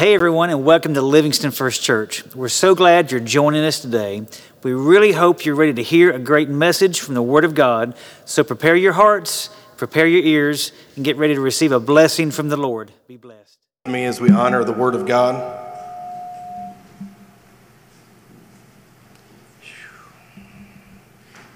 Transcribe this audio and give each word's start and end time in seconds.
Hey, 0.00 0.14
everyone, 0.14 0.48
and 0.48 0.64
welcome 0.64 0.94
to 0.94 1.02
Livingston 1.02 1.50
First 1.50 1.82
Church. 1.82 2.24
We're 2.34 2.48
so 2.48 2.74
glad 2.74 3.10
you're 3.10 3.20
joining 3.20 3.62
us 3.66 3.80
today. 3.80 4.26
We 4.62 4.72
really 4.72 5.12
hope 5.12 5.44
you're 5.44 5.54
ready 5.54 5.74
to 5.74 5.82
hear 5.82 6.10
a 6.10 6.18
great 6.18 6.48
message 6.48 7.00
from 7.00 7.12
the 7.12 7.20
Word 7.20 7.44
of 7.44 7.54
God. 7.54 7.94
So 8.24 8.42
prepare 8.42 8.74
your 8.74 8.94
hearts, 8.94 9.50
prepare 9.76 10.06
your 10.06 10.22
ears, 10.22 10.72
and 10.96 11.04
get 11.04 11.18
ready 11.18 11.34
to 11.34 11.40
receive 11.42 11.70
a 11.70 11.78
blessing 11.78 12.30
from 12.30 12.48
the 12.48 12.56
Lord. 12.56 12.92
Be 13.08 13.18
blessed. 13.18 13.58
Me 13.88 14.06
as 14.06 14.22
we 14.22 14.30
honor 14.30 14.64
the 14.64 14.72
Word 14.72 14.94
of 14.94 15.06
God. 15.06 15.68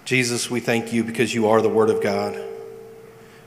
Jesus, 0.05 0.51
we 0.51 0.61
thank 0.61 0.93
you 0.93 1.03
because 1.03 1.33
you 1.33 1.49
are 1.49 1.63
the 1.63 1.71
Word 1.71 1.89
of 1.89 2.03
God. 2.03 2.39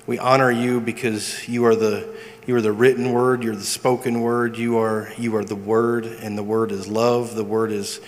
We 0.07 0.17
honor 0.17 0.49
you 0.49 0.81
because 0.81 1.47
you 1.47 1.65
are 1.65 1.75
the 1.75 2.17
you 2.47 2.55
are 2.55 2.61
the 2.61 2.71
written 2.71 3.11
word, 3.11 3.43
you're 3.43 3.57
the 3.57 3.61
spoken 3.61 4.21
word, 4.21 4.57
you 4.57 4.77
are, 4.77 5.11
you 5.17 5.35
are 5.35 5.43
the 5.43 5.53
word, 5.53 6.05
and 6.05 6.37
the 6.37 6.43
word 6.43 6.71
is 6.71 6.87
love. 6.87 7.35
The 7.35 7.43
word 7.43 7.73
is, 7.73 7.99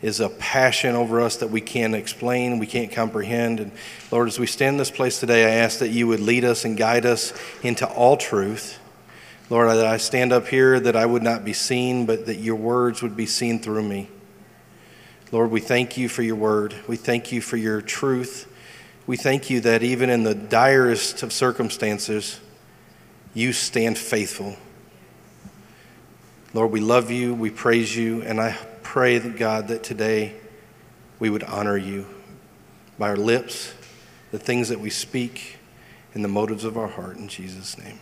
is 0.00 0.20
a 0.20 0.28
passion 0.28 0.94
over 0.94 1.20
us 1.20 1.38
that 1.38 1.50
we 1.50 1.60
can't 1.60 1.96
explain, 1.96 2.60
we 2.60 2.66
can't 2.68 2.92
comprehend. 2.92 3.58
And 3.58 3.72
Lord, 4.12 4.28
as 4.28 4.38
we 4.38 4.46
stand 4.46 4.74
in 4.74 4.78
this 4.78 4.92
place 4.92 5.18
today, 5.18 5.46
I 5.46 5.64
ask 5.64 5.80
that 5.80 5.88
you 5.88 6.06
would 6.06 6.20
lead 6.20 6.44
us 6.44 6.64
and 6.64 6.76
guide 6.76 7.06
us 7.06 7.32
into 7.64 7.88
all 7.88 8.16
truth. 8.16 8.78
Lord, 9.50 9.68
that 9.68 9.86
I 9.86 9.96
stand 9.96 10.32
up 10.32 10.46
here 10.46 10.78
that 10.78 10.94
I 10.94 11.04
would 11.04 11.24
not 11.24 11.44
be 11.44 11.52
seen, 11.52 12.06
but 12.06 12.26
that 12.26 12.36
your 12.36 12.54
words 12.54 13.02
would 13.02 13.16
be 13.16 13.26
seen 13.26 13.58
through 13.58 13.82
me. 13.82 14.08
Lord, 15.32 15.50
we 15.50 15.60
thank 15.60 15.96
you 15.96 16.08
for 16.08 16.22
your 16.22 16.36
word. 16.36 16.72
We 16.86 16.94
thank 16.96 17.32
you 17.32 17.40
for 17.40 17.56
your 17.56 17.82
truth. 17.82 18.46
We 19.08 19.16
thank 19.16 19.50
you 19.50 19.60
that 19.62 19.82
even 19.82 20.08
in 20.08 20.22
the 20.22 20.36
direst 20.36 21.24
of 21.24 21.32
circumstances, 21.32 22.38
you 23.38 23.52
stand 23.52 23.96
faithful. 23.96 24.56
Lord, 26.52 26.72
we 26.72 26.80
love 26.80 27.12
you, 27.12 27.34
we 27.34 27.50
praise 27.50 27.96
you, 27.96 28.20
and 28.22 28.40
I 28.40 28.58
pray, 28.82 29.18
that 29.18 29.36
God, 29.36 29.68
that 29.68 29.84
today 29.84 30.34
we 31.20 31.30
would 31.30 31.44
honor 31.44 31.76
you 31.76 32.06
by 32.98 33.10
our 33.10 33.16
lips, 33.16 33.72
the 34.32 34.40
things 34.40 34.70
that 34.70 34.80
we 34.80 34.90
speak, 34.90 35.56
and 36.14 36.24
the 36.24 36.28
motives 36.28 36.64
of 36.64 36.76
our 36.76 36.88
heart. 36.88 37.16
In 37.16 37.28
Jesus' 37.28 37.78
name, 37.78 38.00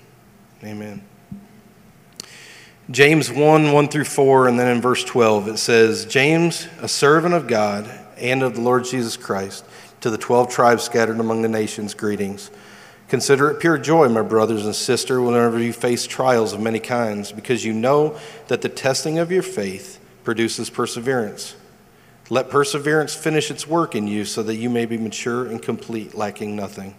amen. 0.65 1.05
James 2.91 3.31
1 3.31 3.73
1 3.73 3.89
through 3.89 4.05
4, 4.05 4.49
and 4.49 4.59
then 4.59 4.75
in 4.75 4.81
verse 4.81 5.05
12, 5.05 5.49
it 5.49 5.59
says, 5.59 6.07
James, 6.07 6.67
a 6.81 6.89
servant 6.89 7.35
of 7.35 7.47
God 7.47 7.91
and 8.17 8.43
of 8.43 8.55
the 8.55 8.63
Lord 8.63 8.87
Jesus 8.87 9.19
Christ, 9.19 9.67
to 10.01 10.09
the 10.09 10.17
12 10.17 10.49
tribes 10.49 10.85
scattered 10.85 11.21
among 11.21 11.43
the 11.43 11.49
nations, 11.49 11.93
greetings. 11.93 12.51
Consider 13.09 13.51
it 13.51 13.61
pure 13.61 13.79
joy, 13.79 14.09
my 14.09 14.23
brothers 14.23 14.67
and 14.67 14.75
sisters, 14.75 15.21
whenever 15.21 15.61
you 15.61 15.73
face 15.73 16.07
trials 16.07 16.53
of 16.53 16.61
many 16.61 16.81
kinds, 16.81 17.31
because 17.31 17.65
you 17.65 17.73
know 17.73 18.19
that 18.49 18.63
the 18.63 18.69
testing 18.69 19.19
of 19.19 19.31
your 19.31 19.45
faith 19.45 20.01
produces 20.25 20.71
perseverance. 20.71 21.55
Let 22.31 22.51
perseverance 22.51 23.15
finish 23.15 23.49
its 23.49 23.67
work 23.67 23.95
in 23.95 24.09
you 24.09 24.25
so 24.25 24.43
that 24.43 24.57
you 24.57 24.69
may 24.69 24.87
be 24.87 24.99
mature 24.99 25.47
and 25.47 25.63
complete, 25.63 26.17
lacking 26.17 26.57
nothing. 26.57 26.97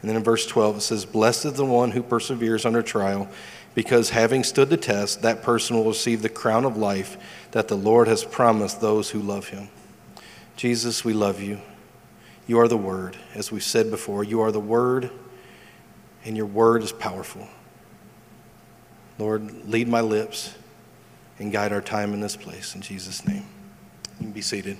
And 0.00 0.08
then 0.08 0.16
in 0.16 0.22
verse 0.22 0.46
12 0.46 0.76
it 0.76 0.80
says, 0.82 1.04
Blessed 1.04 1.46
is 1.46 1.52
the 1.54 1.64
one 1.64 1.90
who 1.90 2.02
perseveres 2.02 2.64
under 2.64 2.82
trial, 2.82 3.28
because 3.74 4.10
having 4.10 4.44
stood 4.44 4.70
the 4.70 4.76
test, 4.76 5.22
that 5.22 5.42
person 5.42 5.74
will 5.74 5.86
receive 5.86 6.22
the 6.22 6.28
crown 6.28 6.64
of 6.64 6.76
life 6.76 7.16
that 7.50 7.66
the 7.66 7.76
Lord 7.76 8.06
has 8.06 8.22
promised 8.22 8.80
those 8.80 9.10
who 9.10 9.18
love 9.18 9.48
him. 9.48 9.68
Jesus, 10.56 11.04
we 11.04 11.12
love 11.12 11.40
you. 11.40 11.60
You 12.46 12.60
are 12.60 12.68
the 12.68 12.76
Word. 12.76 13.16
As 13.34 13.50
we've 13.50 13.64
said 13.64 13.90
before, 13.90 14.22
you 14.22 14.40
are 14.40 14.52
the 14.52 14.60
Word 14.60 15.10
and 16.24 16.36
your 16.36 16.46
word 16.46 16.82
is 16.82 16.92
powerful. 16.92 17.46
Lord, 19.18 19.68
lead 19.68 19.88
my 19.88 20.00
lips 20.00 20.54
and 21.38 21.52
guide 21.52 21.72
our 21.72 21.80
time 21.80 22.14
in 22.14 22.20
this 22.20 22.36
place. 22.36 22.74
In 22.74 22.80
Jesus' 22.80 23.26
name. 23.26 23.44
You 24.18 24.26
can 24.26 24.32
be 24.32 24.42
seated. 24.42 24.78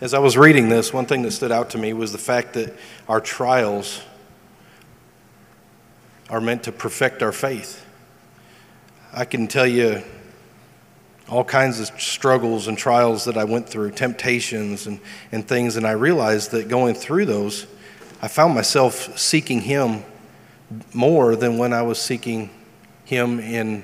As 0.00 0.12
I 0.12 0.18
was 0.18 0.36
reading 0.36 0.68
this, 0.68 0.92
one 0.92 1.06
thing 1.06 1.22
that 1.22 1.30
stood 1.30 1.52
out 1.52 1.70
to 1.70 1.78
me 1.78 1.92
was 1.92 2.12
the 2.12 2.18
fact 2.18 2.54
that 2.54 2.74
our 3.08 3.20
trials 3.20 4.02
are 6.28 6.40
meant 6.40 6.64
to 6.64 6.72
perfect 6.72 7.22
our 7.22 7.32
faith. 7.32 7.86
I 9.12 9.24
can 9.24 9.46
tell 9.46 9.66
you 9.66 10.02
all 11.34 11.42
kinds 11.42 11.80
of 11.80 12.00
struggles 12.00 12.68
and 12.68 12.78
trials 12.78 13.24
that 13.24 13.36
I 13.36 13.42
went 13.42 13.68
through, 13.68 13.90
temptations 13.90 14.86
and, 14.86 15.00
and 15.32 15.44
things, 15.44 15.74
and 15.74 15.84
I 15.84 15.90
realized 15.90 16.52
that 16.52 16.68
going 16.68 16.94
through 16.94 17.26
those, 17.26 17.66
I 18.22 18.28
found 18.28 18.54
myself 18.54 19.18
seeking 19.18 19.60
Him 19.60 20.04
more 20.92 21.34
than 21.34 21.58
when 21.58 21.72
I 21.72 21.82
was 21.82 22.00
seeking 22.00 22.50
Him 23.04 23.40
in 23.40 23.82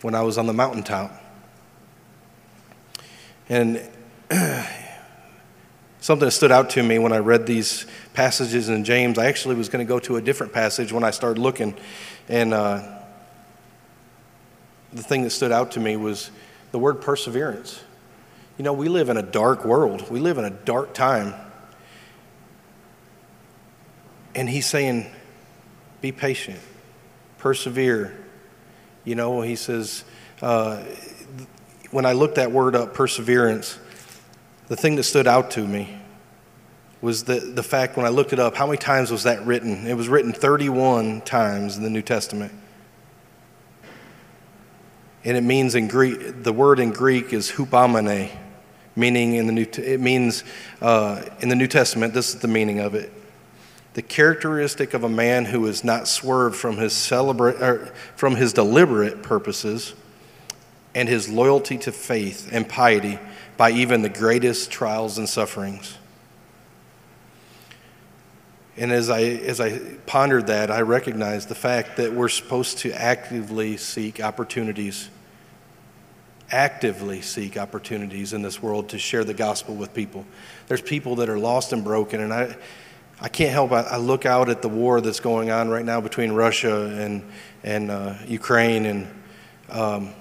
when 0.00 0.14
I 0.14 0.22
was 0.22 0.38
on 0.38 0.46
the 0.46 0.54
mountaintop. 0.54 1.12
And 3.50 3.86
something 6.00 6.24
that 6.24 6.30
stood 6.30 6.52
out 6.52 6.70
to 6.70 6.82
me 6.82 6.98
when 6.98 7.12
I 7.12 7.18
read 7.18 7.44
these 7.44 7.84
passages 8.14 8.70
in 8.70 8.82
James, 8.82 9.18
I 9.18 9.26
actually 9.26 9.56
was 9.56 9.68
going 9.68 9.86
to 9.86 9.88
go 9.88 9.98
to 9.98 10.16
a 10.16 10.22
different 10.22 10.54
passage 10.54 10.90
when 10.90 11.04
I 11.04 11.10
started 11.10 11.38
looking, 11.38 11.76
and. 12.30 12.54
Uh, 12.54 12.92
the 14.92 15.02
thing 15.02 15.22
that 15.22 15.30
stood 15.30 15.52
out 15.52 15.72
to 15.72 15.80
me 15.80 15.96
was 15.96 16.30
the 16.76 16.80
word 16.80 17.00
perseverance. 17.00 17.82
You 18.58 18.62
know, 18.62 18.74
we 18.74 18.90
live 18.90 19.08
in 19.08 19.16
a 19.16 19.22
dark 19.22 19.64
world, 19.64 20.10
we 20.10 20.20
live 20.20 20.36
in 20.36 20.44
a 20.44 20.50
dark 20.50 20.92
time. 20.92 21.32
And 24.34 24.46
he's 24.46 24.66
saying, 24.66 25.06
be 26.02 26.12
patient, 26.12 26.60
persevere. 27.38 28.14
You 29.06 29.14
know, 29.14 29.40
he 29.40 29.56
says, 29.56 30.04
uh, 30.42 30.82
when 31.92 32.04
I 32.04 32.12
looked 32.12 32.34
that 32.34 32.52
word 32.52 32.76
up, 32.76 32.92
perseverance, 32.92 33.78
the 34.68 34.76
thing 34.76 34.96
that 34.96 35.04
stood 35.04 35.26
out 35.26 35.52
to 35.52 35.66
me 35.66 35.98
was 37.00 37.24
the, 37.24 37.40
the 37.40 37.62
fact 37.62 37.96
when 37.96 38.04
I 38.04 38.10
looked 38.10 38.34
it 38.34 38.38
up, 38.38 38.54
how 38.54 38.66
many 38.66 38.76
times 38.76 39.10
was 39.10 39.22
that 39.22 39.46
written? 39.46 39.86
It 39.86 39.94
was 39.94 40.10
written 40.10 40.34
31 40.34 41.22
times 41.22 41.78
in 41.78 41.82
the 41.82 41.88
New 41.88 42.02
Testament 42.02 42.52
and 45.26 45.36
it 45.36 45.42
means 45.42 45.74
in 45.74 45.88
Greek, 45.88 46.44
the 46.44 46.52
word 46.52 46.78
in 46.78 46.92
Greek 46.92 47.32
is 47.32 47.50
hupomene, 47.50 48.30
meaning 48.94 49.34
in 49.34 49.48
the 49.48 49.52
New, 49.52 49.66
it 49.76 50.00
means 50.00 50.44
uh, 50.80 51.20
in 51.40 51.48
the 51.48 51.56
New 51.56 51.66
Testament, 51.66 52.14
this 52.14 52.32
is 52.32 52.40
the 52.40 52.48
meaning 52.48 52.78
of 52.78 52.94
it. 52.94 53.12
The 53.94 54.02
characteristic 54.02 54.94
of 54.94 55.02
a 55.02 55.08
man 55.08 55.46
who 55.46 55.66
is 55.66 55.82
not 55.82 56.06
swerved 56.06 56.54
from 56.54 56.76
his, 56.76 56.92
celebrate, 56.92 57.56
er, 57.60 57.92
from 58.14 58.36
his 58.36 58.52
deliberate 58.52 59.24
purposes 59.24 59.94
and 60.94 61.08
his 61.08 61.28
loyalty 61.28 61.76
to 61.78 61.90
faith 61.90 62.48
and 62.52 62.68
piety 62.68 63.18
by 63.56 63.72
even 63.72 64.02
the 64.02 64.08
greatest 64.08 64.70
trials 64.70 65.18
and 65.18 65.28
sufferings. 65.28 65.98
And 68.76 68.92
as 68.92 69.10
I, 69.10 69.22
as 69.22 69.60
I 69.60 69.78
pondered 70.06 70.46
that, 70.46 70.70
I 70.70 70.82
recognized 70.82 71.48
the 71.48 71.56
fact 71.56 71.96
that 71.96 72.12
we're 72.12 72.28
supposed 72.28 72.78
to 72.78 72.92
actively 72.92 73.76
seek 73.76 74.20
opportunities 74.22 75.08
actively 76.50 77.20
seek 77.20 77.56
opportunities 77.56 78.32
in 78.32 78.42
this 78.42 78.62
world 78.62 78.90
to 78.90 78.98
share 78.98 79.24
the 79.24 79.34
gospel 79.34 79.74
with 79.74 79.92
people. 79.92 80.24
There's 80.68 80.82
people 80.82 81.16
that 81.16 81.28
are 81.28 81.38
lost 81.38 81.72
and 81.72 81.82
broken, 81.82 82.20
and 82.20 82.32
I, 82.32 82.56
I 83.20 83.28
can't 83.28 83.50
help 83.50 83.72
I, 83.72 83.82
I 83.82 83.96
look 83.96 84.26
out 84.26 84.48
at 84.48 84.62
the 84.62 84.68
war 84.68 85.00
that's 85.00 85.20
going 85.20 85.50
on 85.50 85.68
right 85.68 85.84
now 85.84 86.00
between 86.00 86.32
Russia 86.32 86.86
and 86.86 87.24
and 87.64 87.90
uh, 87.90 88.14
Ukraine, 88.26 88.86
and 88.86 89.06
um, 89.68 90.12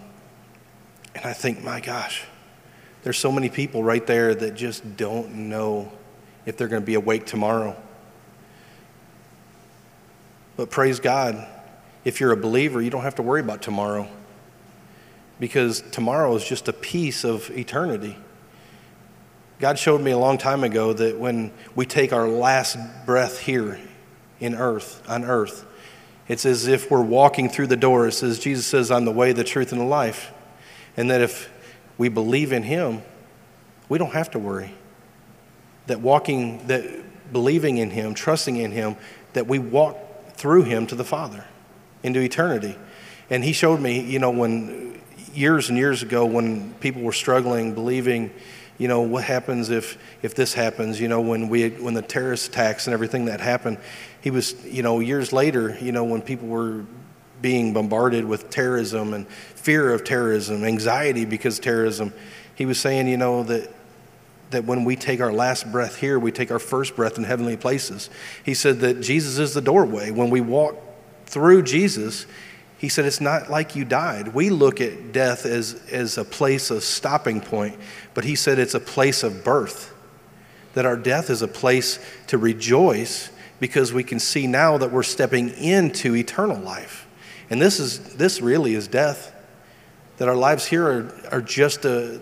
and 1.13 1.25
I 1.25 1.33
think, 1.33 1.63
my 1.63 1.79
gosh, 1.79 2.23
there's 3.03 3.19
so 3.19 3.31
many 3.31 3.49
people 3.49 3.83
right 3.83 4.05
there 4.05 4.33
that 4.33 4.55
just 4.55 4.97
don't 4.97 5.49
know 5.49 5.91
if 6.45 6.57
they're 6.57 6.67
going 6.67 6.81
to 6.81 6.85
be 6.85 6.95
awake 6.95 7.25
tomorrow. 7.25 7.75
But 10.57 10.69
praise 10.71 10.99
God, 10.99 11.45
if 12.03 12.19
you're 12.19 12.31
a 12.31 12.37
believer, 12.37 12.81
you 12.81 12.89
don't 12.89 13.03
have 13.03 13.15
to 13.15 13.21
worry 13.21 13.41
about 13.41 13.61
tomorrow 13.61 14.07
because 15.39 15.81
tomorrow 15.91 16.35
is 16.35 16.45
just 16.45 16.67
a 16.67 16.73
piece 16.73 17.23
of 17.23 17.49
eternity. 17.51 18.17
God 19.59 19.79
showed 19.79 20.01
me 20.01 20.11
a 20.11 20.17
long 20.17 20.37
time 20.37 20.63
ago 20.63 20.93
that 20.93 21.17
when 21.17 21.51
we 21.75 21.85
take 21.85 22.11
our 22.11 22.27
last 22.27 22.77
breath 23.05 23.39
here 23.39 23.79
in 24.39 24.55
earth, 24.55 25.01
on 25.07 25.23
earth, 25.23 25.65
it's 26.27 26.45
as 26.45 26.67
if 26.67 26.89
we're 26.89 27.01
walking 27.01 27.49
through 27.49 27.67
the 27.67 27.77
door. 27.77 28.07
It 28.07 28.13
says, 28.13 28.39
Jesus 28.39 28.65
says, 28.65 28.91
I'm 28.91 29.05
the 29.05 29.11
way, 29.11 29.31
the 29.31 29.43
truth, 29.43 29.71
and 29.71 29.79
the 29.79 29.85
life. 29.85 30.33
And 30.97 31.11
that 31.11 31.21
if 31.21 31.51
we 31.97 32.09
believe 32.09 32.51
in 32.51 32.63
Him, 32.63 33.01
we 33.87 33.97
don't 33.97 34.13
have 34.13 34.31
to 34.31 34.39
worry. 34.39 34.73
That 35.87 36.01
walking, 36.01 36.65
that 36.67 37.31
believing 37.31 37.77
in 37.77 37.91
Him, 37.91 38.13
trusting 38.13 38.55
in 38.55 38.71
Him, 38.71 38.95
that 39.33 39.47
we 39.47 39.59
walk 39.59 39.97
through 40.33 40.63
Him 40.63 40.87
to 40.87 40.95
the 40.95 41.03
Father 41.03 41.45
into 42.01 42.19
eternity. 42.19 42.75
And 43.29 43.43
He 43.43 43.53
showed 43.53 43.79
me, 43.79 44.01
you 44.01 44.19
know, 44.19 44.31
when 44.31 44.99
years 45.35 45.69
and 45.69 45.77
years 45.77 46.03
ago 46.03 46.25
when 46.25 46.73
people 46.75 47.01
were 47.01 47.13
struggling, 47.13 47.73
believing 47.73 48.31
you 48.77 48.87
know, 48.89 49.01
what 49.01 49.23
happens 49.23 49.69
if, 49.69 49.97
if 50.21 50.35
this 50.35 50.53
happens? 50.53 50.99
You 50.99 51.07
know, 51.07 51.21
when, 51.21 51.47
we, 51.47 51.69
when 51.69 51.93
the 51.93 52.01
terrorist 52.01 52.49
attacks 52.49 52.87
and 52.87 52.93
everything 52.93 53.25
that 53.25 53.39
happened, 53.39 53.77
he 54.21 54.31
was, 54.31 54.53
you 54.65 54.83
know, 54.83 54.99
years 54.99 55.31
later, 55.31 55.77
you 55.79 55.91
know, 55.91 56.03
when 56.03 56.21
people 56.21 56.47
were 56.47 56.83
being 57.41 57.73
bombarded 57.73 58.25
with 58.25 58.49
terrorism 58.49 59.13
and 59.13 59.27
fear 59.27 59.93
of 59.93 60.03
terrorism, 60.03 60.63
anxiety 60.63 61.25
because 61.25 61.59
terrorism, 61.59 62.13
he 62.55 62.65
was 62.65 62.79
saying, 62.79 63.07
you 63.07 63.17
know, 63.17 63.43
that 63.43 63.71
that 64.51 64.63
when 64.63 64.85
we 64.85 64.95
take 64.95 65.21
our 65.21 65.33
last 65.33 65.69
breath 65.71 65.97
here, 65.97 66.19
we 66.19 66.31
take 66.31 66.51
our 66.51 66.59
first 66.59 66.95
breath 66.95 67.17
in 67.17 67.23
heavenly 67.23 67.57
places. 67.57 68.11
He 68.43 68.53
said 68.53 68.79
that 68.81 69.01
Jesus 69.01 69.39
is 69.39 69.55
the 69.55 69.61
doorway. 69.61 70.11
When 70.11 70.29
we 70.29 70.39
walk 70.39 70.75
through 71.25 71.63
Jesus, 71.63 72.27
he 72.85 72.89
said 72.89 73.05
it's 73.05 73.19
not 73.19 73.49
like 73.49 73.75
you 73.75 73.83
died. 73.83 74.35
We 74.35 74.51
look 74.51 74.79
at 74.79 75.11
death 75.11 75.47
as, 75.47 75.81
as 75.91 76.19
a 76.19 76.23
place 76.23 76.69
of 76.69 76.83
stopping 76.83 77.41
point, 77.41 77.79
but 78.13 78.25
he 78.25 78.35
said 78.35 78.59
it's 78.59 78.75
a 78.75 78.79
place 78.79 79.23
of 79.23 79.43
birth. 79.43 79.91
That 80.75 80.85
our 80.85 80.95
death 80.95 81.31
is 81.31 81.41
a 81.41 81.47
place 81.47 81.97
to 82.27 82.37
rejoice 82.37 83.31
because 83.59 83.91
we 83.91 84.03
can 84.03 84.19
see 84.19 84.45
now 84.45 84.77
that 84.77 84.91
we're 84.91 85.01
stepping 85.01 85.49
into 85.49 86.15
eternal 86.15 86.59
life. 86.59 87.07
And 87.49 87.59
this 87.59 87.79
is 87.79 88.17
this 88.17 88.39
really 88.39 88.75
is 88.75 88.87
death. 88.87 89.33
That 90.17 90.27
our 90.27 90.35
lives 90.35 90.67
here 90.67 90.85
are, 90.87 91.29
are 91.31 91.41
just 91.41 91.85
a, 91.85 92.21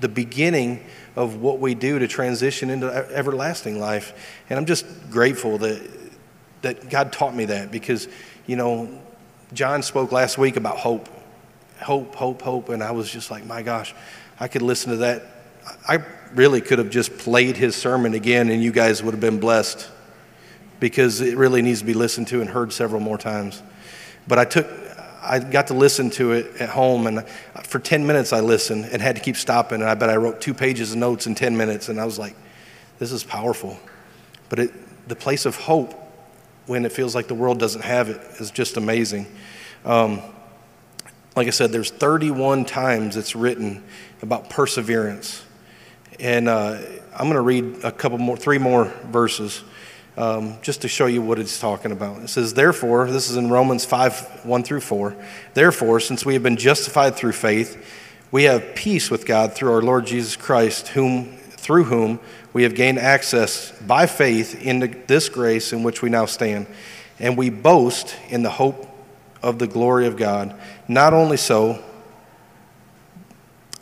the 0.00 0.08
beginning 0.08 0.86
of 1.16 1.42
what 1.42 1.58
we 1.58 1.74
do 1.74 1.98
to 1.98 2.08
transition 2.08 2.70
into 2.70 2.90
everlasting 3.12 3.78
life. 3.78 4.40
And 4.48 4.58
I'm 4.58 4.64
just 4.64 4.86
grateful 5.10 5.58
that, 5.58 5.86
that 6.62 6.88
God 6.88 7.12
taught 7.12 7.34
me 7.34 7.44
that 7.44 7.70
because, 7.70 8.08
you 8.46 8.56
know, 8.56 9.02
John 9.52 9.82
spoke 9.82 10.12
last 10.12 10.38
week 10.38 10.56
about 10.56 10.78
hope. 10.78 11.08
Hope, 11.80 12.14
hope, 12.14 12.42
hope. 12.42 12.68
And 12.68 12.82
I 12.82 12.90
was 12.90 13.10
just 13.10 13.30
like, 13.30 13.46
my 13.46 13.62
gosh, 13.62 13.94
I 14.38 14.48
could 14.48 14.62
listen 14.62 14.90
to 14.90 14.96
that. 14.98 15.22
I 15.86 16.04
really 16.34 16.60
could 16.60 16.78
have 16.78 16.90
just 16.90 17.16
played 17.18 17.56
his 17.56 17.74
sermon 17.74 18.14
again 18.14 18.50
and 18.50 18.62
you 18.62 18.72
guys 18.72 19.02
would 19.02 19.12
have 19.12 19.20
been 19.20 19.40
blessed 19.40 19.88
because 20.80 21.20
it 21.20 21.36
really 21.36 21.62
needs 21.62 21.80
to 21.80 21.86
be 21.86 21.94
listened 21.94 22.28
to 22.28 22.40
and 22.40 22.50
heard 22.50 22.72
several 22.72 23.00
more 23.00 23.18
times. 23.18 23.62
But 24.26 24.38
I 24.38 24.44
took, 24.44 24.66
I 25.22 25.38
got 25.38 25.68
to 25.68 25.74
listen 25.74 26.10
to 26.10 26.32
it 26.32 26.60
at 26.60 26.68
home, 26.68 27.06
and 27.06 27.26
for 27.64 27.78
10 27.78 28.06
minutes 28.06 28.32
I 28.32 28.40
listened 28.40 28.84
and 28.86 29.02
had 29.02 29.16
to 29.16 29.22
keep 29.22 29.36
stopping. 29.36 29.80
And 29.80 29.90
I 29.90 29.94
bet 29.94 30.10
I 30.10 30.16
wrote 30.16 30.40
two 30.40 30.54
pages 30.54 30.92
of 30.92 30.98
notes 30.98 31.26
in 31.26 31.34
10 31.34 31.56
minutes, 31.56 31.88
and 31.88 32.00
I 32.00 32.04
was 32.04 32.18
like, 32.18 32.36
this 32.98 33.10
is 33.10 33.24
powerful. 33.24 33.78
But 34.48 34.58
it, 34.58 35.08
the 35.08 35.16
place 35.16 35.46
of 35.46 35.56
hope, 35.56 35.94
when 36.68 36.84
it 36.84 36.92
feels 36.92 37.14
like 37.14 37.26
the 37.26 37.34
world 37.34 37.58
doesn't 37.58 37.82
have 37.82 38.08
it, 38.08 38.20
is 38.38 38.50
just 38.50 38.76
amazing. 38.76 39.26
Um, 39.84 40.20
like 41.34 41.46
I 41.46 41.50
said, 41.50 41.72
there's 41.72 41.90
31 41.90 42.64
times 42.64 43.16
it's 43.16 43.34
written 43.34 43.82
about 44.22 44.50
perseverance. 44.50 45.44
And 46.20 46.48
uh, 46.48 46.80
I'm 47.12 47.24
going 47.24 47.34
to 47.34 47.40
read 47.40 47.84
a 47.84 47.92
couple 47.92 48.18
more, 48.18 48.36
three 48.36 48.58
more 48.58 48.86
verses 49.06 49.62
um, 50.16 50.58
just 50.62 50.82
to 50.82 50.88
show 50.88 51.06
you 51.06 51.22
what 51.22 51.38
it's 51.38 51.60
talking 51.60 51.92
about. 51.92 52.20
It 52.22 52.28
says, 52.28 52.52
Therefore, 52.52 53.08
this 53.08 53.30
is 53.30 53.36
in 53.36 53.50
Romans 53.50 53.84
5 53.84 54.44
1 54.44 54.62
through 54.64 54.80
4. 54.80 55.16
Therefore, 55.54 56.00
since 56.00 56.26
we 56.26 56.34
have 56.34 56.42
been 56.42 56.56
justified 56.56 57.14
through 57.14 57.32
faith, 57.32 57.82
we 58.32 58.44
have 58.44 58.74
peace 58.74 59.10
with 59.10 59.24
God 59.24 59.54
through 59.54 59.72
our 59.72 59.80
Lord 59.80 60.06
Jesus 60.06 60.34
Christ, 60.34 60.88
whom, 60.88 61.37
through 61.68 61.84
whom 61.84 62.18
we 62.54 62.62
have 62.62 62.74
gained 62.74 62.98
access 62.98 63.72
by 63.82 64.06
faith 64.06 64.58
into 64.64 64.86
this 65.06 65.28
grace 65.28 65.70
in 65.70 65.82
which 65.82 66.00
we 66.00 66.08
now 66.08 66.24
stand. 66.24 66.66
And 67.18 67.36
we 67.36 67.50
boast 67.50 68.16
in 68.30 68.42
the 68.42 68.48
hope 68.48 68.88
of 69.42 69.58
the 69.58 69.66
glory 69.66 70.06
of 70.06 70.16
God. 70.16 70.58
Not 70.88 71.12
only 71.12 71.36
so, 71.36 71.84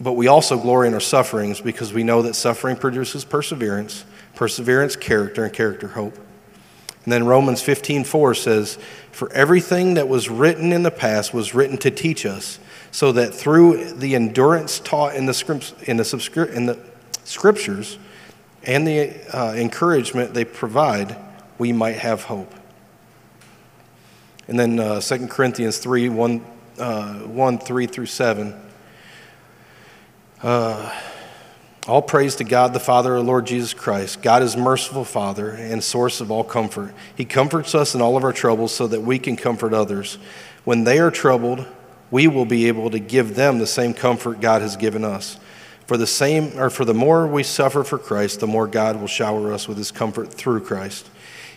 but 0.00 0.14
we 0.14 0.26
also 0.26 0.58
glory 0.58 0.88
in 0.88 0.94
our 0.94 1.00
sufferings 1.00 1.60
because 1.60 1.92
we 1.92 2.02
know 2.02 2.22
that 2.22 2.34
suffering 2.34 2.74
produces 2.74 3.24
perseverance, 3.24 4.04
perseverance, 4.34 4.96
character, 4.96 5.44
and 5.44 5.52
character, 5.52 5.86
hope. 5.86 6.16
And 7.04 7.12
then 7.12 7.24
Romans 7.24 7.62
15:4 7.62 8.34
says, 8.34 8.78
"For 9.12 9.32
everything 9.32 9.94
that 9.94 10.08
was 10.08 10.28
written 10.28 10.72
in 10.72 10.82
the 10.82 10.90
past 10.90 11.32
was 11.32 11.54
written 11.54 11.78
to 11.78 11.92
teach 11.92 12.26
us, 12.26 12.58
so 12.90 13.12
that 13.12 13.32
through 13.32 13.92
the 13.92 14.16
endurance 14.16 14.80
taught 14.80 15.14
in 15.14 15.26
the, 15.26 15.34
scripts, 15.34 15.72
in 15.84 15.98
the, 15.98 16.50
in 16.52 16.66
the 16.66 16.78
scriptures 17.26 17.99
and 18.62 18.87
the 18.87 19.37
uh, 19.37 19.52
encouragement 19.55 20.34
they 20.34 20.44
provide, 20.44 21.17
we 21.58 21.73
might 21.73 21.96
have 21.96 22.25
hope." 22.25 22.52
And 24.49 24.58
then 24.58 24.78
uh, 24.78 25.00
2 25.00 25.26
Corinthians 25.26 25.78
3 25.78 26.08
1, 26.08 26.44
uh, 26.78 27.14
1 27.14 27.58
3 27.58 27.87
through 27.87 28.06
7. 28.06 28.55
Uh, 30.43 30.93
all 31.88 32.02
praise 32.02 32.34
to 32.37 32.44
God 32.44 32.73
the 32.73 32.81
Father, 32.81 33.14
our 33.14 33.20
Lord 33.20 33.46
Jesus 33.46 33.73
Christ. 33.73 34.20
God 34.20 34.43
is 34.43 34.56
merciful 34.56 35.05
Father 35.05 35.50
and 35.50 35.82
source 35.82 36.20
of 36.20 36.32
all 36.32 36.43
comfort. 36.43 36.93
He 37.14 37.25
comforts 37.25 37.76
us 37.76 37.94
in 37.94 38.02
all 38.02 38.17
of 38.17 38.25
our 38.25 38.32
troubles 38.32 38.75
so 38.75 38.88
that 38.88 39.02
we 39.02 39.20
can 39.20 39.37
comfort 39.37 39.73
others. 39.73 40.19
When 40.64 40.82
they 40.82 40.99
are 40.99 41.12
troubled, 41.12 41.64
we 42.11 42.26
will 42.26 42.44
be 42.44 42.67
able 42.67 42.90
to 42.90 42.99
give 42.99 43.37
them 43.37 43.58
the 43.58 43.67
same 43.67 43.94
comfort 43.94 44.40
God 44.40 44.62
has 44.62 44.76
given 44.76 45.05
us. 45.05 45.38
For 45.86 45.96
the 45.96 46.06
same 46.06 46.58
or 46.58 46.68
for 46.68 46.84
the 46.84 46.94
more 46.94 47.26
we 47.26 47.42
suffer 47.42 47.84
for 47.84 47.98
Christ, 47.98 48.40
the 48.40 48.46
more 48.46 48.66
God 48.66 49.00
will 49.00 49.06
shower 49.06 49.52
us 49.52 49.68
with 49.68 49.78
his 49.78 49.92
comfort 49.92 50.32
through 50.32 50.64
Christ. 50.64 51.08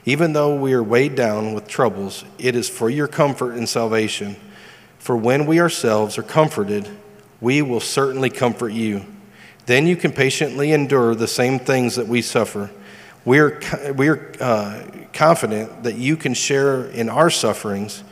Even 0.05 0.33
though 0.33 0.55
we 0.55 0.73
are 0.73 0.83
weighed 0.83 1.15
down 1.15 1.53
with 1.53 1.67
troubles, 1.67 2.23
it 2.37 2.55
is 2.55 2.69
for 2.69 2.89
your 2.89 3.07
comfort 3.07 3.53
and 3.53 3.67
salvation. 3.67 4.35
For 4.99 5.17
when 5.17 5.45
we 5.45 5.59
ourselves 5.59 6.17
are 6.17 6.23
comforted, 6.23 6.87
we 7.41 7.61
will 7.61 7.79
certainly 7.79 8.29
comfort 8.29 8.69
you. 8.69 9.05
Then 9.65 9.87
you 9.87 9.95
can 9.95 10.11
patiently 10.11 10.71
endure 10.71 11.15
the 11.15 11.27
same 11.27 11.59
things 11.59 11.95
that 11.95 12.07
we 12.07 12.21
suffer. 12.21 12.69
We're, 13.25 13.59
we're 13.95 14.33
uh, 14.39 14.83
confident 15.13 15.83
that 15.83 15.95
you 15.95 16.15
can 16.17 16.33
share 16.33 16.85
in 16.85 17.09
our 17.09 17.29
sufferings. 17.29 18.03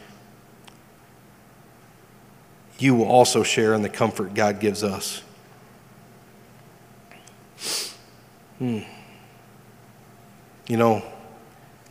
You 2.80 2.96
will 2.96 3.08
also 3.08 3.44
share 3.44 3.74
in 3.74 3.82
the 3.82 3.90
comfort 3.90 4.34
God 4.34 4.60
gives 4.60 4.84
us. 4.84 5.24
Hmm. 8.60 8.80
You 10.68 10.78
know, 10.78 11.04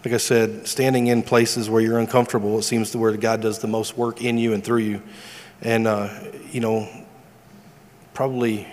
like 0.05 0.15
I 0.15 0.19
said, 0.19 0.67
standing 0.67 1.07
in 1.07 1.23
places 1.23 1.71
where 1.71 1.81
you're 1.81 1.99
uncomfortable, 1.99 2.59
it 2.59 2.63
seems 2.63 2.91
to 2.91 2.99
where 2.99 3.17
God 3.17 3.41
does 3.41 3.59
the 3.61 3.67
most 3.69 3.97
work 3.97 4.23
in 4.23 4.39
you 4.39 4.53
and 4.53 4.63
through 4.63 4.79
you. 4.79 5.03
And, 5.63 5.87
uh, 5.87 6.09
you 6.51 6.61
know, 6.61 6.89
probably 8.15 8.69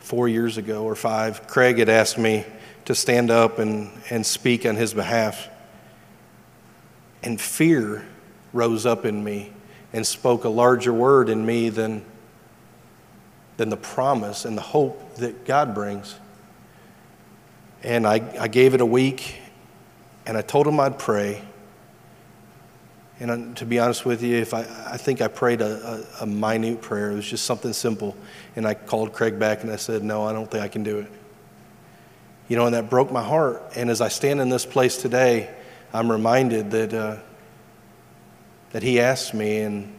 four 0.00 0.28
years 0.28 0.56
ago 0.58 0.84
or 0.84 0.94
five, 0.94 1.46
Craig 1.46 1.78
had 1.78 1.88
asked 1.88 2.18
me 2.18 2.44
to 2.86 2.94
stand 2.94 3.30
up 3.30 3.58
and, 3.58 3.90
and 4.10 4.24
speak 4.26 4.66
on 4.66 4.76
his 4.76 4.92
behalf. 4.92 5.48
And 7.22 7.40
fear 7.40 8.04
rose 8.52 8.84
up 8.84 9.04
in 9.04 9.22
me 9.22 9.52
and 9.92 10.06
spoke 10.06 10.44
a 10.44 10.48
larger 10.48 10.92
word 10.92 11.28
in 11.28 11.44
me 11.46 11.68
than, 11.68 12.04
than 13.56 13.68
the 13.68 13.76
promise 13.76 14.44
and 14.44 14.56
the 14.56 14.62
hope 14.62 15.16
that 15.16 15.44
God 15.44 15.74
brings. 15.74 16.16
And 17.82 18.06
I, 18.06 18.22
I 18.38 18.48
gave 18.48 18.74
it 18.74 18.80
a 18.80 18.86
week 18.86 19.36
and 20.24 20.36
I 20.36 20.42
told 20.42 20.66
him 20.66 20.78
I'd 20.78 20.98
pray. 20.98 21.42
And 23.18 23.56
to 23.58 23.66
be 23.66 23.78
honest 23.78 24.04
with 24.04 24.22
you, 24.22 24.36
if 24.36 24.54
I, 24.54 24.60
I 24.86 24.96
think 24.96 25.20
I 25.20 25.28
prayed 25.28 25.60
a, 25.60 26.04
a, 26.20 26.24
a, 26.24 26.26
minute 26.26 26.80
prayer, 26.80 27.12
it 27.12 27.14
was 27.14 27.28
just 27.28 27.44
something 27.44 27.72
simple. 27.72 28.16
And 28.56 28.66
I 28.66 28.74
called 28.74 29.12
Craig 29.12 29.38
back 29.38 29.62
and 29.62 29.70
I 29.70 29.76
said, 29.76 30.02
No, 30.02 30.24
I 30.24 30.32
don't 30.32 30.50
think 30.50 30.64
I 30.64 30.68
can 30.68 30.82
do 30.82 30.98
it. 30.98 31.10
You 32.48 32.56
know, 32.56 32.66
and 32.66 32.74
that 32.74 32.90
broke 32.90 33.12
my 33.12 33.22
heart. 33.22 33.62
And 33.76 33.90
as 33.90 34.00
I 34.00 34.08
stand 34.08 34.40
in 34.40 34.48
this 34.48 34.66
place 34.66 34.96
today, 34.96 35.54
I'm 35.92 36.10
reminded 36.10 36.72
that, 36.72 36.94
uh, 36.94 37.16
that 38.70 38.82
he 38.82 38.98
asked 38.98 39.34
me. 39.34 39.60
And 39.60 39.92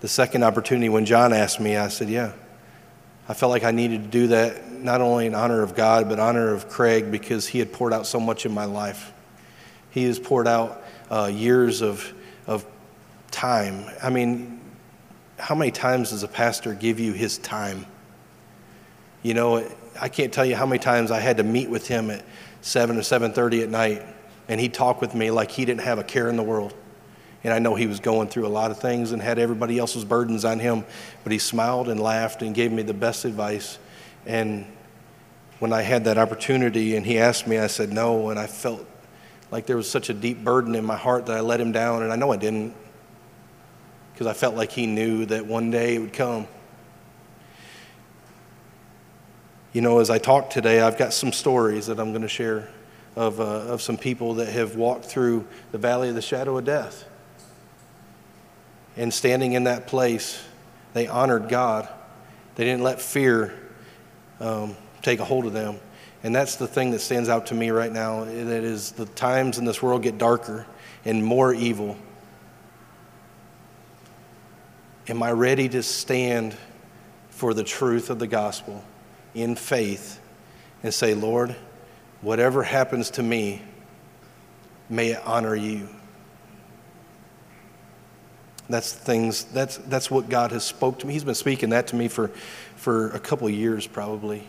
the 0.00 0.08
second 0.08 0.44
opportunity 0.44 0.88
when 0.88 1.06
John 1.06 1.32
asked 1.32 1.60
me, 1.60 1.76
I 1.76 1.88
said, 1.88 2.08
Yeah. 2.08 2.32
I 3.28 3.34
felt 3.34 3.50
like 3.50 3.64
I 3.64 3.70
needed 3.70 4.02
to 4.02 4.08
do 4.08 4.26
that, 4.28 4.60
not 4.82 5.00
only 5.00 5.26
in 5.26 5.34
honor 5.34 5.62
of 5.62 5.74
God, 5.74 6.08
but 6.08 6.18
honor 6.18 6.52
of 6.52 6.68
Craig 6.68 7.10
because 7.10 7.46
he 7.46 7.58
had 7.58 7.72
poured 7.72 7.92
out 7.92 8.06
so 8.06 8.20
much 8.20 8.46
in 8.46 8.52
my 8.52 8.64
life. 8.64 9.12
He 9.90 10.04
has 10.04 10.18
poured 10.18 10.48
out 10.48 10.82
uh, 11.10 11.30
years 11.32 11.82
of 11.82 12.12
of 12.46 12.64
time. 13.30 13.84
I 14.02 14.10
mean, 14.10 14.60
how 15.38 15.54
many 15.54 15.70
times 15.70 16.10
does 16.10 16.22
a 16.22 16.28
pastor 16.28 16.74
give 16.74 16.98
you 17.00 17.12
his 17.12 17.38
time? 17.38 17.86
You 19.22 19.34
know, 19.34 19.68
I 20.00 20.08
can't 20.08 20.32
tell 20.32 20.44
you 20.44 20.56
how 20.56 20.66
many 20.66 20.78
times 20.78 21.10
I 21.10 21.20
had 21.20 21.36
to 21.36 21.42
meet 21.42 21.68
with 21.70 21.86
him 21.86 22.10
at 22.10 22.24
7 22.62 22.96
or 22.96 23.02
7:30 23.02 23.62
at 23.62 23.68
night 23.68 24.02
and 24.50 24.60
he'd 24.60 24.74
talk 24.74 25.00
with 25.00 25.14
me 25.14 25.30
like 25.30 25.52
he 25.52 25.64
didn't 25.64 25.82
have 25.82 26.00
a 26.00 26.04
care 26.04 26.28
in 26.28 26.36
the 26.36 26.42
world. 26.42 26.74
And 27.44 27.54
I 27.54 27.60
know 27.60 27.76
he 27.76 27.86
was 27.86 28.00
going 28.00 28.28
through 28.28 28.46
a 28.46 28.50
lot 28.50 28.72
of 28.72 28.80
things 28.80 29.12
and 29.12 29.22
had 29.22 29.38
everybody 29.38 29.78
else's 29.78 30.04
burdens 30.04 30.44
on 30.44 30.58
him, 30.58 30.84
but 31.22 31.32
he 31.32 31.38
smiled 31.38 31.88
and 31.88 32.00
laughed 32.00 32.42
and 32.42 32.52
gave 32.52 32.72
me 32.72 32.82
the 32.82 32.92
best 32.92 33.24
advice. 33.24 33.78
And 34.26 34.66
when 35.58 35.72
I 35.72 35.82
had 35.82 36.04
that 36.04 36.18
opportunity 36.18 36.96
and 36.96 37.04
he 37.04 37.18
asked 37.18 37.46
me, 37.46 37.58
I 37.58 37.66
said 37.66 37.92
no, 37.92 38.30
and 38.30 38.38
I 38.38 38.46
felt 38.46 38.86
like 39.50 39.66
there 39.66 39.76
was 39.76 39.90
such 39.90 40.08
a 40.08 40.14
deep 40.14 40.42
burden 40.44 40.74
in 40.74 40.84
my 40.84 40.96
heart 40.96 41.26
that 41.26 41.36
I 41.36 41.40
let 41.40 41.60
him 41.60 41.72
down, 41.72 42.02
and 42.02 42.12
I 42.12 42.16
know 42.16 42.32
I 42.32 42.36
didn't 42.36 42.74
because 44.12 44.26
I 44.26 44.32
felt 44.32 44.54
like 44.54 44.70
he 44.70 44.86
knew 44.86 45.24
that 45.26 45.46
one 45.46 45.70
day 45.70 45.96
it 45.96 45.98
would 45.98 46.12
come. 46.12 46.46
You 49.72 49.80
know, 49.80 50.00
as 50.00 50.10
I 50.10 50.18
talk 50.18 50.50
today, 50.50 50.80
I've 50.80 50.98
got 50.98 51.12
some 51.12 51.32
stories 51.32 51.86
that 51.86 51.98
I'm 51.98 52.10
going 52.10 52.22
to 52.22 52.28
share 52.28 52.68
of, 53.16 53.40
uh, 53.40 53.44
of 53.44 53.80
some 53.80 53.96
people 53.96 54.34
that 54.34 54.48
have 54.48 54.76
walked 54.76 55.04
through 55.04 55.46
the 55.72 55.78
valley 55.78 56.08
of 56.08 56.14
the 56.14 56.22
shadow 56.22 56.58
of 56.58 56.64
death. 56.64 57.04
And 58.96 59.12
standing 59.12 59.52
in 59.52 59.64
that 59.64 59.86
place, 59.86 60.42
they 60.92 61.06
honored 61.06 61.48
God. 61.48 61.88
They 62.56 62.64
didn't 62.64 62.82
let 62.82 63.00
fear 63.00 63.54
um, 64.40 64.76
take 65.02 65.20
a 65.20 65.24
hold 65.24 65.46
of 65.46 65.52
them. 65.52 65.78
And 66.22 66.34
that's 66.34 66.56
the 66.56 66.66
thing 66.66 66.90
that 66.90 66.98
stands 67.00 67.28
out 67.28 67.46
to 67.46 67.54
me 67.54 67.70
right 67.70 67.92
now. 67.92 68.24
That 68.24 68.64
is 68.64 68.92
the 68.92 69.06
times 69.06 69.58
in 69.58 69.64
this 69.64 69.82
world 69.82 70.02
get 70.02 70.18
darker 70.18 70.66
and 71.04 71.24
more 71.24 71.54
evil. 71.54 71.96
Am 75.08 75.22
I 75.22 75.32
ready 75.32 75.68
to 75.70 75.82
stand 75.82 76.54
for 77.30 77.54
the 77.54 77.64
truth 77.64 78.10
of 78.10 78.18
the 78.18 78.26
gospel 78.26 78.84
in 79.34 79.56
faith 79.56 80.20
and 80.82 80.92
say, 80.92 81.14
Lord, 81.14 81.56
whatever 82.20 82.62
happens 82.62 83.10
to 83.12 83.22
me, 83.22 83.62
may 84.90 85.12
it 85.12 85.22
honor 85.24 85.54
you? 85.54 85.88
That's 88.68 88.92
things. 88.92 89.44
That's 89.44 89.78
that's 89.78 90.10
what 90.12 90.28
God 90.28 90.52
has 90.52 90.64
spoke 90.64 91.00
to 91.00 91.06
me. 91.06 91.12
He's 91.12 91.24
been 91.24 91.34
speaking 91.34 91.70
that 91.70 91.88
to 91.88 91.96
me 91.96 92.06
for, 92.06 92.30
for 92.80 93.10
a 93.10 93.20
couple 93.20 93.48
years 93.50 93.86
probably. 93.86 94.48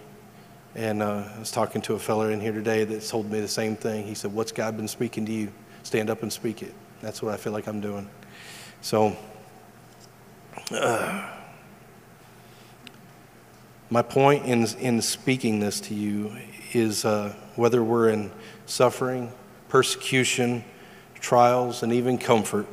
And 0.74 1.04
uh, 1.04 1.26
I 1.36 1.40
was 1.40 1.52
talking 1.52 1.82
to 1.82 1.96
a 1.96 2.00
fellow 2.00 2.30
in 2.30 2.40
here 2.40 2.54
today 2.54 2.86
that 2.86 3.06
told 3.06 3.30
me 3.30 3.42
the 3.42 3.48
same 3.48 3.76
thing. 3.76 4.08
He 4.08 4.16
said, 4.16 4.34
"What's 4.34 4.54
God 4.54 4.78
been 4.78 4.88
speaking 4.88 5.26
to 5.26 5.32
you? 5.32 5.52
Stand 5.84 6.10
up 6.10 6.24
and 6.24 6.32
speak 6.32 6.64
it." 6.64 6.74
That's 7.02 7.22
what 7.22 7.34
I 7.34 7.38
feel 7.38 7.54
like 7.54 7.68
I'm 7.68 7.82
doing. 7.82 8.10
So. 8.82 9.16
Uh, 10.72 11.30
my 13.90 14.02
point 14.02 14.46
in, 14.46 14.66
in 14.80 15.02
speaking 15.02 15.60
this 15.60 15.82
to 15.82 15.94
you 15.94 16.34
is 16.72 17.04
uh, 17.04 17.36
whether 17.58 17.84
we're 17.84 18.10
in 18.10 18.32
suffering, 18.66 19.34
persecution, 19.68 20.64
trials, 21.16 21.84
and 21.84 21.92
even 21.92 22.18
comfort, 22.18 22.68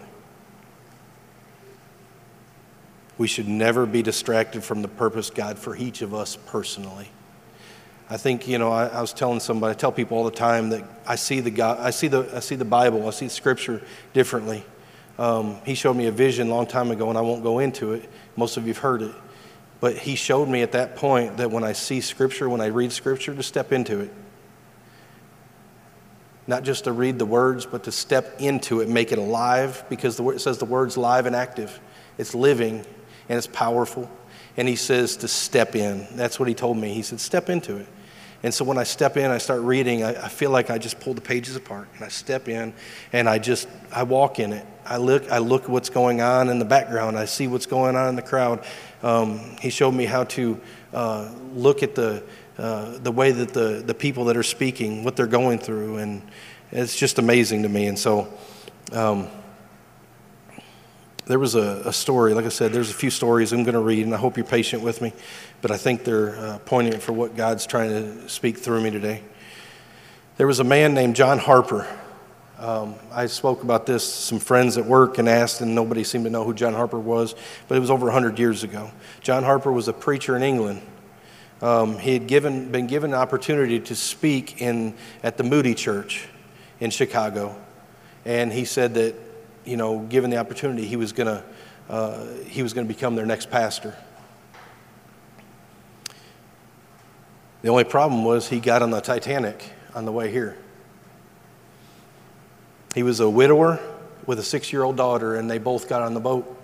we 3.18 3.26
should 3.26 3.48
never 3.48 3.84
be 3.84 4.00
distracted 4.00 4.62
from 4.62 4.80
the 4.80 4.88
purpose 4.88 5.28
God 5.28 5.58
for 5.58 5.76
each 5.76 6.02
of 6.02 6.14
us 6.14 6.36
personally. 6.46 7.10
I 8.08 8.16
think 8.16 8.48
you 8.48 8.56
know 8.58 8.70
I, 8.70 8.86
I, 8.86 9.00
was 9.02 9.12
telling 9.12 9.40
somebody 9.40 9.72
I 9.72 9.74
tell 9.74 9.92
people 9.92 10.16
all 10.16 10.24
the 10.24 10.30
time 10.30 10.70
that 10.70 10.84
I 11.06 11.16
see 11.16 11.40
the 11.40 11.50
God 11.50 11.78
I 11.80 11.90
see 11.90 12.08
the 12.08 12.30
I 12.34 12.40
see 12.40 12.54
the 12.54 12.64
Bible 12.64 13.06
I 13.06 13.10
see 13.10 13.28
Scripture 13.28 13.82
differently. 14.14 14.64
Um, 15.18 15.58
he 15.66 15.74
showed 15.74 15.94
me 15.94 16.06
a 16.06 16.12
vision 16.12 16.46
a 16.46 16.50
long 16.50 16.66
time 16.66 16.92
ago, 16.92 17.08
and 17.08 17.18
I 17.18 17.22
won't 17.22 17.42
go 17.42 17.58
into 17.58 17.92
it. 17.92 18.08
Most 18.36 18.56
of 18.56 18.66
you've 18.68 18.78
heard 18.78 19.02
it, 19.02 19.14
but 19.80 19.98
he 19.98 20.14
showed 20.14 20.48
me 20.48 20.62
at 20.62 20.72
that 20.72 20.94
point 20.94 21.38
that 21.38 21.50
when 21.50 21.64
I 21.64 21.72
see 21.72 22.00
Scripture, 22.00 22.48
when 22.48 22.60
I 22.60 22.66
read 22.66 22.92
Scripture, 22.92 23.34
to 23.34 23.42
step 23.42 23.72
into 23.72 23.98
it. 24.00 24.12
Not 26.46 26.62
just 26.62 26.84
to 26.84 26.92
read 26.92 27.18
the 27.18 27.26
words, 27.26 27.66
but 27.66 27.84
to 27.84 27.92
step 27.92 28.40
into 28.40 28.80
it, 28.80 28.88
make 28.88 29.12
it 29.12 29.18
alive, 29.18 29.84
because 29.90 30.16
the, 30.16 30.26
it 30.30 30.38
says 30.38 30.56
the 30.56 30.64
word's 30.64 30.96
live 30.96 31.26
and 31.26 31.36
active. 31.36 31.78
It's 32.16 32.34
living 32.34 32.86
and 33.28 33.38
it's 33.38 33.46
powerful. 33.46 34.10
And 34.56 34.66
he 34.66 34.76
says 34.76 35.16
to 35.18 35.28
step 35.28 35.76
in. 35.76 36.06
That's 36.12 36.40
what 36.40 36.48
he 36.48 36.54
told 36.54 36.76
me. 36.76 36.92
He 36.92 37.02
said, 37.02 37.20
step 37.20 37.48
into 37.48 37.76
it. 37.76 37.86
And 38.42 38.54
so 38.54 38.64
when 38.64 38.78
I 38.78 38.84
step 38.84 39.16
in, 39.16 39.30
I 39.30 39.38
start 39.38 39.62
reading, 39.62 40.04
I, 40.04 40.26
I, 40.26 40.28
feel 40.28 40.50
like 40.50 40.70
I 40.70 40.78
just 40.78 41.00
pull 41.00 41.12
the 41.12 41.20
pages 41.20 41.56
apart 41.56 41.88
and 41.96 42.04
I 42.04 42.08
step 42.08 42.48
in 42.48 42.72
and 43.12 43.28
I 43.28 43.38
just, 43.38 43.68
I 43.92 44.04
walk 44.04 44.38
in 44.38 44.52
it. 44.52 44.64
I 44.86 44.96
look, 44.96 45.28
I 45.30 45.38
look 45.38 45.68
what's 45.68 45.90
going 45.90 46.20
on 46.20 46.48
in 46.48 46.60
the 46.60 46.64
background. 46.64 47.18
I 47.18 47.24
see 47.24 47.48
what's 47.48 47.66
going 47.66 47.96
on 47.96 48.10
in 48.10 48.16
the 48.16 48.22
crowd. 48.22 48.64
Um, 49.02 49.40
he 49.60 49.70
showed 49.70 49.92
me 49.92 50.04
how 50.04 50.24
to 50.24 50.60
uh, 50.94 51.30
look 51.52 51.82
at 51.82 51.96
the, 51.96 52.22
uh, 52.58 52.98
the 52.98 53.12
way 53.12 53.32
that 53.32 53.52
the, 53.52 53.82
the 53.84 53.94
people 53.94 54.26
that 54.26 54.36
are 54.36 54.44
speaking, 54.44 55.02
what 55.02 55.16
they're 55.16 55.26
going 55.26 55.58
through. 55.58 55.96
And 55.96 56.22
it's 56.70 56.96
just 56.96 57.18
amazing 57.18 57.64
to 57.64 57.68
me. 57.68 57.86
And 57.86 57.98
so, 57.98 58.32
um, 58.92 59.28
there 61.28 61.38
was 61.38 61.54
a, 61.54 61.82
a, 61.84 61.92
story, 61.92 62.32
like 62.32 62.46
I 62.46 62.48
said, 62.48 62.72
there's 62.72 62.90
a 62.90 62.94
few 62.94 63.10
stories 63.10 63.52
I'm 63.52 63.62
going 63.62 63.74
to 63.74 63.80
read, 63.80 64.06
and 64.06 64.14
I 64.14 64.16
hope 64.16 64.38
you're 64.38 64.46
patient 64.46 64.82
with 64.82 65.02
me, 65.02 65.12
but 65.60 65.70
I 65.70 65.76
think 65.76 66.02
they're 66.02 66.34
uh, 66.36 66.58
poignant 66.60 67.02
for 67.02 67.12
what 67.12 67.36
God's 67.36 67.66
trying 67.66 67.90
to 67.90 68.28
speak 68.30 68.56
through 68.56 68.80
me 68.80 68.90
today. 68.90 69.22
There 70.38 70.46
was 70.46 70.58
a 70.58 70.64
man 70.64 70.94
named 70.94 71.16
John 71.16 71.38
Harper. 71.38 71.86
Um, 72.58 72.94
I 73.12 73.26
spoke 73.26 73.62
about 73.62 73.84
this 73.84 74.06
to 74.06 74.22
some 74.22 74.38
friends 74.38 74.78
at 74.78 74.86
work 74.86 75.18
and 75.18 75.28
asked, 75.28 75.60
and 75.60 75.74
nobody 75.74 76.02
seemed 76.02 76.24
to 76.24 76.30
know 76.30 76.44
who 76.44 76.54
John 76.54 76.72
Harper 76.72 76.98
was, 76.98 77.34
but 77.68 77.76
it 77.76 77.80
was 77.80 77.90
over 77.90 78.06
100 78.06 78.38
years 78.38 78.64
ago. 78.64 78.90
John 79.20 79.44
Harper 79.44 79.70
was 79.70 79.86
a 79.86 79.92
preacher 79.92 80.34
in 80.34 80.42
England. 80.42 80.80
Um, 81.60 81.98
he 81.98 82.14
had 82.14 82.26
given, 82.26 82.72
been 82.72 82.86
given 82.86 83.12
an 83.12 83.18
opportunity 83.18 83.80
to 83.80 83.94
speak 83.94 84.62
in, 84.62 84.94
at 85.22 85.36
the 85.36 85.44
Moody 85.44 85.74
Church 85.74 86.26
in 86.80 86.90
Chicago, 86.90 87.54
and 88.24 88.50
he 88.50 88.64
said 88.64 88.94
that 88.94 89.27
you 89.68 89.76
know, 89.76 90.00
given 90.00 90.30
the 90.30 90.38
opportunity, 90.38 90.86
he 90.86 90.96
was 90.96 91.12
going 91.12 91.26
to 91.26 91.44
uh, 91.88 92.26
he 92.46 92.62
was 92.62 92.72
going 92.72 92.86
to 92.86 92.92
become 92.92 93.14
their 93.14 93.26
next 93.26 93.50
pastor. 93.50 93.96
The 97.62 97.68
only 97.68 97.84
problem 97.84 98.24
was 98.24 98.48
he 98.48 98.60
got 98.60 98.82
on 98.82 98.90
the 98.90 99.00
Titanic 99.00 99.72
on 99.94 100.04
the 100.04 100.12
way 100.12 100.30
here. 100.30 100.56
He 102.94 103.02
was 103.02 103.20
a 103.20 103.28
widower 103.28 103.80
with 104.26 104.38
a 104.38 104.42
six 104.42 104.72
year 104.72 104.82
old 104.82 104.96
daughter, 104.96 105.36
and 105.36 105.50
they 105.50 105.58
both 105.58 105.88
got 105.88 106.02
on 106.02 106.14
the 106.14 106.20
boat. 106.20 106.56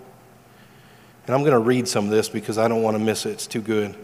And 1.25 1.35
I'm 1.35 1.41
going 1.41 1.53
to 1.53 1.59
read 1.59 1.87
some 1.87 2.05
of 2.05 2.11
this 2.11 2.29
because 2.29 2.57
I 2.57 2.67
don't 2.67 2.83
want 2.83 2.95
to 2.95 3.03
miss 3.03 3.25
it, 3.25 3.31
it's 3.31 3.47
too 3.47 3.61
good. 3.61 3.95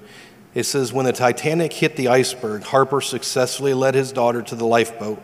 It 0.53 0.63
says 0.63 0.91
When 0.91 1.05
the 1.05 1.13
Titanic 1.13 1.71
hit 1.71 1.95
the 1.95 2.07
iceberg, 2.07 2.63
Harper 2.63 2.99
successfully 2.99 3.73
led 3.73 3.95
his 3.95 4.11
daughter 4.11 4.41
to 4.41 4.55
the 4.55 4.65
lifeboat. 4.65 5.21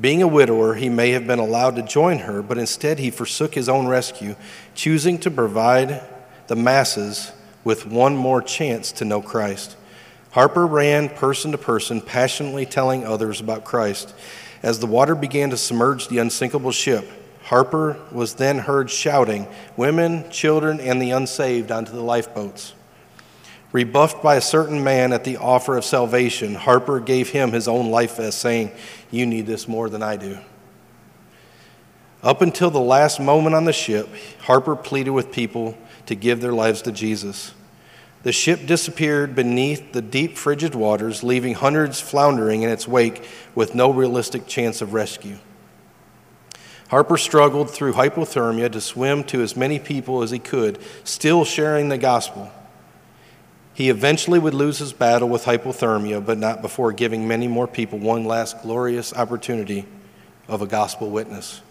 Being 0.00 0.22
a 0.22 0.28
widower, 0.28 0.74
he 0.74 0.88
may 0.88 1.10
have 1.10 1.26
been 1.26 1.38
allowed 1.38 1.76
to 1.76 1.82
join 1.82 2.20
her, 2.20 2.42
but 2.42 2.58
instead 2.58 2.98
he 2.98 3.10
forsook 3.10 3.54
his 3.54 3.68
own 3.68 3.86
rescue, 3.86 4.36
choosing 4.74 5.18
to 5.18 5.30
provide 5.30 6.02
the 6.46 6.56
masses 6.56 7.32
with 7.62 7.86
one 7.86 8.16
more 8.16 8.42
chance 8.42 8.90
to 8.92 9.04
know 9.04 9.20
Christ. 9.20 9.76
Harper 10.30 10.66
ran 10.66 11.10
person 11.10 11.52
to 11.52 11.58
person, 11.58 12.00
passionately 12.00 12.64
telling 12.64 13.04
others 13.04 13.40
about 13.40 13.64
Christ. 13.64 14.14
As 14.62 14.78
the 14.78 14.86
water 14.86 15.14
began 15.14 15.50
to 15.50 15.56
submerge 15.56 16.08
the 16.08 16.18
unsinkable 16.18 16.72
ship, 16.72 17.06
Harper 17.44 17.98
was 18.10 18.34
then 18.34 18.60
heard 18.60 18.90
shouting, 18.90 19.46
Women, 19.76 20.30
children, 20.30 20.80
and 20.80 21.02
the 21.02 21.10
unsaved 21.10 21.70
onto 21.70 21.92
the 21.92 22.02
lifeboats. 22.02 22.72
Rebuffed 23.72 24.22
by 24.22 24.36
a 24.36 24.42
certain 24.42 24.84
man 24.84 25.14
at 25.14 25.24
the 25.24 25.38
offer 25.38 25.78
of 25.78 25.84
salvation, 25.84 26.54
Harper 26.54 27.00
gave 27.00 27.30
him 27.30 27.52
his 27.52 27.66
own 27.66 27.90
life 27.90 28.16
vest, 28.16 28.38
saying, 28.38 28.70
You 29.10 29.24
need 29.24 29.46
this 29.46 29.66
more 29.66 29.88
than 29.88 30.02
I 30.02 30.16
do. 30.16 30.38
Up 32.22 32.42
until 32.42 32.70
the 32.70 32.78
last 32.78 33.18
moment 33.18 33.56
on 33.56 33.64
the 33.64 33.72
ship, 33.72 34.08
Harper 34.42 34.76
pleaded 34.76 35.10
with 35.10 35.32
people 35.32 35.76
to 36.06 36.14
give 36.14 36.40
their 36.40 36.52
lives 36.52 36.82
to 36.82 36.92
Jesus. 36.92 37.54
The 38.22 38.30
ship 38.32 38.66
disappeared 38.66 39.34
beneath 39.34 39.92
the 39.92 40.02
deep, 40.02 40.36
frigid 40.36 40.74
waters, 40.74 41.24
leaving 41.24 41.54
hundreds 41.54 42.00
floundering 42.00 42.62
in 42.62 42.70
its 42.70 42.86
wake 42.86 43.26
with 43.54 43.74
no 43.74 43.90
realistic 43.90 44.46
chance 44.46 44.80
of 44.80 44.92
rescue. 44.92 45.38
Harper 46.90 47.16
struggled 47.16 47.70
through 47.70 47.94
hypothermia 47.94 48.70
to 48.70 48.80
swim 48.80 49.24
to 49.24 49.40
as 49.40 49.56
many 49.56 49.78
people 49.78 50.22
as 50.22 50.30
he 50.30 50.38
could, 50.38 50.78
still 51.04 51.44
sharing 51.44 51.88
the 51.88 51.98
gospel. 51.98 52.52
He 53.74 53.88
eventually 53.88 54.38
would 54.38 54.54
lose 54.54 54.78
his 54.78 54.92
battle 54.92 55.28
with 55.28 55.44
hypothermia, 55.44 56.24
but 56.24 56.38
not 56.38 56.60
before 56.60 56.92
giving 56.92 57.26
many 57.26 57.48
more 57.48 57.66
people 57.66 57.98
one 57.98 58.24
last 58.24 58.62
glorious 58.62 59.14
opportunity 59.14 59.86
of 60.46 60.60
a 60.60 60.66
gospel 60.66 61.10
witness. 61.10 61.62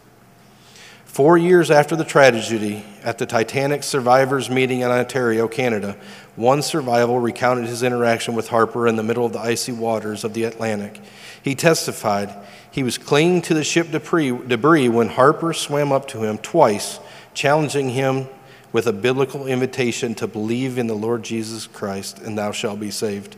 Four 1.05 1.37
years 1.37 1.69
after 1.69 1.97
the 1.97 2.05
tragedy 2.05 2.85
at 3.03 3.17
the 3.17 3.25
Titanic 3.25 3.83
survivors 3.83 4.49
meeting 4.49 4.79
in 4.79 4.89
Ontario, 4.89 5.47
Canada, 5.47 5.97
one 6.37 6.61
survivor 6.61 7.19
recounted 7.19 7.65
his 7.65 7.83
interaction 7.83 8.33
with 8.33 8.47
Harper 8.47 8.87
in 8.87 8.95
the 8.95 9.03
middle 9.03 9.25
of 9.25 9.33
the 9.33 9.39
icy 9.39 9.73
waters 9.73 10.23
of 10.23 10.33
the 10.33 10.45
Atlantic. 10.45 11.01
He 11.43 11.53
testified 11.53 12.33
he 12.71 12.81
was 12.81 12.97
clinging 12.97 13.41
to 13.43 13.53
the 13.53 13.65
ship 13.65 13.91
debris 13.91 14.87
when 14.87 15.09
Harper 15.09 15.51
swam 15.51 15.91
up 15.91 16.07
to 16.07 16.23
him 16.23 16.37
twice, 16.37 16.99
challenging 17.33 17.89
him 17.89 18.29
with 18.71 18.87
a 18.87 18.93
biblical 18.93 19.47
invitation 19.47 20.15
to 20.15 20.27
believe 20.27 20.77
in 20.77 20.87
the 20.87 20.95
Lord 20.95 21.23
Jesus 21.23 21.67
Christ 21.67 22.19
and 22.19 22.37
thou 22.37 22.51
shalt 22.51 22.79
be 22.79 22.91
saved. 22.91 23.35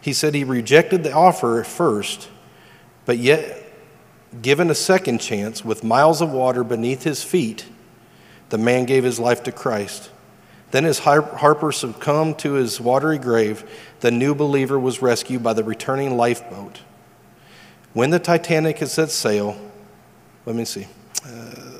He 0.00 0.12
said 0.12 0.34
he 0.34 0.44
rejected 0.44 1.02
the 1.02 1.12
offer 1.12 1.60
at 1.60 1.66
first, 1.66 2.28
but 3.04 3.18
yet, 3.18 3.62
given 4.42 4.70
a 4.70 4.74
second 4.74 5.18
chance 5.18 5.64
with 5.64 5.82
miles 5.82 6.20
of 6.20 6.30
water 6.30 6.62
beneath 6.62 7.04
his 7.04 7.22
feet, 7.22 7.66
the 8.50 8.58
man 8.58 8.84
gave 8.84 9.04
his 9.04 9.18
life 9.18 9.42
to 9.44 9.52
Christ. 9.52 10.10
Then, 10.70 10.84
as 10.84 10.98
Harper 11.00 11.70
succumbed 11.70 12.38
to 12.40 12.54
his 12.54 12.80
watery 12.80 13.18
grave, 13.18 13.64
the 14.00 14.10
new 14.10 14.34
believer 14.34 14.78
was 14.78 15.00
rescued 15.00 15.42
by 15.42 15.52
the 15.52 15.62
returning 15.62 16.16
lifeboat. 16.16 16.80
When 17.92 18.10
the 18.10 18.18
Titanic 18.18 18.78
had 18.78 18.88
set 18.88 19.10
sail, 19.10 19.56
let 20.46 20.56
me 20.56 20.64
see. 20.64 20.88
Uh, 21.24 21.73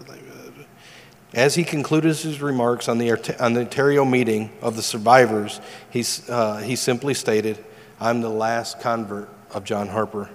as 1.34 1.56
he 1.56 1.64
concluded 1.64 2.16
his 2.16 2.40
remarks 2.40 2.88
on 2.88 2.98
the, 2.98 3.10
on 3.42 3.54
the 3.54 3.60
Ontario 3.60 4.04
meeting 4.04 4.50
of 4.62 4.76
the 4.76 4.82
survivors, 4.82 5.60
he, 5.90 6.04
uh, 6.28 6.58
he 6.58 6.76
simply 6.76 7.12
stated, 7.12 7.62
I'm 8.00 8.20
the 8.20 8.30
last 8.30 8.80
convert 8.80 9.28
of 9.50 9.64
John 9.64 9.88
Harper. 9.88 10.30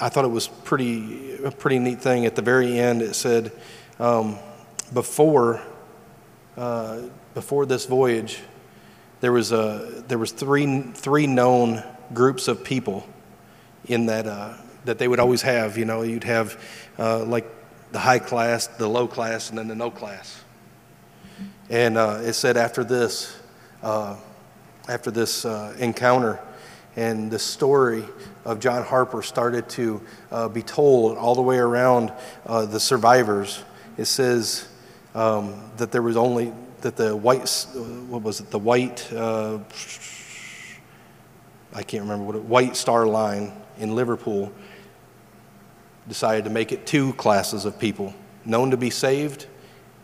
I 0.00 0.08
thought 0.08 0.24
it 0.24 0.28
was 0.28 0.48
pretty, 0.48 1.42
a 1.42 1.50
pretty 1.50 1.78
neat 1.78 2.00
thing. 2.00 2.26
At 2.26 2.36
the 2.36 2.42
very 2.42 2.78
end, 2.78 3.02
it 3.02 3.14
said, 3.14 3.52
um, 3.98 4.38
before, 4.92 5.60
uh, 6.56 7.02
before 7.34 7.66
this 7.66 7.86
voyage, 7.86 8.40
there 9.20 9.32
was, 9.32 9.52
a, 9.52 10.02
there 10.08 10.18
was 10.18 10.32
three, 10.32 10.82
three 10.94 11.26
known 11.26 11.82
groups 12.12 12.48
of 12.48 12.64
people 12.64 13.06
in 13.86 14.06
that, 14.06 14.26
uh, 14.26 14.54
that 14.84 14.98
they 14.98 15.08
would 15.08 15.20
always 15.20 15.42
have. 15.42 15.76
You 15.76 15.84
know, 15.84 16.02
you'd 16.02 16.24
have 16.24 16.62
uh, 16.98 17.24
like 17.24 17.46
the 17.92 17.98
high 17.98 18.18
class, 18.18 18.66
the 18.66 18.88
low 18.88 19.06
class, 19.06 19.50
and 19.50 19.58
then 19.58 19.68
the 19.68 19.74
no 19.74 19.90
class. 19.90 20.42
And 21.68 21.96
uh, 21.96 22.20
it 22.22 22.34
said 22.34 22.56
after 22.56 22.84
this, 22.84 23.36
uh, 23.82 24.16
after 24.88 25.10
this 25.10 25.44
uh, 25.44 25.74
encounter, 25.78 26.40
and 26.96 27.30
the 27.30 27.38
story 27.38 28.04
of 28.44 28.58
John 28.58 28.82
Harper 28.82 29.22
started 29.22 29.68
to 29.70 30.00
uh, 30.30 30.48
be 30.48 30.62
told 30.62 31.16
all 31.16 31.34
the 31.34 31.42
way 31.42 31.58
around 31.58 32.12
uh, 32.46 32.66
the 32.66 32.80
survivors. 32.80 33.62
It 33.96 34.06
says 34.06 34.68
um, 35.14 35.70
that 35.76 35.92
there 35.92 36.02
was 36.02 36.16
only 36.16 36.52
that 36.80 36.96
the 36.96 37.14
white, 37.14 37.48
what 38.08 38.22
was 38.22 38.40
it, 38.40 38.50
the 38.50 38.58
white, 38.58 39.12
uh, 39.12 39.58
I 41.72 41.82
can't 41.82 42.02
remember 42.02 42.24
what 42.24 42.36
it, 42.36 42.44
White 42.44 42.76
Star 42.76 43.06
Line 43.06 43.52
in 43.78 43.94
Liverpool 43.94 44.52
decided 46.10 46.42
to 46.42 46.50
make 46.50 46.72
it 46.72 46.86
two 46.86 47.12
classes 47.12 47.64
of 47.64 47.78
people 47.78 48.12
known 48.44 48.72
to 48.72 48.76
be 48.76 48.90
saved 48.90 49.46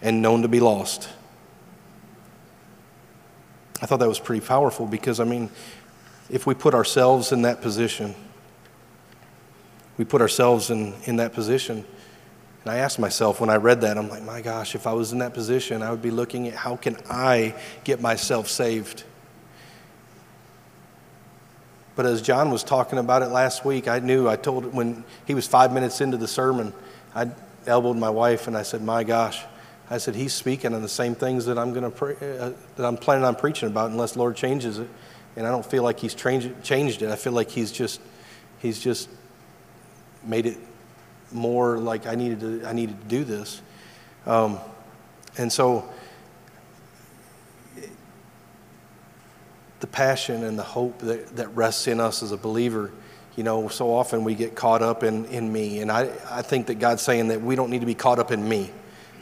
and 0.00 0.22
known 0.22 0.42
to 0.42 0.48
be 0.48 0.60
lost. 0.60 1.08
I 3.82 3.86
thought 3.86 3.98
that 3.98 4.08
was 4.08 4.20
pretty 4.20 4.46
powerful 4.46 4.86
because, 4.86 5.18
I 5.18 5.24
mean, 5.24 5.50
if 6.30 6.46
we 6.46 6.54
put 6.54 6.74
ourselves 6.74 7.32
in 7.32 7.42
that 7.42 7.60
position, 7.60 8.14
we 9.98 10.04
put 10.04 10.20
ourselves 10.20 10.70
in, 10.70 10.94
in 11.06 11.16
that 11.16 11.32
position. 11.32 11.84
And 12.62 12.70
I 12.70 12.76
asked 12.76 13.00
myself 13.00 13.40
when 13.40 13.50
I 13.50 13.56
read 13.56 13.80
that, 13.80 13.98
I'm 13.98 14.08
like, 14.08 14.22
my 14.22 14.40
gosh, 14.40 14.76
if 14.76 14.86
I 14.86 14.92
was 14.92 15.12
in 15.12 15.18
that 15.18 15.34
position, 15.34 15.82
I 15.82 15.90
would 15.90 16.02
be 16.02 16.12
looking 16.12 16.46
at 16.46 16.54
how 16.54 16.76
can 16.76 16.96
I 17.10 17.56
get 17.82 18.00
myself 18.00 18.46
saved? 18.46 19.02
But 21.96 22.04
as 22.06 22.20
John 22.20 22.50
was 22.50 22.62
talking 22.62 22.98
about 22.98 23.22
it 23.22 23.28
last 23.28 23.64
week, 23.64 23.88
I 23.88 23.98
knew, 23.98 24.28
I 24.28 24.36
told 24.36 24.72
when 24.74 25.02
he 25.26 25.34
was 25.34 25.46
five 25.46 25.72
minutes 25.72 26.00
into 26.00 26.18
the 26.18 26.28
sermon, 26.28 26.74
I 27.14 27.30
elbowed 27.66 27.96
my 27.96 28.10
wife 28.10 28.46
and 28.46 28.56
I 28.56 28.62
said, 28.62 28.82
my 28.82 29.02
gosh, 29.02 29.42
I 29.88 29.98
said, 29.98 30.14
he's 30.14 30.34
speaking 30.34 30.74
on 30.74 30.82
the 30.82 30.88
same 30.88 31.14
things 31.14 31.46
that 31.46 31.58
I'm 31.58 31.72
going 31.72 31.84
to 31.84 31.90
pre- 31.90 32.16
uh, 32.16 32.52
that 32.76 32.86
I'm 32.86 32.98
planning 32.98 33.24
on 33.24 33.34
preaching 33.34 33.68
about 33.68 33.90
unless 33.90 34.14
Lord 34.14 34.36
changes 34.36 34.78
it. 34.78 34.88
And 35.36 35.46
I 35.46 35.50
don't 35.50 35.64
feel 35.64 35.82
like 35.82 35.98
he's 35.98 36.14
changed, 36.14 36.62
changed 36.62 37.02
it. 37.02 37.10
I 37.10 37.16
feel 37.16 37.32
like 37.32 37.50
he's 37.50 37.72
just, 37.72 38.00
he's 38.58 38.78
just 38.78 39.08
made 40.24 40.46
it 40.46 40.58
more 41.32 41.78
like 41.78 42.06
I 42.06 42.14
needed 42.14 42.40
to, 42.40 42.66
I 42.66 42.72
needed 42.72 43.00
to 43.00 43.06
do 43.06 43.24
this. 43.24 43.62
Um, 44.26 44.58
and 45.38 45.52
so 45.52 45.88
the 49.86 49.92
passion 49.92 50.42
and 50.42 50.58
the 50.58 50.64
hope 50.64 50.98
that, 50.98 51.36
that 51.36 51.48
rests 51.54 51.86
in 51.86 52.00
us 52.00 52.20
as 52.20 52.32
a 52.32 52.36
believer, 52.36 52.90
you 53.36 53.44
know, 53.44 53.68
so 53.68 53.94
often 53.94 54.24
we 54.24 54.34
get 54.34 54.56
caught 54.56 54.82
up 54.82 55.04
in, 55.04 55.24
in 55.26 55.52
me. 55.52 55.78
And 55.78 55.92
I, 55.92 56.10
I 56.28 56.42
think 56.42 56.66
that 56.66 56.80
God's 56.80 57.02
saying 57.02 57.28
that 57.28 57.40
we 57.40 57.54
don't 57.54 57.70
need 57.70 57.80
to 57.80 57.86
be 57.86 57.94
caught 57.94 58.18
up 58.18 58.32
in 58.32 58.48
me. 58.48 58.72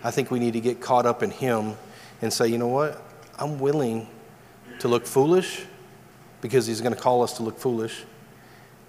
I 0.02 0.10
think 0.10 0.30
we 0.30 0.38
need 0.38 0.54
to 0.54 0.60
get 0.60 0.80
caught 0.80 1.04
up 1.04 1.22
in 1.22 1.30
Him 1.30 1.74
and 2.22 2.32
say, 2.32 2.48
you 2.48 2.56
know 2.56 2.68
what? 2.68 3.02
I'm 3.38 3.58
willing 3.58 4.08
to 4.78 4.88
look 4.88 5.04
foolish 5.06 5.66
because 6.40 6.66
He's 6.66 6.80
going 6.80 6.94
to 6.94 7.00
call 7.00 7.22
us 7.22 7.34
to 7.34 7.42
look 7.42 7.58
foolish. 7.58 8.04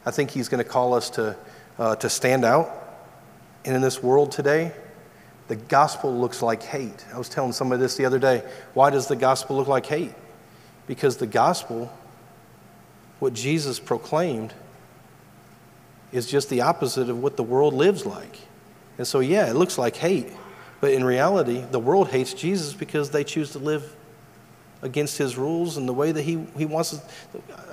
I 0.05 0.12
think 0.12 0.32
He's 0.32 0.48
going 0.48 0.63
to 0.63 0.70
call 0.70 0.94
us 0.94 1.10
to, 1.12 1.36
uh, 1.77 1.98
to 1.98 2.10
stand 2.10 2.46
out. 2.46 2.70
And 3.65 3.75
in 3.75 3.82
this 3.82 4.01
world 4.01 4.32
today, 4.32 4.72
the 5.50 5.58
gospel 5.58 6.17
looks 6.17 6.41
like 6.41 6.63
hate. 6.63 7.06
I 7.13 7.17
was 7.17 7.28
telling 7.28 7.52
somebody 7.52 7.82
this 7.82 7.97
the 7.97 8.06
other 8.06 8.19
day. 8.19 8.43
Why 8.73 8.91
does 8.91 9.08
the 9.08 9.15
gospel 9.17 9.58
look 9.58 9.67
like 9.67 9.86
hate? 9.86 10.13
Because 10.88 11.17
the 11.17 11.28
gospel, 11.28 11.91
what 13.19 13.34
Jesus 13.34 13.80
proclaimed, 13.80 14.54
is 16.12 16.28
just 16.28 16.50
the 16.50 16.62
opposite 16.62 17.10
of 17.10 17.21
what 17.21 17.38
the 17.38 17.43
world 17.43 17.74
lives 17.74 18.06
like. 18.06 18.39
And 18.98 19.06
so, 19.06 19.19
yeah, 19.19 19.50
it 19.50 19.56
looks 19.56 19.78
like 19.78 19.95
hate. 19.95 20.32
But 20.80 20.93
in 20.93 21.04
reality, 21.04 21.63
the 21.71 21.80
world 21.80 22.10
hates 22.10 22.34
Jesus 22.34 22.74
because 22.74 23.10
they 23.10 23.24
choose 23.24 23.52
to 23.52 23.60
live 23.60 23.95
against 24.82 25.17
his 25.17 25.38
rules 25.38 25.78
and 25.78 25.89
the 25.89 25.93
way 25.93 26.12
that 26.12 26.21
he, 26.21 26.45
he 26.58 26.65
wants. 26.65 27.00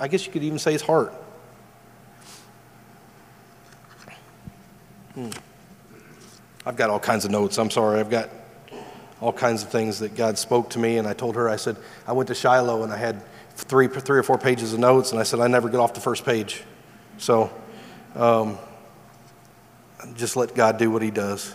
I 0.01 0.09
guess 0.09 0.27
you 0.27 0.33
could 0.33 0.43
even 0.43 0.59
say 0.59 0.73
his 0.73 0.83
heart. 0.83 1.13
Hmm. 5.15 5.31
I've 6.65 6.77
got 6.77 6.91
all 6.91 7.01
kinds 7.01 7.25
of 7.25 7.31
notes. 7.31 7.59
I'm 7.59 7.71
sorry. 7.71 8.01
I've 8.01 8.11
got 8.11 8.31
all 9.23 9.33
kinds 9.33 9.63
of 9.63 9.71
things 9.71 10.01
that 10.01 10.17
God 10.17 10.37
spoke 10.37 10.71
to 10.71 10.81
me. 10.81 10.99
And 10.99 11.07
I 11.07 11.13
told 11.13 11.37
her, 11.37 11.49
I 11.49 11.55
said, 11.55 11.77
I 12.09 12.13
went 12.13 12.27
to 12.27 12.35
Shiloh 12.35 12.83
and 12.83 12.93
I 12.93 12.97
had 12.97 13.23
three, 13.55 13.87
three 13.87 14.19
or 14.19 14.25
four 14.25 14.37
pages 14.37 14.73
of 14.73 14.81
notes. 14.81 15.13
And 15.13 15.21
I 15.21 15.23
said, 15.23 15.39
I 15.39 15.47
never 15.47 15.69
get 15.69 15.79
off 15.79 15.95
the 15.95 16.01
first 16.01 16.25
page. 16.25 16.65
So 17.19 17.49
um, 18.17 18.59
just 20.17 20.35
let 20.35 20.57
God 20.57 20.77
do 20.77 20.91
what 20.91 21.03
he 21.03 21.13
does. 21.13 21.55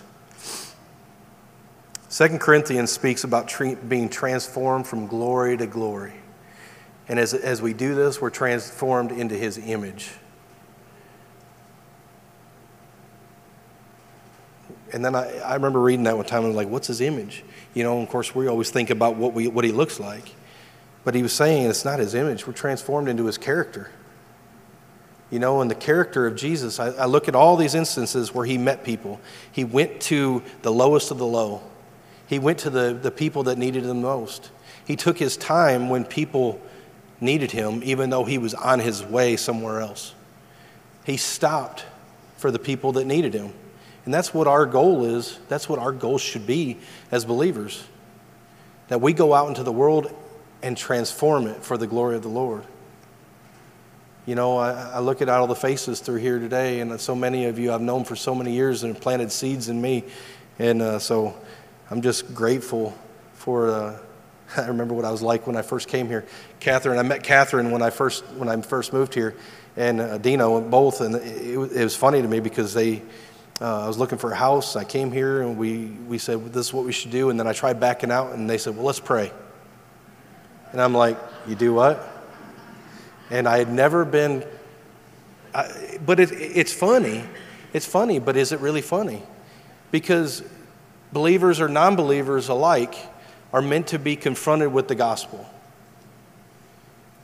Second 2.08 2.40
Corinthians 2.40 2.90
speaks 2.90 3.26
about 3.26 3.50
tre- 3.50 3.76
being 3.76 4.08
transformed 4.08 4.88
from 4.88 5.06
glory 5.06 5.58
to 5.58 5.68
glory. 5.68 6.14
And 7.10 7.20
as, 7.20 7.34
as 7.34 7.62
we 7.62 7.74
do 7.74 7.96
this, 7.96 8.22
we're 8.22 8.30
transformed 8.30 9.12
into 9.12 9.36
his 9.36 9.58
image. 9.58 10.14
And 14.94 15.04
then 15.04 15.16
I, 15.16 15.38
I 15.40 15.56
remember 15.56 15.82
reading 15.82 16.04
that 16.04 16.16
one 16.16 16.26
time 16.26 16.40
and 16.40 16.46
I 16.46 16.50
was 16.50 16.56
like, 16.56 16.70
what's 16.70 16.88
his 16.88 17.02
image? 17.02 17.44
You 17.78 17.84
know, 17.84 18.02
of 18.02 18.10
course, 18.10 18.34
we 18.34 18.48
always 18.48 18.72
think 18.72 18.90
about 18.90 19.18
what, 19.18 19.34
we, 19.34 19.48
what 19.48 19.64
he 19.64 19.72
looks 19.72 20.00
like. 20.00 20.34
But 21.04 21.14
he 21.14 21.22
was 21.22 21.32
saying 21.32 21.70
it's 21.70 21.86
not 21.86 22.00
his 22.00 22.16
image. 22.16 22.48
We're 22.48 22.54
transformed 22.54 23.08
into 23.08 23.26
his 23.28 23.38
character. 23.38 23.92
You 25.30 25.38
know, 25.38 25.62
in 25.62 25.68
the 25.68 25.76
character 25.76 26.26
of 26.26 26.36
Jesus, 26.36 26.80
I, 26.80 26.88
I 26.88 27.06
look 27.06 27.28
at 27.28 27.36
all 27.36 27.56
these 27.56 27.76
instances 27.76 28.34
where 28.34 28.48
he 28.48 28.58
met 28.58 28.84
people. 28.84 29.22
He 29.52 29.64
went 29.64 30.02
to 30.02 30.42
the 30.64 30.72
lowest 30.72 31.12
of 31.12 31.20
the 31.20 31.26
low, 31.28 31.62
he 32.26 32.40
went 32.40 32.58
to 32.60 32.72
the, 32.72 32.98
the 33.00 33.12
people 33.12 33.44
that 33.44 33.60
needed 33.60 33.86
him 33.86 34.02
most. 34.02 34.50
He 34.84 34.96
took 34.96 35.20
his 35.20 35.38
time 35.38 35.88
when 35.88 36.04
people 36.04 36.60
needed 37.22 37.52
him, 37.52 37.82
even 37.84 38.10
though 38.10 38.24
he 38.24 38.40
was 38.40 38.56
on 38.56 38.80
his 38.80 39.04
way 39.04 39.38
somewhere 39.38 39.82
else. 39.82 40.16
He 41.06 41.18
stopped 41.18 41.86
for 42.38 42.50
the 42.50 42.60
people 42.60 42.94
that 42.94 43.06
needed 43.06 43.36
him. 43.36 43.54
And 44.08 44.14
that's 44.14 44.34
what 44.34 44.48
our 44.48 44.66
goal 44.66 45.04
is. 45.04 45.38
That's 45.50 45.68
what 45.68 45.80
our 45.80 45.92
goal 45.92 46.18
should 46.18 46.48
be 46.48 46.78
as 47.12 47.26
believers. 47.26 47.84
That 48.88 49.02
we 49.02 49.12
go 49.12 49.34
out 49.34 49.50
into 49.50 49.64
the 49.64 49.72
world 49.74 50.16
and 50.64 50.78
transform 50.78 51.46
it 51.46 51.62
for 51.62 51.78
the 51.78 51.88
glory 51.88 52.16
of 52.16 52.22
the 52.22 52.30
Lord. 52.30 52.64
You 54.26 54.36
know, 54.36 54.60
I, 54.60 54.92
I, 54.92 55.00
look 55.00 55.22
at 55.22 55.28
all 55.28 55.46
the 55.46 55.56
faces 55.56 56.00
through 56.00 56.20
here 56.20 56.40
today, 56.40 56.80
and 56.80 56.98
so 57.02 57.16
many 57.16 57.48
of 57.48 57.60
you 57.60 57.74
I've 57.74 57.82
known 57.82 58.06
for 58.06 58.16
so 58.16 58.34
many 58.34 58.54
years 58.54 58.84
and 58.84 58.98
planted 58.98 59.30
seeds 59.30 59.68
in 59.68 59.82
me. 59.82 60.06
And 60.58 60.82
uh, 60.82 61.00
so 61.00 61.36
I'm 61.92 62.02
just 62.02 62.34
grateful 62.34 62.98
for. 63.34 63.70
Uh, 63.70 64.00
I 64.56 64.68
remember 64.68 64.94
what 64.94 65.04
I 65.04 65.12
was 65.12 65.22
like 65.22 65.48
when 65.48 65.58
I 65.58 65.64
first 65.64 65.90
came 65.90 66.08
here. 66.08 66.26
Catherine, 66.62 66.98
I 66.98 67.04
met 67.04 67.24
Catherine 67.24 67.72
when 67.72 67.82
I 67.82 67.90
first 67.90 68.26
when 68.38 68.48
I 68.48 68.56
first 68.62 68.94
moved 68.94 69.14
here, 69.14 69.36
and 69.76 70.00
uh, 70.00 70.18
Dino 70.18 70.62
both, 70.62 71.02
and 71.02 71.16
it, 71.16 71.74
it 71.74 71.84
was 71.84 71.98
funny 71.98 72.22
to 72.22 72.28
me 72.30 72.40
because 72.40 72.74
they 72.74 73.02
uh, 73.60 73.86
I 73.86 73.88
was 73.88 73.98
looking 73.98 74.18
for 74.18 74.32
a 74.32 74.36
house. 74.36 74.76
I 74.76 74.84
came 74.84 75.12
here 75.12 75.42
and 75.42 75.58
we, 75.58 75.88
we 76.08 76.18
said, 76.18 76.38
well, 76.38 76.50
This 76.50 76.68
is 76.68 76.74
what 76.74 76.86
we 76.86 76.92
should 76.92 77.12
do. 77.12 77.30
And 77.30 77.40
then 77.40 77.48
I 77.48 77.54
tried 77.54 77.80
backing 77.80 78.12
out 78.12 78.34
and 78.34 78.50
they 78.50 78.58
said, 78.58 78.76
Well, 78.76 78.86
let's 78.86 79.00
pray. 79.00 79.32
And 80.72 80.82
I'm 80.82 80.94
like, 80.94 81.18
You 81.48 81.56
do 81.56 81.74
what? 81.74 82.08
And 83.30 83.48
I 83.48 83.58
had 83.58 83.72
never 83.72 84.06
been, 84.06 84.46
I, 85.54 85.98
but 86.06 86.20
it, 86.20 86.32
it's 86.32 86.72
funny. 86.72 87.24
It's 87.74 87.86
funny, 87.86 88.20
but 88.20 88.38
is 88.38 88.52
it 88.52 88.60
really 88.60 88.82
funny? 88.82 89.24
Because 89.92 90.44
believers 91.12 91.60
or 91.60 91.68
non 91.68 91.96
believers 91.96 92.50
alike 92.50 92.96
are 93.52 93.62
meant 93.62 93.88
to 93.88 94.00
be 94.00 94.16
confronted 94.16 94.72
with 94.72 94.88
the 94.88 94.96
gospel. 94.96 95.50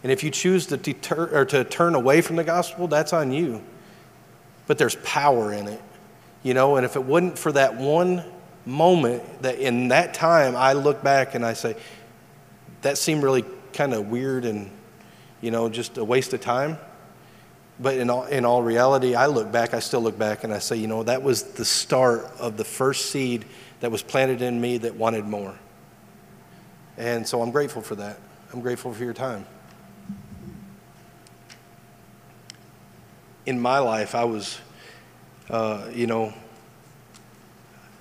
And 0.02 0.12
if 0.12 0.24
you 0.24 0.32
choose 0.32 0.68
to, 0.68 0.78
deter, 0.78 1.30
or 1.32 1.46
to 1.46 1.64
turn 1.64 1.96
away 1.96 2.22
from 2.22 2.36
the 2.36 2.44
gospel, 2.44 2.88
that's 2.88 3.14
on 3.14 3.32
you. 3.32 3.64
But 4.68 4.78
there's 4.78 4.96
power 4.98 5.54
in 5.54 5.68
it. 5.68 5.82
You 6.44 6.54
know, 6.54 6.76
and 6.76 6.86
if 6.86 6.96
it 6.96 7.04
wasn't 7.04 7.40
for 7.40 7.54
that 7.54 7.78
one 7.78 8.24
moment 8.66 9.42
that 9.42 9.60
in 9.60 9.90
that 9.90 10.14
time 10.14 10.56
I 10.56 10.74
look 10.74 11.04
back 11.04 11.36
and 11.36 11.46
I 11.46 11.54
say, 11.54 11.76
that 12.82 12.98
seemed 12.98 13.24
really 13.24 13.46
kind 13.72 13.94
of 13.94 14.10
weird 14.10 14.46
and, 14.46 14.70
you 15.42 15.52
know, 15.52 15.70
just 15.70 15.98
a 15.98 16.04
waste 16.04 16.34
of 16.34 16.42
time. 16.42 16.78
But 17.80 17.98
in 17.98 18.10
all, 18.10 18.26
in 18.26 18.46
all 18.46 18.62
reality, 18.62 19.16
I 19.16 19.28
look 19.28 19.52
back, 19.52 19.74
I 19.74 19.80
still 19.80 20.02
look 20.02 20.18
back 20.18 20.44
and 20.44 20.54
I 20.54 20.60
say, 20.60 20.76
you 20.76 20.88
know, 20.88 21.04
that 21.04 21.24
was 21.24 21.44
the 21.44 21.66
start 21.66 22.30
of 22.40 22.58
the 22.58 22.64
first 22.64 23.08
seed 23.08 23.46
that 23.80 23.90
was 23.92 24.04
planted 24.04 24.42
in 24.42 24.60
me 24.62 24.78
that 24.80 24.96
wanted 24.96 25.26
more. 25.26 25.56
And 26.98 27.28
so 27.28 27.42
I'm 27.42 27.52
grateful 27.52 27.82
for 27.82 27.96
that. 27.96 28.20
I'm 28.52 28.62
grateful 28.62 28.94
for 28.94 29.04
your 29.04 29.14
time. 29.14 29.46
In 33.46 33.60
my 33.60 33.80
life, 33.80 34.14
I 34.14 34.26
was 34.26 34.60
uh, 35.50 35.90
you 35.94 36.08
know, 36.08 36.34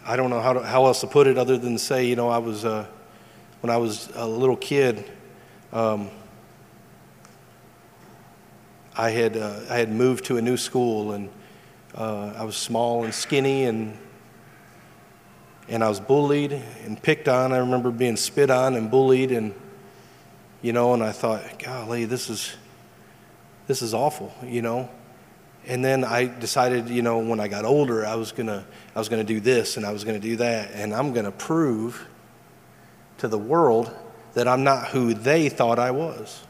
I 0.05 0.17
don't 0.17 0.31
know 0.31 0.41
how, 0.41 0.53
to, 0.53 0.63
how 0.63 0.87
else 0.87 1.01
to 1.01 1.07
put 1.07 1.27
it 1.27 1.39
other 1.39 1.57
than 1.59 1.79
say, 1.79 2.07
you 2.07 2.17
know, 2.17 2.29
I 2.29 2.39
was, 2.39 2.65
uh, 2.65 2.87
when 3.61 3.71
I 3.71 3.77
was 3.77 4.11
a 4.15 4.27
little 4.27 4.57
kid, 4.57 5.05
um, 5.73 6.11
I, 8.97 9.11
had, 9.11 9.37
uh, 9.37 9.61
I 9.71 9.77
had 9.77 9.91
moved 9.91 10.25
to 10.27 10.37
a 10.37 10.43
new 10.43 10.57
school 10.57 11.13
and 11.13 11.31
uh, 11.95 12.33
I 12.37 12.45
was 12.45 12.57
small 12.57 13.05
and 13.05 13.15
skinny 13.15 13.65
and, 13.65 13.97
and 15.69 15.85
I 15.85 15.89
was 15.89 16.01
bullied 16.01 16.53
and 16.85 17.01
picked 17.01 17.29
on. 17.29 17.53
I 17.53 17.59
remember 17.59 17.91
being 17.91 18.17
spit 18.17 18.51
on 18.51 18.75
and 18.75 18.91
bullied 18.91 19.31
and, 19.31 19.55
you 20.63 20.73
know, 20.73 20.95
and 20.95 21.03
I 21.03 21.13
thought, 21.13 21.59
golly, 21.59 22.05
this 22.05 22.29
is, 22.29 22.55
this 23.67 23.83
is 23.83 23.95
awful, 23.95 24.35
you 24.45 24.63
know. 24.63 24.91
And 25.67 25.85
then 25.85 26.05
I 26.05 26.27
decided, 26.27 26.89
you 26.89 27.03
know, 27.03 27.19
when 27.19 27.39
I 27.39 27.47
got 27.47 27.65
older, 27.65 28.05
I 28.05 28.17
was 28.17 28.33
gonna, 28.33 28.65
I 28.95 28.99
was 28.99 29.09
gonna 29.09 29.25
do 29.25 29.39
this 29.39 29.77
and 29.77 29.87
I 29.87 29.93
was 29.93 30.05
gonna 30.05 30.19
do 30.19 30.37
that, 30.37 30.73
and 30.73 30.93
I'm 30.93 31.13
gonna 31.13 31.31
prove 31.31 32.07
to 33.19 33.29
the 33.29 33.39
world 33.39 33.95
that 34.35 34.49
I'm 34.49 34.65
not 34.65 34.89
who 34.89 35.15
they 35.15 35.49
thought 35.49 35.79
I 35.79 35.93
was. 35.93 36.43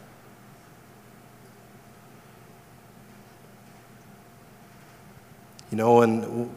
You 5.70 5.78
know, 5.78 6.02
and 6.02 6.50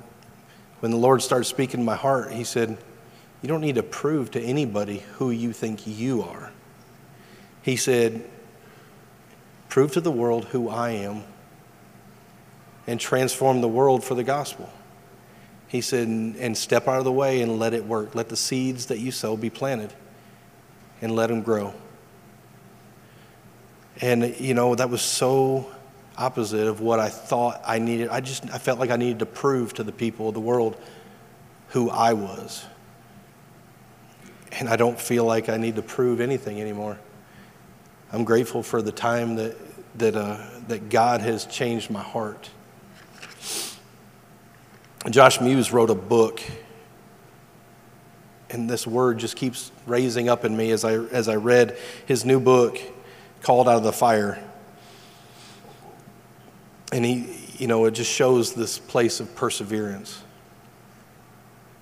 when 0.80 0.92
the 0.92 0.98
Lord 0.98 1.22
started 1.22 1.46
speaking 1.46 1.82
to 1.82 1.86
my 1.86 1.96
heart, 1.96 2.32
He 2.32 2.44
said, 2.44 2.78
You 3.42 3.50
don't 3.50 3.62
need 3.62 3.76
to 3.76 3.84
prove 3.84 4.32
to 4.32 4.42
anybody 4.42 5.04
who 5.14 5.32
you 5.32 5.52
think 5.52 5.86
you 5.86 6.24
are. 6.24 6.52
He 7.62 7.76
said, 7.76 8.30
Prove 9.68 9.92
to 9.94 10.02
the 10.02 10.12
world 10.12 10.46
who 10.46 10.70
I 10.70 10.92
am 10.92 11.24
and 12.88 13.00
transform 13.00 13.62
the 13.62 13.68
world 13.68 14.04
for 14.04 14.16
the 14.16 14.24
gospel. 14.24 14.70
He 15.68 15.82
said, 15.82 16.08
And 16.08 16.58
step 16.58 16.88
out 16.88 17.00
of 17.00 17.06
the 17.06 17.12
way 17.12 17.42
and 17.42 17.60
let 17.60 17.74
it 17.74 17.86
work. 17.86 18.16
Let 18.16 18.30
the 18.30 18.38
seeds 18.38 18.88
that 18.88 19.00
you 19.00 19.12
sow 19.12 19.36
be 19.36 19.50
planted 19.50 19.94
and 21.02 21.16
let 21.16 21.28
them 21.28 21.42
grow. 21.42 21.74
And, 24.02 24.40
you 24.40 24.54
know, 24.54 24.76
that 24.76 24.90
was 24.90 25.02
so 25.02 25.72
opposite 26.18 26.68
of 26.68 26.82
what 26.82 27.00
I 27.00 27.10
thought 27.10 27.62
I 27.66 27.80
needed. 27.80 28.10
I 28.10 28.22
just 28.22 28.46
I 28.54 28.58
felt 28.58 28.80
like 28.80 28.90
I 28.90 28.96
needed 28.96 29.20
to 29.20 29.26
prove 29.26 29.74
to 29.76 29.84
the 29.84 29.92
people 29.92 30.30
of 30.30 30.34
the 30.34 30.42
world 30.42 30.78
who 31.70 31.90
I 31.90 32.14
was. 32.14 32.66
And 34.54 34.70
I 34.70 34.76
don't 34.76 35.00
feel 35.00 35.26
like 35.26 35.50
I 35.50 35.58
need 35.58 35.76
to 35.76 35.82
prove 35.82 36.22
anything 36.22 36.62
anymore. 36.62 36.98
I'm 38.14 38.24
grateful 38.24 38.64
for 38.64 38.82
the 38.82 38.92
time 38.92 39.36
that, 39.36 39.58
that, 39.98 40.16
uh, 40.16 40.38
that 40.68 40.90
God 40.90 41.22
has 41.22 41.46
changed 41.46 41.90
my 41.90 42.04
heart. 42.04 42.50
Josh 45.12 45.40
Muse 45.40 45.72
wrote 45.72 45.92
a 45.92 45.96
book, 45.96 46.42
and 48.50 48.70
this 48.70 48.88
word 48.88 49.20
just 49.20 49.36
keeps 49.36 49.72
raising 49.86 50.30
up 50.30 50.46
in 50.46 50.58
me 50.58 50.72
as 50.72 50.84
I, 50.84 50.94
as 50.94 51.30
I 51.30 51.36
read 51.36 51.78
his 52.06 52.26
new 52.26 52.40
book, 52.40 52.80
Called 53.42 53.70
Out 53.70 53.78
of 53.78 53.84
the 53.84 53.94
Fire. 53.94 54.44
And 56.92 57.06
he, 57.06 57.38
you 57.58 57.68
know, 57.68 57.86
it 57.86 57.92
just 57.92 58.12
shows 58.12 58.54
this 58.54 58.80
place 58.80 59.20
of 59.20 59.36
perseverance. 59.36 60.24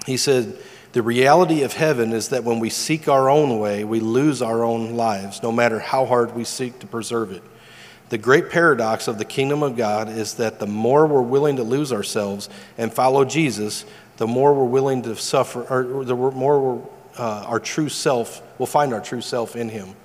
He 0.06 0.18
said, 0.18 0.58
The 0.92 1.02
reality 1.02 1.64
of 1.64 1.74
heaven 1.74 2.12
is 2.12 2.30
that 2.30 2.44
when 2.44 2.60
we 2.60 2.70
seek 2.70 3.08
our 3.08 3.30
own 3.30 3.60
way, 3.60 3.86
we 3.86 4.02
lose 4.02 4.42
our 4.42 4.64
own 4.64 4.96
lives, 4.96 5.42
no 5.42 5.52
matter 5.52 5.80
how 5.80 6.06
hard 6.06 6.36
we 6.36 6.44
seek 6.44 6.80
to 6.80 6.88
preserve 6.88 7.32
it. 7.32 7.44
The 8.14 8.20
great 8.20 8.52
paradox 8.52 9.08
of 9.08 9.18
the 9.18 9.26
kingdom 9.26 9.64
of 9.64 9.76
God 9.76 10.08
is 10.08 10.36
that 10.36 10.60
the 10.60 10.68
more 10.68 11.08
we're 11.08 11.24
willing 11.24 11.56
to 11.56 11.64
lose 11.64 11.92
ourselves 11.92 12.48
and 12.78 12.94
follow 12.94 13.26
Jesus, 13.26 13.86
the 14.18 14.28
more 14.28 14.54
we're 14.54 14.66
willing 14.66 15.02
to 15.02 15.16
suffer, 15.16 15.64
or 15.64 16.06
the 16.06 16.16
more 16.16 16.88
uh, 17.18 17.46
our 17.48 17.60
true 17.60 17.90
self, 17.90 18.44
will 18.60 18.68
find 18.68 18.94
our 18.94 19.02
true 19.02 19.20
self 19.20 19.56
in 19.56 19.68
Him. 19.68 19.96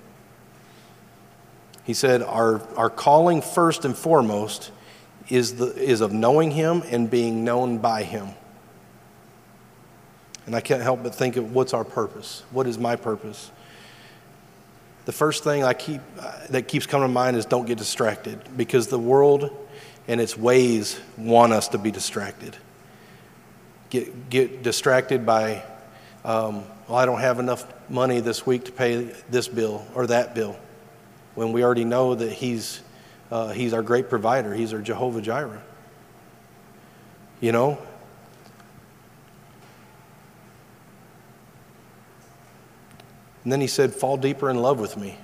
He 1.83 1.93
said, 1.93 2.23
our, 2.23 2.67
our 2.75 2.89
calling 2.89 3.43
first 3.43 3.85
and 3.85 3.95
foremost 3.95 4.71
is, 5.27 5.57
the, 5.57 5.67
is 5.75 6.01
of 6.01 6.11
knowing 6.11 6.49
Him 6.49 6.81
and 6.89 7.11
being 7.11 7.43
known 7.43 7.77
by 7.77 8.01
Him. 8.01 8.29
And 10.47 10.55
I 10.55 10.61
can't 10.61 10.81
help 10.81 11.03
but 11.03 11.13
think 11.13 11.35
of 11.35 11.53
what's 11.53 11.75
our 11.75 11.85
purpose? 11.85 12.41
What 12.49 12.65
is 12.65 12.79
my 12.79 12.95
purpose? 12.95 13.51
The 15.09 15.13
first 15.13 15.43
thing 15.43 15.63
I 15.63 15.73
keep, 15.73 16.01
uh, 16.19 16.33
that 16.51 16.67
keeps 16.67 16.85
coming 16.85 17.07
to 17.07 17.11
mind 17.11 17.35
is 17.35 17.47
don't 17.47 17.65
get 17.65 17.79
distracted 17.79 18.39
because 18.55 18.89
the 18.89 18.99
world 18.99 19.49
and 20.07 20.21
its 20.21 20.37
ways 20.37 20.99
want 21.17 21.51
us 21.51 21.69
to 21.69 21.79
be 21.79 21.89
distracted. 21.89 22.55
Get, 23.89 24.29
get 24.29 24.61
distracted 24.61 25.25
by, 25.25 25.63
um, 26.23 26.63
well, 26.87 26.99
I 26.99 27.07
don't 27.07 27.21
have 27.21 27.39
enough 27.39 27.65
money 27.89 28.19
this 28.19 28.45
week 28.45 28.65
to 28.65 28.71
pay 28.71 29.05
this 29.31 29.47
bill 29.47 29.83
or 29.95 30.05
that 30.05 30.35
bill 30.35 30.55
when 31.33 31.53
we 31.53 31.63
already 31.63 31.85
know 31.85 32.13
that 32.13 32.31
He's 32.31 32.81
uh, 33.31 33.47
he's 33.47 33.73
our 33.73 33.81
great 33.81 34.09
provider. 34.09 34.53
He's 34.53 34.75
our 34.75 34.81
Jehovah 34.81 35.23
Jireh. 35.23 35.63
You 37.39 37.51
know? 37.51 37.79
And 43.43 43.51
then 43.51 43.61
he 43.61 43.67
said, 43.67 43.93
Fall 43.93 44.17
deeper 44.17 44.49
in 44.49 44.57
love 44.57 44.79
with 44.79 44.97
me. 44.97 45.17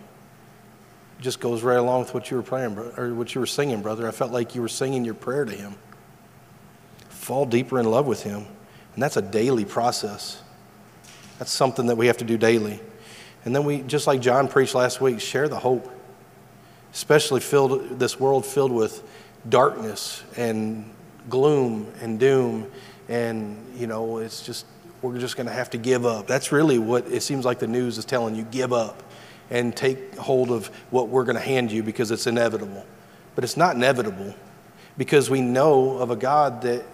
It 1.20 1.22
just 1.22 1.40
goes 1.40 1.64
right 1.64 1.78
along 1.78 2.02
with 2.02 2.14
what 2.14 2.30
you 2.32 2.38
were 2.38 2.44
praying, 2.44 2.78
or 2.98 3.14
what 3.14 3.34
you 3.34 3.42
were 3.42 3.48
singing, 3.48 3.82
brother. 3.82 4.08
I 4.08 4.12
felt 4.12 4.32
like 4.32 4.56
you 4.56 4.62
were 4.62 4.68
singing 4.68 5.06
your 5.06 5.14
prayer 5.14 5.46
to 5.46 5.54
him. 5.54 5.76
Fall 7.10 7.46
deeper 7.46 7.80
in 7.80 7.86
love 7.86 8.06
with 8.06 8.24
him. 8.24 8.46
And 8.94 9.04
that's 9.04 9.18
a 9.18 9.22
daily 9.22 9.66
process. 9.66 10.42
That's 11.40 11.52
something 11.52 11.88
that 11.88 11.98
we 11.98 12.08
have 12.08 12.18
to 12.18 12.26
do 12.26 12.38
daily. 12.38 12.80
And 13.44 13.56
then 13.56 13.66
we, 13.66 13.82
just 13.82 14.08
like 14.08 14.22
John 14.22 14.48
preached 14.48 14.76
last 14.76 15.02
week, 15.02 15.20
share 15.20 15.48
the 15.48 15.60
hope 15.60 15.92
especially 16.96 17.42
filled 17.42 18.00
this 18.00 18.18
world 18.18 18.46
filled 18.46 18.72
with 18.72 19.04
darkness 19.50 20.24
and 20.38 20.90
gloom 21.30 21.92
and 22.02 22.18
doom 22.18 22.66
and 23.10 23.58
you 23.76 23.86
know 23.86 24.18
it's 24.20 24.46
just 24.46 24.66
we're 25.06 25.20
just 25.20 25.38
going 25.38 25.48
to 25.48 25.54
have 25.54 25.70
to 25.72 25.78
give 25.78 26.06
up. 26.06 26.28
That's 26.28 26.52
really 26.52 26.80
what 26.80 27.08
it 27.08 27.22
seems 27.22 27.46
like 27.46 27.60
the 27.60 27.68
news 27.68 27.98
is 27.98 28.06
telling 28.06 28.36
you 28.36 28.44
give 28.44 28.74
up 28.74 29.04
and 29.50 29.76
take 29.76 30.16
hold 30.16 30.52
of 30.52 30.68
what 30.90 31.10
we're 31.10 31.24
going 31.24 31.38
to 31.38 31.42
hand 31.42 31.72
you 31.72 31.84
because 31.84 32.12
it's 32.12 32.28
inevitable. 32.28 32.86
But 33.36 33.44
it's 33.44 33.58
not 33.58 33.76
inevitable 33.76 34.34
because 34.98 35.30
we 35.30 35.42
know 35.42 35.98
of 35.98 36.10
a 36.10 36.16
god 36.16 36.62
that 36.64 36.86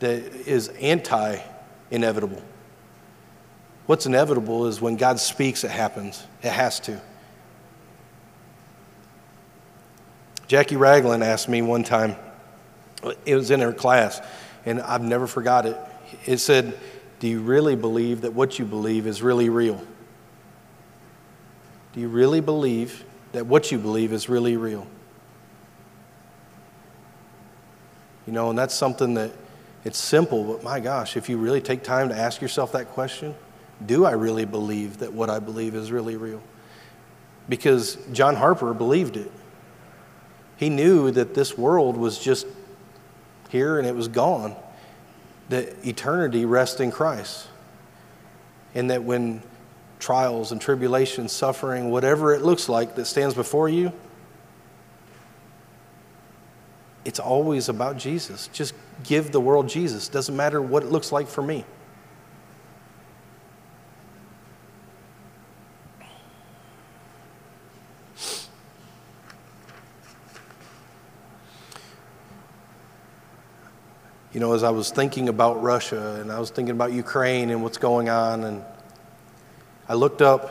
that 0.00 0.22
is 0.46 0.68
anti 0.68 1.38
inevitable 1.90 2.42
what's 3.90 4.06
inevitable 4.06 4.68
is 4.68 4.80
when 4.80 4.94
god 4.94 5.18
speaks 5.18 5.64
it 5.64 5.70
happens. 5.72 6.24
It 6.44 6.50
has 6.52 6.78
to. 6.80 7.00
Jackie 10.46 10.76
Ragland 10.76 11.24
asked 11.24 11.48
me 11.48 11.60
one 11.60 11.82
time, 11.82 12.14
it 13.26 13.34
was 13.34 13.50
in 13.50 13.58
her 13.58 13.72
class, 13.72 14.20
and 14.64 14.80
I've 14.80 15.02
never 15.02 15.26
forgot 15.26 15.66
it. 15.66 15.76
It 16.24 16.36
said, 16.36 16.78
Do 17.20 17.28
you 17.28 17.40
really 17.40 17.76
believe 17.76 18.22
that 18.22 18.32
what 18.32 18.58
you 18.58 18.64
believe 18.64 19.06
is 19.06 19.22
really 19.22 19.48
real? 19.50 19.84
Do 21.92 22.00
you 22.00 22.08
really 22.08 22.40
believe 22.40 23.04
that 23.32 23.46
what 23.46 23.70
you 23.70 23.78
believe 23.78 24.12
is 24.12 24.28
really 24.28 24.56
real? 24.56 24.86
You 28.26 28.32
know, 28.32 28.50
and 28.50 28.58
that's 28.58 28.74
something 28.74 29.14
that 29.14 29.32
it's 29.84 29.98
simple, 29.98 30.44
but 30.44 30.62
my 30.62 30.80
gosh, 30.80 31.16
if 31.16 31.28
you 31.28 31.36
really 31.36 31.60
take 31.60 31.82
time 31.82 32.08
to 32.08 32.16
ask 32.16 32.40
yourself 32.40 32.72
that 32.72 32.88
question, 32.88 33.34
do 33.84 34.04
I 34.04 34.12
really 34.12 34.44
believe 34.44 34.98
that 34.98 35.12
what 35.12 35.30
I 35.30 35.38
believe 35.38 35.74
is 35.74 35.90
really 35.90 36.16
real? 36.16 36.42
Because 37.48 37.96
John 38.12 38.36
Harper 38.36 38.72
believed 38.74 39.16
it. 39.16 39.32
He 40.56 40.68
knew 40.68 41.10
that 41.10 41.34
this 41.34 41.56
world 41.56 41.96
was 41.96 42.18
just 42.18 42.46
here 43.48 43.78
and 43.78 43.86
it 43.86 43.94
was 43.94 44.08
gone, 44.08 44.54
that 45.50 45.86
eternity 45.86 46.44
rests 46.44 46.80
in 46.80 46.90
Christ. 46.90 47.48
And 48.74 48.90
that 48.90 49.02
when 49.02 49.42
trials 49.98 50.52
and 50.52 50.60
tribulations, 50.60 51.32
suffering, 51.32 51.90
whatever 51.90 52.32
it 52.32 52.42
looks 52.42 52.68
like 52.68 52.94
that 52.94 53.04
stands 53.04 53.34
before 53.34 53.68
you, 53.68 53.92
it's 57.04 57.18
always 57.18 57.68
about 57.68 57.96
Jesus. 57.96 58.48
Just 58.52 58.74
give 59.02 59.32
the 59.32 59.40
world 59.40 59.68
Jesus. 59.68 60.08
Doesn't 60.08 60.36
matter 60.36 60.62
what 60.62 60.82
it 60.82 60.90
looks 60.90 61.12
like 61.12 61.26
for 61.28 61.42
me. 61.42 61.64
You 74.40 74.46
know, 74.46 74.54
as 74.54 74.62
I 74.62 74.70
was 74.70 74.90
thinking 74.90 75.28
about 75.28 75.62
Russia 75.62 76.18
and 76.18 76.32
I 76.32 76.40
was 76.40 76.48
thinking 76.48 76.74
about 76.74 76.94
Ukraine 76.94 77.50
and 77.50 77.62
what's 77.62 77.76
going 77.76 78.08
on, 78.08 78.44
and 78.44 78.64
I 79.86 79.92
looked 79.92 80.22
up. 80.22 80.50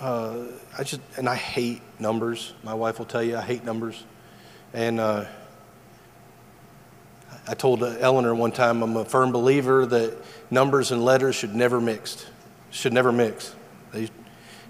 Uh, 0.00 0.44
I 0.78 0.84
just 0.84 1.02
and 1.18 1.28
I 1.28 1.34
hate 1.34 1.82
numbers. 1.98 2.54
My 2.64 2.72
wife 2.72 2.98
will 2.98 3.04
tell 3.04 3.22
you 3.22 3.36
I 3.36 3.42
hate 3.42 3.62
numbers. 3.62 4.02
And 4.72 4.98
uh, 4.98 5.26
I 7.46 7.52
told 7.52 7.82
Eleanor 7.82 8.34
one 8.34 8.52
time 8.52 8.82
I'm 8.82 8.96
a 8.96 9.04
firm 9.04 9.32
believer 9.32 9.84
that 9.84 10.16
numbers 10.50 10.92
and 10.92 11.04
letters 11.04 11.34
should 11.34 11.54
never 11.54 11.78
mix. 11.78 12.24
Should 12.70 12.94
never 12.94 13.12
mix. 13.12 13.54
They, 13.92 14.08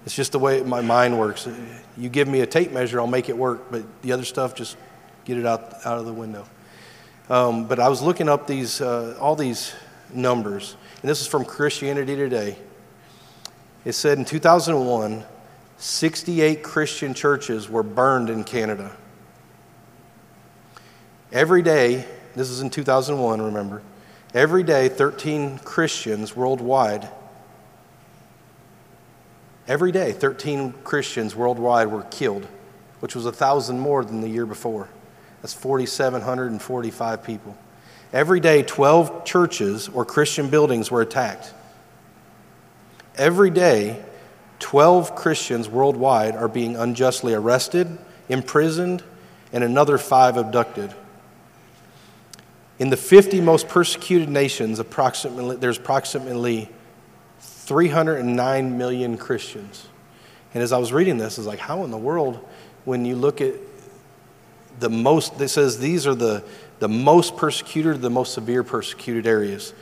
it's 0.05 0.13
just 0.13 0.33
the 0.33 0.39
way 0.39 0.61
my 0.61 0.81
mind 0.81 1.17
works. 1.17 1.47
You 1.95 2.09
give 2.09 2.27
me 2.27 2.41
a 2.41 2.45
tape 2.45 2.73
measure, 2.73 2.99
I'll 2.99 3.07
make 3.07 3.29
it 3.29 3.37
work, 3.37 3.71
but 3.71 3.85
the 4.01 4.11
other 4.11 4.25
stuff, 4.25 4.55
just 4.55 4.75
get 5.25 5.37
it 5.37 5.45
out, 5.45 5.73
out 5.85 5.97
of 5.97 6.05
the 6.05 6.13
window. 6.13 6.45
Um, 7.29 7.65
but 7.67 7.79
I 7.79 7.87
was 7.87 8.01
looking 8.01 8.27
up 8.27 8.47
these, 8.47 8.81
uh, 8.81 9.17
all 9.19 9.35
these 9.35 9.73
numbers, 10.13 10.75
and 11.01 11.09
this 11.09 11.21
is 11.21 11.27
from 11.27 11.45
Christianity 11.45 12.15
Today. 12.15 12.57
It 13.85 13.93
said 13.93 14.17
in 14.17 14.25
2001, 14.25 15.23
68 15.77 16.63
Christian 16.63 17.13
churches 17.13 17.69
were 17.69 17.83
burned 17.83 18.29
in 18.29 18.43
Canada. 18.43 18.95
Every 21.31 21.61
day, 21.61 22.05
this 22.35 22.49
is 22.49 22.61
in 22.61 22.69
2001, 22.69 23.41
remember, 23.41 23.81
every 24.33 24.63
day, 24.63 24.87
13 24.87 25.59
Christians 25.59 26.35
worldwide, 26.35 27.09
every 29.67 29.91
day, 29.91 30.11
13 30.11 30.73
Christians 30.83 31.35
worldwide 31.35 31.87
were 31.87 32.03
killed, 32.03 32.47
which 32.99 33.15
was 33.15 33.25
a 33.25 33.31
thousand 33.31 33.79
more 33.79 34.05
than 34.05 34.21
the 34.21 34.29
year 34.29 34.45
before. 34.45 34.89
That's 35.43 35.53
4,745 35.53 37.23
people. 37.23 37.57
Every 38.13 38.39
day, 38.39 38.63
12 38.63 39.25
churches 39.25 39.89
or 39.89 40.05
Christian 40.05 40.49
buildings 40.49 40.89
were 40.89 41.01
attacked. 41.01 41.53
Every 43.17 43.49
day, 43.49 44.01
12 44.59 45.15
Christians 45.15 45.67
worldwide 45.67 46.37
are 46.37 46.47
being 46.47 46.77
unjustly 46.77 47.33
arrested, 47.33 47.97
imprisoned, 48.29 49.03
and 49.51 49.65
another 49.65 49.97
five 49.97 50.37
abducted. 50.37 50.95
In 52.79 52.89
the 52.89 52.97
50 52.97 53.41
most 53.41 53.67
persecuted 53.67 54.29
nations, 54.29 54.79
approximately, 54.79 55.57
there's 55.57 55.77
approximately 55.77 56.69
309 57.41 58.77
million 58.77 59.17
Christians. 59.17 59.87
And 60.53 60.63
as 60.63 60.71
I 60.71 60.77
was 60.77 60.93
reading 60.93 61.17
this, 61.17 61.37
I 61.37 61.41
was 61.41 61.47
like, 61.47 61.59
how 61.59 61.83
in 61.83 61.91
the 61.91 61.97
world, 61.97 62.39
when 62.85 63.03
you 63.03 63.17
look 63.17 63.41
at 63.41 63.55
the 64.79 64.89
most, 64.89 65.39
it 65.39 65.49
says 65.49 65.79
these 65.79 66.07
are 66.07 66.15
the, 66.15 66.43
the 66.79 66.87
most 66.87 67.37
persecuted, 67.37 68.01
the 68.01 68.09
most 68.09 68.33
severe 68.33 68.63
persecuted 68.63 69.27
areas. 69.27 69.73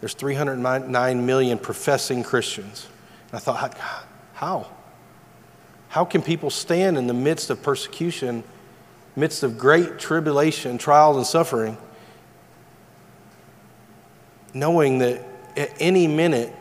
There's 0.00 0.14
309 0.14 1.26
million 1.26 1.58
professing 1.58 2.22
Christians. 2.22 2.86
And 3.30 3.36
I 3.36 3.38
thought, 3.38 3.76
how? 4.34 4.66
How 5.88 6.04
can 6.04 6.22
people 6.22 6.50
stand 6.50 6.98
in 6.98 7.06
the 7.06 7.14
midst 7.14 7.50
of 7.50 7.62
persecution, 7.62 8.44
midst 9.14 9.42
of 9.42 9.58
great 9.58 9.98
tribulation, 9.98 10.78
trials, 10.78 11.16
and 11.16 11.26
suffering, 11.26 11.76
knowing 14.52 14.98
that 14.98 15.24
at 15.56 15.70
any 15.80 16.06
minute 16.06 16.54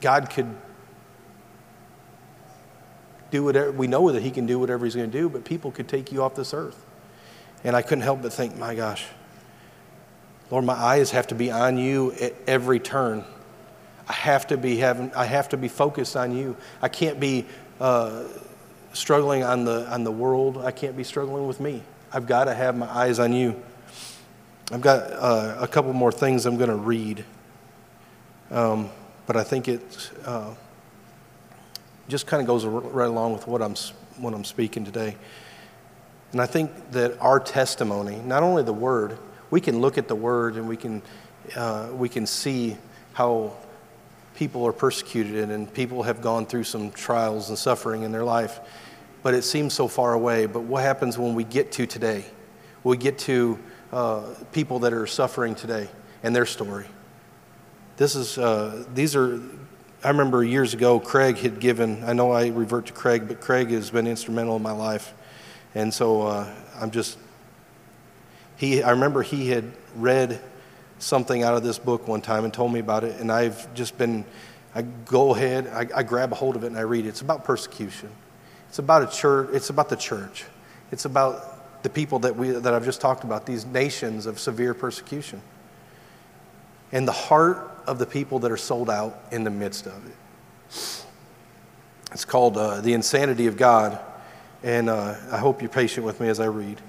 God 0.00 0.30
could 0.30 0.54
do 3.30 3.44
whatever, 3.44 3.72
we 3.72 3.86
know 3.86 4.10
that 4.12 4.22
He 4.22 4.30
can 4.30 4.46
do 4.46 4.58
whatever 4.58 4.84
He's 4.84 4.94
going 4.94 5.10
to 5.10 5.18
do, 5.18 5.28
but 5.28 5.44
people 5.44 5.70
could 5.70 5.88
take 5.88 6.12
you 6.12 6.22
off 6.22 6.34
this 6.34 6.54
earth. 6.54 6.84
And 7.64 7.74
I 7.74 7.82
couldn't 7.82 8.02
help 8.02 8.22
but 8.22 8.32
think, 8.32 8.56
my 8.56 8.74
gosh, 8.74 9.04
Lord, 10.50 10.64
my 10.64 10.74
eyes 10.74 11.10
have 11.10 11.26
to 11.28 11.34
be 11.34 11.50
on 11.50 11.76
you 11.76 12.12
at 12.12 12.34
every 12.46 12.80
turn. 12.80 13.24
I 14.08 14.12
have 14.14 14.46
to 14.46 14.56
be 14.56 14.78
having, 14.78 15.12
I 15.14 15.26
have 15.26 15.50
to 15.50 15.56
be 15.56 15.68
focused 15.68 16.16
on 16.16 16.34
you. 16.34 16.56
I 16.80 16.88
can't 16.88 17.20
be 17.20 17.46
uh, 17.80 18.24
struggling 18.94 19.42
on 19.42 19.64
the, 19.64 19.86
on 19.92 20.04
the 20.04 20.10
world. 20.10 20.58
I 20.58 20.70
can't 20.70 20.96
be 20.96 21.04
struggling 21.04 21.46
with 21.46 21.60
me. 21.60 21.82
I've 22.12 22.26
got 22.26 22.44
to 22.44 22.54
have 22.54 22.76
my 22.76 22.88
eyes 22.88 23.18
on 23.18 23.32
you. 23.34 23.62
I've 24.70 24.80
got 24.80 25.12
uh, 25.12 25.56
a 25.60 25.68
couple 25.68 25.92
more 25.92 26.12
things 26.12 26.46
I'm 26.46 26.56
going 26.56 26.70
to 26.70 26.76
read, 26.76 27.24
um, 28.50 28.90
but 29.26 29.36
I 29.36 29.42
think 29.42 29.66
it 29.66 30.10
uh, 30.26 30.54
just 32.08 32.26
kind 32.26 32.40
of 32.40 32.46
goes 32.46 32.64
right 32.64 33.08
along 33.08 33.34
with 33.34 33.46
what 33.46 33.62
I'm, 33.62 33.74
what 34.16 34.34
I'm 34.34 34.44
speaking 34.44 34.84
today. 34.84 35.16
And 36.32 36.40
I 36.40 36.46
think 36.46 36.90
that 36.92 37.18
our 37.20 37.38
testimony, 37.40 38.16
not 38.16 38.42
only 38.42 38.62
the 38.62 38.72
Word, 38.72 39.18
we 39.50 39.60
can 39.60 39.80
look 39.80 39.98
at 39.98 40.08
the 40.08 40.14
Word 40.14 40.56
and 40.56 40.68
we 40.68 40.76
can, 40.76 41.02
uh, 41.56 41.88
we 41.92 42.08
can 42.08 42.26
see 42.26 42.76
how 43.12 43.56
people 44.34 44.66
are 44.66 44.72
persecuted 44.72 45.50
and 45.50 45.72
people 45.72 46.02
have 46.02 46.20
gone 46.20 46.46
through 46.46 46.64
some 46.64 46.90
trials 46.92 47.48
and 47.48 47.58
suffering 47.58 48.02
in 48.02 48.12
their 48.12 48.24
life, 48.24 48.60
but 49.22 49.34
it 49.34 49.42
seems 49.42 49.74
so 49.74 49.88
far 49.88 50.12
away. 50.12 50.46
But 50.46 50.60
what 50.60 50.82
happens 50.82 51.18
when 51.18 51.34
we 51.34 51.44
get 51.44 51.72
to 51.72 51.86
today? 51.86 52.24
We 52.84 52.96
get 52.96 53.18
to 53.20 53.58
uh, 53.92 54.22
people 54.52 54.78
that 54.80 54.92
are 54.92 55.06
suffering 55.06 55.54
today 55.54 55.88
and 56.22 56.36
their 56.36 56.46
story. 56.46 56.86
This 57.96 58.14
is, 58.14 58.38
uh, 58.38 58.84
these 58.94 59.16
are, 59.16 59.40
I 60.04 60.10
remember 60.10 60.44
years 60.44 60.74
ago, 60.74 61.00
Craig 61.00 61.38
had 61.38 61.58
given, 61.58 62.04
I 62.04 62.12
know 62.12 62.30
I 62.30 62.48
revert 62.48 62.86
to 62.86 62.92
Craig, 62.92 63.26
but 63.26 63.40
Craig 63.40 63.70
has 63.70 63.90
been 63.90 64.06
instrumental 64.06 64.54
in 64.54 64.62
my 64.62 64.70
life. 64.70 65.12
And 65.74 65.92
so 65.92 66.22
uh, 66.22 66.54
I'm 66.80 66.92
just, 66.92 67.18
he, 68.56 68.80
I 68.80 68.90
remember 68.90 69.22
he 69.22 69.48
had 69.48 69.64
read 69.96 70.40
something 71.00 71.42
out 71.42 71.54
of 71.54 71.64
this 71.64 71.80
book 71.80 72.06
one 72.06 72.20
time 72.20 72.44
and 72.44 72.54
told 72.54 72.72
me 72.72 72.78
about 72.78 73.02
it, 73.02 73.20
and 73.20 73.32
I've 73.32 73.74
just 73.74 73.98
been, 73.98 74.24
I 74.72 74.82
go 74.82 75.34
ahead, 75.34 75.66
I, 75.66 75.88
I 75.92 76.02
grab 76.04 76.30
a 76.30 76.36
hold 76.36 76.54
of 76.54 76.62
it 76.62 76.68
and 76.68 76.78
I 76.78 76.82
read 76.82 77.04
it. 77.04 77.08
It's 77.08 77.20
about 77.20 77.44
persecution. 77.44 78.10
It's 78.68 78.78
about 78.78 79.02
a 79.02 79.08
church, 79.08 79.50
it's 79.52 79.70
about 79.70 79.88
the 79.88 79.96
church. 79.96 80.44
It's 80.92 81.06
about 81.06 81.82
the 81.82 81.90
people 81.90 82.20
that, 82.20 82.36
we, 82.36 82.50
that 82.50 82.72
I've 82.72 82.84
just 82.84 83.00
talked 83.00 83.24
about, 83.24 83.46
these 83.46 83.66
nations 83.66 84.26
of 84.26 84.38
severe 84.38 84.74
persecution. 84.74 85.42
And 86.92 87.06
the 87.06 87.12
heart 87.12 87.67
of 87.88 87.98
the 87.98 88.06
people 88.06 88.38
that 88.40 88.52
are 88.52 88.56
sold 88.56 88.90
out 88.90 89.18
in 89.32 89.44
the 89.44 89.50
midst 89.50 89.86
of 89.86 90.06
it. 90.06 91.04
It's 92.12 92.24
called 92.24 92.56
uh, 92.56 92.80
The 92.80 92.92
Insanity 92.92 93.46
of 93.46 93.56
God. 93.56 93.98
And 94.62 94.88
uh, 94.88 95.14
I 95.30 95.38
hope 95.38 95.62
you're 95.62 95.70
patient 95.70 96.04
with 96.04 96.20
me 96.20 96.28
as 96.28 96.40
I 96.40 96.46
read. 96.46 96.80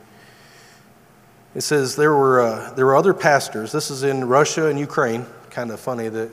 It 1.56 1.62
says 1.62 1.96
there 1.96 2.14
were, 2.14 2.42
uh, 2.42 2.74
there 2.74 2.86
were 2.86 2.96
other 2.96 3.14
pastors. 3.14 3.72
This 3.72 3.90
is 3.92 4.04
in 4.04 4.26
Russia 4.26 4.68
and 4.68 4.80
Ukraine. 4.80 5.26
Kind 5.50 5.72
of 5.72 5.80
funny 5.80 6.10
that 6.10 6.30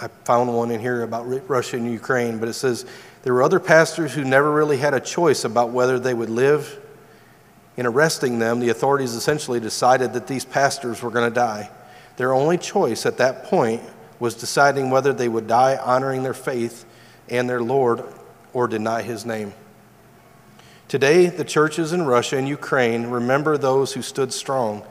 I 0.00 0.08
found 0.24 0.54
one 0.54 0.70
in 0.70 0.80
here 0.80 1.02
about 1.02 1.48
Russia 1.48 1.76
and 1.76 1.90
Ukraine, 1.90 2.38
but 2.38 2.48
it 2.48 2.54
says 2.54 2.86
there 3.22 3.34
were 3.34 3.42
other 3.42 3.60
pastors 3.60 4.12
who 4.12 4.24
never 4.24 4.52
really 4.52 4.76
had 4.76 4.94
a 4.94 5.00
choice 5.00 5.44
about 5.44 5.70
whether 5.70 5.98
they 5.98 6.14
would 6.14 6.30
live 6.30 6.80
in 7.76 7.86
arresting 7.86 8.38
them, 8.38 8.60
the 8.60 8.70
authorities 8.70 9.14
essentially 9.14 9.60
decided 9.60 10.14
that 10.14 10.26
these 10.26 10.44
pastors 10.44 11.02
were 11.02 11.10
going 11.10 11.28
to 11.28 11.34
die. 11.34 11.70
Their 12.16 12.32
only 12.32 12.56
choice 12.56 13.04
at 13.04 13.18
that 13.18 13.44
point 13.44 13.82
was 14.18 14.34
deciding 14.34 14.90
whether 14.90 15.12
they 15.12 15.28
would 15.28 15.46
die 15.46 15.76
honoring 15.76 16.22
their 16.22 16.34
faith 16.34 16.84
and 17.28 17.48
their 17.48 17.60
Lord 17.60 18.02
or 18.52 18.68
deny 18.68 19.02
his 19.02 19.26
name. 19.26 19.52
Today, 20.88 21.26
the 21.26 21.44
churches 21.44 21.92
in 21.92 22.06
Russia 22.06 22.36
and 22.36 22.48
Ukraine 22.48 23.08
remember 23.08 23.58
those 23.58 23.92
who 23.94 24.02
stood 24.02 24.32
strong. 24.32 24.84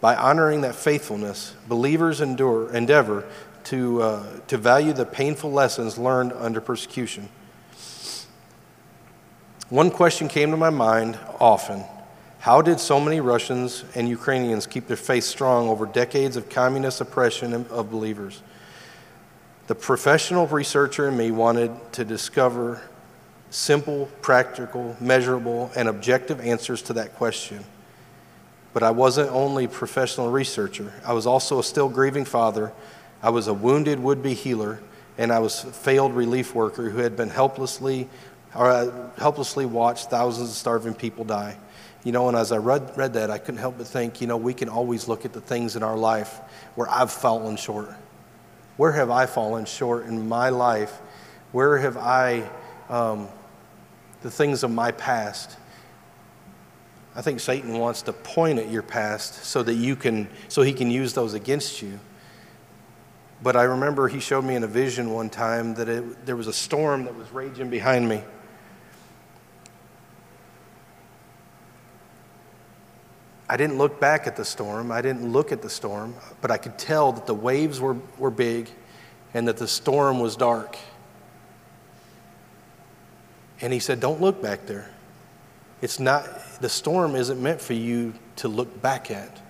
By 0.00 0.16
honoring 0.16 0.62
that 0.62 0.74
faithfulness, 0.74 1.54
believers 1.68 2.20
endure, 2.20 2.74
endeavor 2.74 3.24
to, 3.64 4.02
uh, 4.02 4.26
to 4.48 4.56
value 4.58 4.92
the 4.92 5.06
painful 5.06 5.52
lessons 5.52 5.96
learned 5.96 6.32
under 6.32 6.60
persecution. 6.60 7.28
One 9.68 9.90
question 9.90 10.26
came 10.28 10.50
to 10.50 10.56
my 10.56 10.70
mind 10.70 11.18
often 11.38 11.84
how 12.40 12.60
did 12.60 12.80
so 12.80 12.98
many 12.98 13.20
Russians 13.20 13.84
and 13.94 14.08
Ukrainians 14.08 14.66
keep 14.66 14.88
their 14.88 14.96
faith 14.96 15.22
strong 15.22 15.68
over 15.68 15.86
decades 15.86 16.36
of 16.36 16.48
communist 16.48 17.00
oppression 17.00 17.54
of 17.54 17.88
believers? 17.88 18.42
The 19.68 19.74
professional 19.76 20.46
researcher 20.48 21.08
in 21.08 21.16
me 21.16 21.30
wanted 21.30 21.70
to 21.92 22.04
discover 22.04 22.82
simple, 23.50 24.06
practical, 24.20 24.96
measurable, 25.00 25.70
and 25.76 25.88
objective 25.88 26.40
answers 26.40 26.82
to 26.82 26.94
that 26.94 27.14
question. 27.14 27.64
But 28.72 28.82
I 28.82 28.90
wasn't 28.90 29.30
only 29.30 29.66
a 29.66 29.68
professional 29.68 30.30
researcher, 30.30 30.92
I 31.04 31.12
was 31.12 31.26
also 31.26 31.58
a 31.58 31.64
still 31.64 31.88
grieving 31.88 32.24
father. 32.24 32.72
I 33.24 33.30
was 33.30 33.46
a 33.46 33.54
wounded 33.54 34.00
would 34.00 34.20
be 34.20 34.34
healer, 34.34 34.80
and 35.16 35.30
I 35.30 35.38
was 35.38 35.62
a 35.62 35.68
failed 35.68 36.12
relief 36.12 36.56
worker 36.56 36.90
who 36.90 36.98
had 36.98 37.16
been 37.16 37.28
helplessly, 37.28 38.08
or 38.52 38.68
uh, 38.68 38.90
helplessly 39.16 39.64
watched 39.64 40.10
thousands 40.10 40.50
of 40.50 40.56
starving 40.56 40.94
people 40.94 41.24
die. 41.24 41.56
You 42.02 42.10
know, 42.10 42.26
and 42.26 42.36
as 42.36 42.50
I 42.50 42.56
read, 42.56 42.96
read 42.96 43.12
that, 43.14 43.30
I 43.30 43.38
couldn't 43.38 43.60
help 43.60 43.78
but 43.78 43.86
think, 43.86 44.20
you 44.20 44.26
know, 44.26 44.36
we 44.36 44.54
can 44.54 44.68
always 44.68 45.06
look 45.06 45.24
at 45.24 45.32
the 45.32 45.40
things 45.40 45.76
in 45.76 45.84
our 45.84 45.96
life 45.96 46.40
where 46.74 46.90
I've 46.90 47.12
fallen 47.12 47.54
short. 47.56 47.94
Where 48.82 48.90
have 48.90 49.10
I 49.10 49.26
fallen 49.26 49.64
short 49.64 50.06
in 50.06 50.26
my 50.28 50.48
life? 50.48 50.90
Where 51.52 51.78
have 51.78 51.96
I, 51.96 52.50
um, 52.88 53.28
the 54.22 54.30
things 54.30 54.64
of 54.64 54.72
my 54.72 54.90
past? 54.90 55.56
I 57.14 57.22
think 57.22 57.38
Satan 57.38 57.78
wants 57.78 58.02
to 58.02 58.12
point 58.12 58.58
at 58.58 58.72
your 58.72 58.82
past 58.82 59.44
so 59.44 59.62
that 59.62 59.74
you 59.74 59.94
can, 59.94 60.28
so 60.48 60.62
he 60.62 60.72
can 60.72 60.90
use 60.90 61.12
those 61.12 61.32
against 61.32 61.80
you. 61.80 62.00
But 63.40 63.54
I 63.54 63.62
remember 63.62 64.08
he 64.08 64.18
showed 64.18 64.44
me 64.44 64.56
in 64.56 64.64
a 64.64 64.66
vision 64.66 65.12
one 65.12 65.30
time 65.30 65.74
that 65.74 65.88
it, 65.88 66.26
there 66.26 66.34
was 66.34 66.48
a 66.48 66.52
storm 66.52 67.04
that 67.04 67.14
was 67.14 67.30
raging 67.30 67.70
behind 67.70 68.08
me. 68.08 68.24
I 73.52 73.58
didn't 73.58 73.76
look 73.76 74.00
back 74.00 74.26
at 74.26 74.34
the 74.34 74.46
storm. 74.46 74.90
I 74.90 75.02
didn't 75.02 75.30
look 75.30 75.52
at 75.52 75.60
the 75.60 75.68
storm, 75.68 76.14
but 76.40 76.50
I 76.50 76.56
could 76.56 76.78
tell 76.78 77.12
that 77.12 77.26
the 77.26 77.34
waves 77.34 77.82
were, 77.82 77.98
were 78.16 78.30
big 78.30 78.70
and 79.34 79.46
that 79.46 79.58
the 79.58 79.68
storm 79.68 80.20
was 80.20 80.36
dark. 80.36 80.78
And 83.60 83.70
he 83.70 83.78
said, 83.78 84.00
Don't 84.00 84.22
look 84.22 84.40
back 84.40 84.64
there. 84.64 84.88
It's 85.82 86.00
not, 86.00 86.24
the 86.62 86.68
storm 86.70 87.14
isn't 87.14 87.42
meant 87.42 87.60
for 87.60 87.74
you 87.74 88.14
to 88.36 88.48
look 88.48 88.80
back 88.80 89.10
at. 89.10 89.42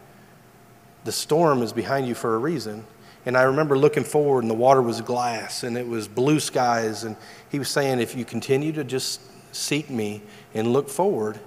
The 1.04 1.12
storm 1.12 1.62
is 1.62 1.72
behind 1.72 2.08
you 2.08 2.16
for 2.16 2.34
a 2.34 2.38
reason. 2.38 2.84
And 3.24 3.36
I 3.36 3.42
remember 3.42 3.78
looking 3.78 4.02
forward, 4.02 4.42
and 4.42 4.50
the 4.50 4.54
water 4.54 4.82
was 4.82 5.00
glass, 5.00 5.62
and 5.62 5.78
it 5.78 5.86
was 5.86 6.08
blue 6.08 6.40
skies. 6.40 7.04
And 7.04 7.14
he 7.52 7.60
was 7.60 7.68
saying, 7.68 8.00
If 8.00 8.16
you 8.16 8.24
continue 8.24 8.72
to 8.72 8.82
just 8.82 9.20
seek 9.52 9.88
me 9.90 10.22
and 10.54 10.72
look 10.72 10.88
forward, 10.88 11.38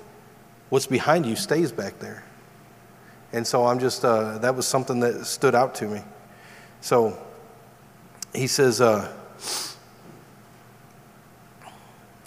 what's 0.69 0.87
behind 0.87 1.25
you 1.25 1.35
stays 1.35 1.73
back 1.73 1.99
there. 1.99 2.23
And 3.33 3.45
so 3.45 3.65
I'm 3.65 3.79
just, 3.79 4.05
uh, 4.05 4.37
that 4.39 4.55
was 4.55 4.67
something 4.67 4.99
that 5.01 5.25
stood 5.25 5.55
out 5.55 5.75
to 5.75 5.87
me. 5.87 6.01
So 6.81 7.17
he 8.33 8.47
says, 8.47 8.81
uh, 8.81 9.11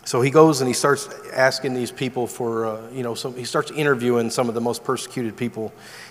so 0.04 0.22
he 0.22 0.30
goes 0.30 0.62
and 0.62 0.68
he 0.68 0.72
starts 0.72 1.06
asking 1.34 1.74
these 1.74 1.92
people 1.92 2.26
for, 2.26 2.64
uh, 2.64 2.90
you 2.90 3.02
know, 3.02 3.14
so 3.14 3.30
he 3.30 3.44
starts 3.44 3.70
interviewing 3.70 4.30
some 4.30 4.48
of 4.48 4.54
the 4.54 4.61
most 4.61 4.82
persecuted 4.82 5.37
people. 5.37 5.70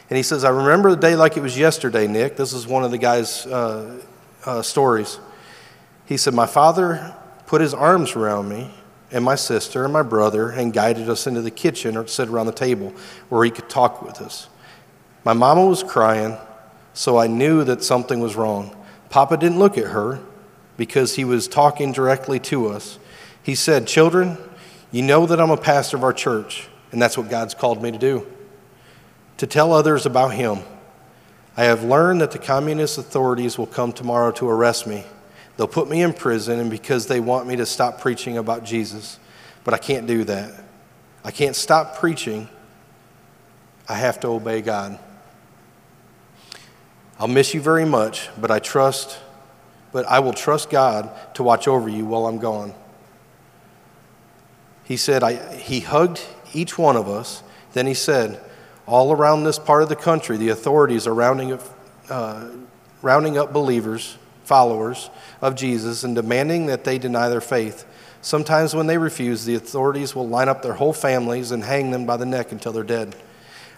And 0.10 0.18
he 0.18 0.22
says, 0.22 0.44
I 0.44 0.50
remember 0.50 0.92
the 0.92 1.02
day 1.02 1.16
like 1.16 1.36
it 1.36 1.42
was 1.42 1.58
yesterday, 1.58 2.06
Nick. 2.06 2.38
This 2.38 2.54
is 2.54 2.68
one 2.68 2.84
of 2.84 2.92
the 2.92 3.00
guy's 3.00 3.48
uh, 3.48 4.00
uh, 4.46 4.62
stories. 4.62 5.20
He 6.06 6.16
said, 6.16 6.36
My 6.36 6.46
father 6.46 7.16
put 7.48 7.60
his 7.60 7.74
arms 7.74 8.16
around 8.16 8.50
me 8.50 8.70
and 9.12 9.26
my 9.26 9.34
sister 9.36 9.84
and 9.84 9.94
my 9.94 10.04
brother 10.04 10.52
and 10.52 10.72
guided 10.74 11.10
us 11.10 11.26
into 11.26 11.42
the 11.42 11.50
kitchen 11.50 11.98
or 11.98 12.06
sit 12.06 12.30
around 12.30 12.46
the 12.46 12.52
table 12.52 12.94
where 13.30 13.44
he 13.44 13.50
could 13.50 13.68
talk 13.68 14.04
with 14.04 14.22
us. 14.22 14.48
My 15.28 15.34
mama 15.34 15.66
was 15.66 15.84
crying, 15.84 16.38
so 16.94 17.18
I 17.18 17.28
knew 17.28 17.66
that 17.66 17.84
something 17.84 18.22
was 18.22 18.38
wrong. 18.38 18.74
Papa 19.10 19.36
didn't 19.36 19.60
look 19.60 19.78
at 19.78 19.88
her 19.88 20.22
because 20.78 21.18
he 21.18 21.26
was 21.26 21.50
talking 21.50 21.92
directly 21.92 22.40
to 22.40 22.68
us. 22.68 22.98
He 23.44 23.54
said, 23.54 23.88
Children, 23.88 24.38
you 24.90 25.02
know 25.02 25.26
that 25.26 25.42
I'm 25.42 25.50
a 25.50 25.58
pastor 25.58 25.98
of 25.98 26.06
our 26.06 26.14
church, 26.14 26.70
and 26.94 27.02
that's 27.02 27.18
what 27.18 27.30
God's 27.30 27.54
called 27.54 27.84
me 27.84 27.92
to 27.92 27.98
do 27.98 28.26
to 29.36 29.46
tell 29.46 29.74
others 29.74 30.06
about 30.06 30.30
Him. 30.30 30.60
I 31.58 31.66
have 31.66 31.84
learned 31.84 32.22
that 32.22 32.32
the 32.32 32.40
communist 32.40 32.98
authorities 32.98 33.58
will 33.58 33.68
come 33.68 33.92
tomorrow 33.92 34.32
to 34.32 34.48
arrest 34.48 34.88
me. 34.88 35.04
They'll 35.58 35.68
put 35.68 35.90
me 35.90 36.04
in 36.04 36.14
prison, 36.14 36.58
and 36.58 36.70
because 36.70 37.08
they 37.08 37.20
want 37.20 37.48
me 37.48 37.58
to 37.58 37.66
stop 37.66 38.00
preaching 38.00 38.38
about 38.38 38.64
Jesus. 38.64 39.20
But 39.66 39.74
I 39.74 39.78
can't 39.78 40.08
do 40.08 40.24
that. 40.24 40.54
I 41.26 41.32
can't 41.32 41.54
stop 41.54 41.98
preaching. 41.98 42.48
I 43.90 43.96
have 43.96 44.22
to 44.22 44.30
obey 44.30 44.62
God. 44.62 45.00
I'll 47.20 47.28
miss 47.28 47.54
you 47.54 47.62
very 47.62 47.86
much, 47.86 48.30
but 48.40 48.52
I 48.52 48.60
trust, 48.60 49.18
but 49.92 50.06
I 50.06 50.20
will 50.20 50.34
trust 50.34 50.70
God 50.70 51.10
to 51.36 51.44
watch 51.44 51.68
over 51.68 51.90
you 51.90 52.06
while 52.06 52.28
I'm 52.28 52.38
gone. 52.38 52.74
He 54.84 54.98
said, 54.98 55.24
I, 55.24 55.56
He 55.56 55.80
hugged 55.80 56.22
each 56.54 56.78
one 56.78 56.96
of 56.96 57.10
us. 57.10 57.44
Then 57.74 57.88
he 57.88 57.94
said, 57.94 58.40
All 58.86 59.12
around 59.12 59.44
this 59.44 59.60
part 59.60 59.84
of 59.84 59.90
the 59.90 59.96
country, 59.96 60.38
the 60.38 60.50
authorities 60.50 61.08
are 61.08 61.14
rounding 61.14 61.54
up, 61.54 61.62
uh, 62.10 62.50
rounding 63.02 63.38
up 63.38 63.52
believers, 63.52 64.18
followers 64.44 65.10
of 65.42 65.56
Jesus, 65.56 66.04
and 66.04 66.16
demanding 66.16 66.68
that 66.68 66.84
they 66.84 66.98
deny 66.98 67.30
their 67.30 67.42
faith. 67.42 67.86
Sometimes 68.22 68.76
when 68.76 68.88
they 68.88 68.98
refuse, 68.98 69.46
the 69.46 69.56
authorities 69.56 70.16
will 70.16 70.28
line 70.28 70.50
up 70.50 70.62
their 70.62 70.74
whole 70.74 70.94
families 70.94 71.52
and 71.52 71.64
hang 71.64 71.92
them 71.92 72.06
by 72.06 72.18
the 72.18 72.26
neck 72.26 72.52
until 72.52 72.72
they're 72.72 72.84
dead. 72.84 73.16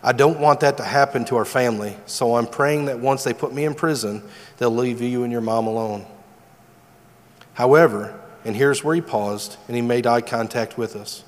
I 0.02 0.14
don't 0.14 0.40
want 0.40 0.62
that 0.62 0.78
to 0.78 0.84
happen 0.84 1.26
to 1.26 1.36
our 1.36 1.46
family, 1.46 1.98
so 2.06 2.36
I'm 2.36 2.48
praying 2.48 2.86
that 2.86 3.00
once 3.00 3.24
they 3.24 3.34
put 3.34 3.54
me 3.54 3.66
in 3.66 3.76
prison, 3.76 4.24
they'll 4.58 4.70
leave 4.70 5.02
you 5.02 5.24
and 5.24 5.32
your 5.32 5.42
mom 5.42 5.68
alone. 5.68 6.06
However, 7.54 8.18
and 8.46 8.56
here's 8.56 8.84
where 8.84 8.96
he 8.96 9.02
paused 9.02 9.58
and 9.68 9.76
he 9.76 9.82
made 9.82 10.08
eye 10.08 10.22
contact 10.22 10.78
with 10.78 10.96
us. 10.96 11.26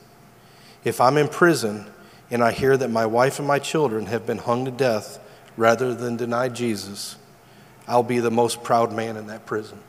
If 0.85 1.01
I'm 1.01 1.17
in 1.17 1.27
prison 1.27 1.85
and 2.29 2.41
I 2.41 2.51
hear 2.51 2.77
that 2.77 2.89
my 2.89 3.05
wife 3.05 3.39
and 3.39 3.47
my 3.47 3.59
children 3.59 4.05
have 4.05 4.25
been 4.25 4.37
hung 4.37 4.63
to 4.65 4.71
death 4.71 5.19
rather 5.57 5.93
than 5.93 6.15
deny 6.15 6.47
Jesus, 6.47 7.17
I'll 7.87 8.03
be 8.03 8.19
the 8.19 8.31
most 8.31 8.63
proud 8.63 8.93
man 8.93 9.17
in 9.17 9.27
that 9.27 9.45
prison. 9.45 9.79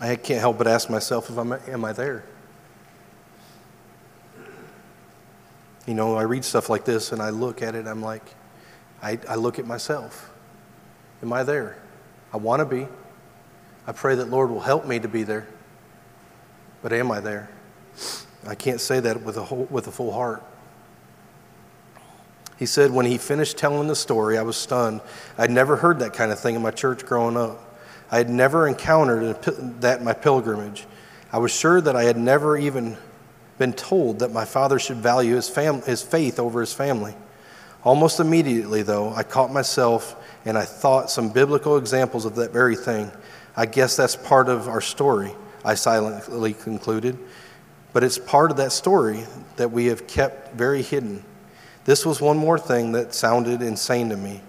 I 0.00 0.16
can't 0.16 0.40
help 0.40 0.58
but 0.58 0.66
ask 0.66 0.90
myself 0.90 1.30
if 1.30 1.36
I'm, 1.36 1.52
am 1.52 1.84
I 1.84 1.92
there? 1.92 2.24
You 5.86 5.94
know, 5.94 6.16
I 6.16 6.22
read 6.22 6.44
stuff 6.44 6.68
like 6.68 6.84
this 6.84 7.12
and 7.12 7.20
I 7.20 7.30
look 7.30 7.62
at 7.62 7.74
it, 7.74 7.86
I'm 7.86 8.02
like, 8.02 8.22
I, 9.02 9.18
I 9.28 9.34
look 9.34 9.58
at 9.58 9.66
myself. 9.66 10.30
Am 11.22 11.32
I 11.32 11.42
there? 11.42 11.78
I 12.32 12.38
want 12.38 12.60
to 12.60 12.64
be. 12.64 12.88
I 13.86 13.92
pray 13.92 14.14
that 14.14 14.30
Lord 14.30 14.50
will 14.50 14.60
help 14.60 14.86
me 14.86 14.98
to 14.98 15.08
be 15.08 15.22
there. 15.22 15.46
But 16.82 16.92
am 16.92 17.10
I 17.10 17.20
there? 17.20 17.50
I 18.46 18.54
can't 18.54 18.80
say 18.80 19.00
that 19.00 19.22
with 19.22 19.36
a, 19.36 19.42
whole, 19.42 19.66
with 19.70 19.86
a 19.86 19.92
full 19.92 20.12
heart. 20.12 20.42
He 22.58 22.66
said 22.66 22.90
when 22.90 23.06
he 23.06 23.18
finished 23.18 23.56
telling 23.58 23.88
the 23.88 23.96
story, 23.96 24.38
I 24.38 24.42
was 24.42 24.56
stunned. 24.56 25.00
I'd 25.36 25.50
never 25.50 25.76
heard 25.76 25.98
that 26.00 26.12
kind 26.12 26.30
of 26.30 26.38
thing 26.38 26.54
in 26.54 26.62
my 26.62 26.70
church 26.70 27.04
growing 27.04 27.36
up. 27.36 27.73
I 28.10 28.18
had 28.18 28.30
never 28.30 28.68
encountered 28.68 29.42
that 29.80 29.98
in 29.98 30.04
my 30.04 30.12
pilgrimage. 30.12 30.86
I 31.32 31.38
was 31.38 31.52
sure 31.52 31.80
that 31.80 31.96
I 31.96 32.04
had 32.04 32.16
never 32.16 32.56
even 32.56 32.96
been 33.58 33.72
told 33.72 34.20
that 34.20 34.32
my 34.32 34.44
father 34.44 34.78
should 34.78 34.98
value 34.98 35.34
his, 35.34 35.48
fam- 35.48 35.82
his 35.82 36.02
faith 36.02 36.38
over 36.38 36.60
his 36.60 36.72
family. 36.72 37.14
Almost 37.82 38.20
immediately, 38.20 38.82
though, 38.82 39.12
I 39.12 39.22
caught 39.22 39.52
myself 39.52 40.16
and 40.44 40.56
I 40.56 40.64
thought 40.64 41.10
some 41.10 41.28
biblical 41.28 41.76
examples 41.76 42.24
of 42.24 42.36
that 42.36 42.52
very 42.52 42.76
thing. 42.76 43.10
I 43.56 43.66
guess 43.66 43.96
that's 43.96 44.16
part 44.16 44.48
of 44.48 44.68
our 44.68 44.80
story, 44.80 45.32
I 45.64 45.74
silently 45.74 46.54
concluded. 46.54 47.18
But 47.92 48.02
it's 48.02 48.18
part 48.18 48.50
of 48.50 48.56
that 48.56 48.72
story 48.72 49.24
that 49.56 49.70
we 49.70 49.86
have 49.86 50.06
kept 50.06 50.54
very 50.54 50.82
hidden. 50.82 51.22
This 51.84 52.04
was 52.04 52.20
one 52.20 52.36
more 52.36 52.58
thing 52.58 52.92
that 52.92 53.14
sounded 53.14 53.62
insane 53.62 54.08
to 54.08 54.16
me. 54.16 54.40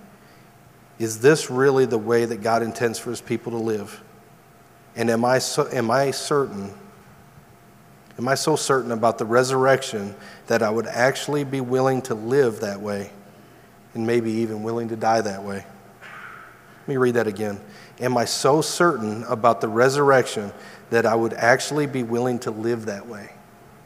Is 0.97 1.19
this 1.19 1.49
really 1.49 1.85
the 1.85 1.97
way 1.97 2.25
that 2.25 2.41
God 2.41 2.63
intends 2.63 2.97
for 2.99 3.09
his 3.09 3.21
people 3.21 3.51
to 3.51 3.57
live? 3.57 4.01
And 4.95 5.09
am 5.09 5.25
I, 5.25 5.39
so, 5.39 5.67
am 5.71 5.91
I 5.91 6.11
certain, 6.11 6.73
am 8.17 8.27
I 8.27 8.35
so 8.35 8.55
certain 8.55 8.91
about 8.91 9.17
the 9.17 9.25
resurrection 9.25 10.15
that 10.47 10.63
I 10.63 10.69
would 10.69 10.87
actually 10.87 11.43
be 11.43 11.59
willing 11.59 12.01
to 12.03 12.15
live 12.15 12.61
that 12.61 12.79
way 12.79 13.11
and 13.93 14.07
maybe 14.07 14.31
even 14.31 14.63
willing 14.63 14.87
to 14.89 14.95
die 14.95 15.21
that 15.21 15.43
way? 15.43 15.65
Let 16.81 16.87
me 16.87 16.97
read 16.97 17.15
that 17.15 17.27
again. 17.27 17.59
Am 17.99 18.15
I 18.15 18.25
so 18.25 18.61
certain 18.61 19.23
about 19.23 19.59
the 19.59 19.67
resurrection 19.67 20.51
that 20.91 21.05
I 21.05 21.15
would 21.15 21.33
actually 21.33 21.87
be 21.87 22.03
willing 22.03 22.39
to 22.39 22.51
live 22.51 22.85
that 22.85 23.07
way 23.07 23.31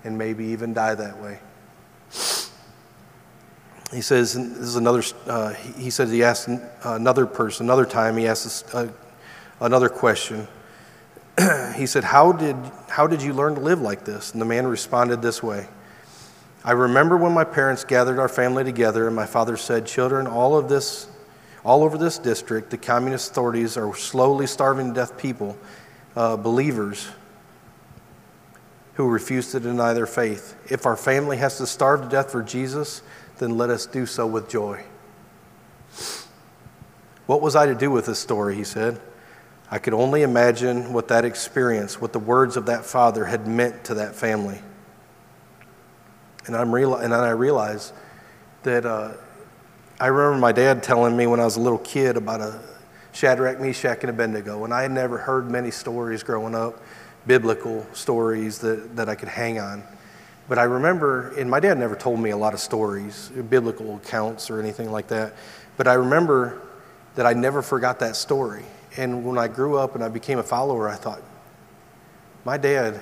and 0.04 0.18
maybe 0.18 0.46
even 0.46 0.74
die 0.74 0.96
that 0.96 1.20
way? 1.20 1.40
He 3.92 4.02
says, 4.02 4.34
this 4.34 4.60
is 4.60 4.76
another, 4.76 5.04
uh, 5.26 5.54
he 5.54 5.90
said 5.90 6.10
he 6.10 6.24
asked 6.24 6.48
another 6.84 7.26
person, 7.26 7.66
another 7.66 7.86
time, 7.86 8.18
he 8.18 8.28
asked 8.28 8.44
this, 8.44 8.76
uh, 8.76 8.90
another 9.60 9.90
question. 9.90 10.48
he 11.76 11.86
said, 11.86 12.04
how 12.04 12.32
did, 12.32 12.56
how 12.88 13.08
did 13.08 13.22
you 13.22 13.34
learn 13.34 13.56
to 13.56 13.62
live 13.62 13.82
like 13.82 14.06
this? 14.06 14.32
And 14.34 14.42
the 14.42 14.46
man 14.46 14.68
responded 14.68 15.22
this 15.22 15.42
way 15.42 15.68
I 16.64 16.72
remember 16.72 17.16
when 17.16 17.32
my 17.32 17.46
parents 17.46 17.86
gathered 17.86 18.20
our 18.20 18.28
family 18.28 18.66
together, 18.66 19.08
and 19.08 19.16
my 19.16 19.26
father 19.26 19.56
said, 19.56 19.86
Children, 19.86 20.28
all 20.28 20.58
of 20.58 20.68
this, 20.68 21.08
all 21.64 21.84
over 21.84 21.98
this 21.98 22.18
district, 22.18 22.70
the 22.70 22.78
communist 22.78 23.32
authorities 23.32 23.78
are 23.78 23.96
slowly 23.96 24.46
starving 24.46 24.90
to 24.90 24.94
death 24.94 25.18
people, 25.18 25.58
uh, 26.18 26.36
believers 26.36 27.08
who 28.96 29.08
refuse 29.08 29.52
to 29.52 29.60
deny 29.62 29.94
their 29.94 30.06
faith. 30.06 30.58
If 30.70 30.86
our 30.86 30.98
family 30.98 31.38
has 31.38 31.58
to 31.60 31.66
starve 31.66 32.02
to 32.02 32.10
death 32.10 32.30
for 32.32 32.44
Jesus, 32.44 33.02
then 33.40 33.58
let 33.58 33.70
us 33.70 33.86
do 33.86 34.06
so 34.06 34.28
with 34.28 34.48
joy. 34.48 34.84
What 37.26 37.42
was 37.42 37.56
I 37.56 37.66
to 37.66 37.76
do 37.76 37.90
with 37.90 38.06
this 38.06 38.20
story? 38.20 38.56
He 38.56 38.64
said. 38.64 39.02
I 39.72 39.78
could 39.78 39.94
only 39.94 40.24
imagine 40.24 40.94
what 40.94 41.10
that 41.10 41.26
experience, 41.26 42.02
what 42.02 42.12
the 42.12 42.20
words 42.20 42.58
of 42.58 42.66
that 42.66 42.86
father 42.86 43.26
had 43.26 43.48
meant 43.48 43.84
to 43.86 43.94
that 43.96 44.16
family. 44.16 44.60
And, 46.48 46.56
I'm 46.56 46.74
real, 46.74 46.96
and 46.96 47.14
then 47.14 47.20
I 47.20 47.30
realized 47.30 47.94
that 48.64 48.84
uh, 48.86 49.12
I 50.00 50.08
remember 50.08 50.40
my 50.40 50.52
dad 50.52 50.82
telling 50.82 51.16
me 51.16 51.28
when 51.28 51.40
I 51.40 51.46
was 51.46 51.58
a 51.58 51.60
little 51.60 51.78
kid 51.78 52.18
about 52.18 52.42
a 52.42 52.60
Shadrach, 53.12 53.60
Meshach, 53.60 54.00
and 54.02 54.10
Abednego, 54.10 54.64
and 54.64 54.74
I 54.74 54.82
had 54.82 54.92
never 54.92 55.20
heard 55.20 55.52
many 55.52 55.70
stories 55.70 56.24
growing 56.24 56.56
up, 56.56 56.82
biblical 57.28 57.86
stories 57.94 58.58
that, 58.60 58.96
that 58.96 59.08
I 59.08 59.14
could 59.14 59.30
hang 59.30 59.60
on. 59.60 59.84
But 60.50 60.58
I 60.58 60.64
remember, 60.64 61.30
and 61.38 61.50
my 61.50 61.60
dad 61.60 61.78
never 61.78 61.96
told 61.96 62.20
me 62.20 62.32
a 62.32 62.38
lot 62.38 62.56
of 62.56 62.60
stories, 62.60 63.30
biblical 63.50 63.98
accounts 63.98 64.50
or 64.50 64.60
anything 64.60 64.92
like 64.92 65.08
that. 65.10 65.36
But 65.78 65.88
I 65.88 65.94
remember 65.94 66.60
that 67.16 67.28
I 67.28 67.34
never 67.34 67.62
forgot 67.62 68.00
that 68.00 68.16
story. 68.16 68.66
And 68.98 69.24
when 69.24 69.38
I 69.38 69.48
grew 69.48 69.78
up 69.78 69.94
and 69.94 70.04
I 70.04 70.10
became 70.10 70.40
a 70.40 70.44
follower, 70.44 70.90
I 70.90 70.96
thought, 70.96 71.22
my 72.44 72.58
dad 72.58 73.02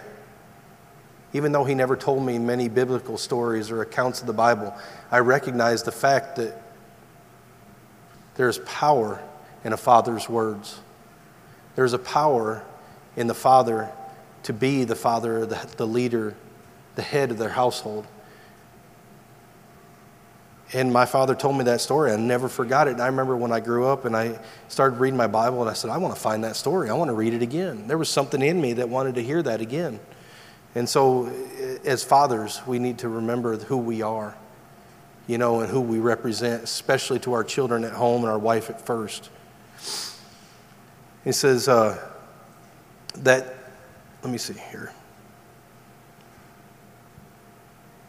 Even 1.33 1.51
though 1.51 1.65
he 1.65 1.75
never 1.75 1.95
told 1.95 2.25
me 2.25 2.39
many 2.39 2.69
biblical 2.69 3.17
stories 3.17 3.69
or 3.69 3.81
accounts 3.81 4.21
of 4.21 4.27
the 4.27 4.33
Bible, 4.33 4.75
I 5.11 5.19
recognize 5.19 5.83
the 5.83 5.91
fact 5.91 6.37
that 6.37 6.61
there's 8.35 8.59
power 8.59 9.21
in 9.63 9.73
a 9.73 9.77
father's 9.77 10.29
words. 10.29 10.79
There's 11.75 11.93
a 11.93 11.99
power 11.99 12.63
in 13.15 13.27
the 13.27 13.33
father 13.33 13.91
to 14.43 14.53
be 14.53 14.83
the 14.85 14.95
father, 14.95 15.45
the, 15.45 15.67
the 15.77 15.85
leader, 15.85 16.35
the 16.97 17.03
head 17.03 17.31
of 17.31 17.37
their 17.37 17.49
household. 17.49 18.05
And 20.73 20.91
my 20.91 21.05
father 21.05 21.33
told 21.33 21.55
me 21.55 21.63
that 21.65 21.79
story. 21.79 22.11
I 22.11 22.17
never 22.17 22.49
forgot 22.49 22.89
it. 22.89 22.93
And 22.93 23.01
I 23.01 23.05
remember 23.05 23.37
when 23.37 23.53
I 23.53 23.61
grew 23.61 23.85
up 23.85 24.03
and 24.03 24.17
I 24.17 24.37
started 24.67 24.99
reading 24.99 25.15
my 25.15 25.27
Bible 25.27 25.61
and 25.61 25.69
I 25.69 25.73
said, 25.73 25.91
I 25.91 25.97
want 25.97 26.13
to 26.13 26.19
find 26.19 26.43
that 26.43 26.57
story. 26.57 26.89
I 26.89 26.93
want 26.93 27.07
to 27.07 27.13
read 27.13 27.33
it 27.33 27.41
again. 27.41 27.87
There 27.87 27.97
was 27.97 28.09
something 28.09 28.41
in 28.41 28.59
me 28.59 28.73
that 28.73 28.89
wanted 28.89 29.15
to 29.15 29.23
hear 29.23 29.41
that 29.43 29.61
again. 29.61 30.01
And 30.75 30.89
so, 30.89 31.31
as 31.85 32.03
fathers, 32.03 32.61
we 32.67 32.79
need 32.79 32.97
to 32.99 33.09
remember 33.09 33.57
who 33.57 33.77
we 33.77 34.01
are, 34.01 34.35
you 35.25 35.37
know, 35.37 35.61
and 35.61 35.69
who 35.69 35.79
we 35.79 35.99
represent, 35.99 36.63
especially 36.63 37.19
to 37.19 37.33
our 37.33 37.43
children 37.43 37.83
at 37.85 37.93
home 37.93 38.23
and 38.23 38.31
our 38.31 38.37
wife 38.39 38.69
at 38.69 38.85
first. 38.85 39.29
He 41.23 41.31
says 41.31 41.67
uh, 41.69 41.97
that, 43.19 43.55
let 44.23 44.31
me 44.31 44.37
see 44.37 44.53
here. 44.71 44.91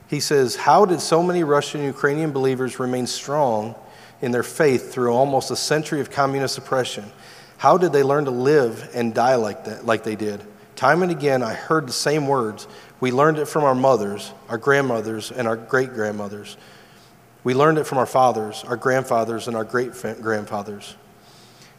He 0.09 0.21
says, 0.21 0.57
How 0.57 0.85
did 0.85 1.01
so 1.01 1.23
many 1.23 1.45
Russian 1.45 1.85
Ukrainian 1.85 2.33
believers 2.33 2.81
remain 2.81 3.07
strong 3.07 3.75
in 4.21 4.33
their 4.33 4.43
faith 4.43 4.93
through 4.93 5.13
almost 5.13 5.51
a 5.51 5.57
century 5.57 6.01
of 6.01 6.11
communist 6.11 6.59
oppression? 6.59 7.05
How 7.59 7.77
did 7.77 7.93
they 7.93 8.03
learn 8.03 8.25
to 8.25 8.31
live 8.31 8.91
and 8.95 9.15
die 9.15 9.35
like 9.35 9.65
that, 9.67 9.85
like 9.85 10.05
they 10.05 10.17
did? 10.17 10.43
Time 10.77 11.03
and 11.03 11.11
again, 11.11 11.43
I 11.43 11.55
heard 11.55 11.89
the 11.89 11.93
same 11.93 12.27
words. 12.27 12.69
We 13.01 13.11
learned 13.11 13.39
it 13.39 13.47
from 13.47 13.65
our 13.65 13.75
mothers, 13.75 14.33
our 14.49 14.59
grandmothers, 14.59 15.31
and 15.31 15.47
our 15.49 15.57
great 15.57 15.93
grandmothers. 15.93 16.57
We 17.45 17.55
learned 17.55 17.79
it 17.79 17.85
from 17.85 17.99
our 17.99 18.07
fathers, 18.07 18.65
our 18.65 18.77
grandfathers, 18.77 19.49
and 19.49 19.57
our 19.57 19.65
great 19.65 19.93
grandfathers. 20.21 20.97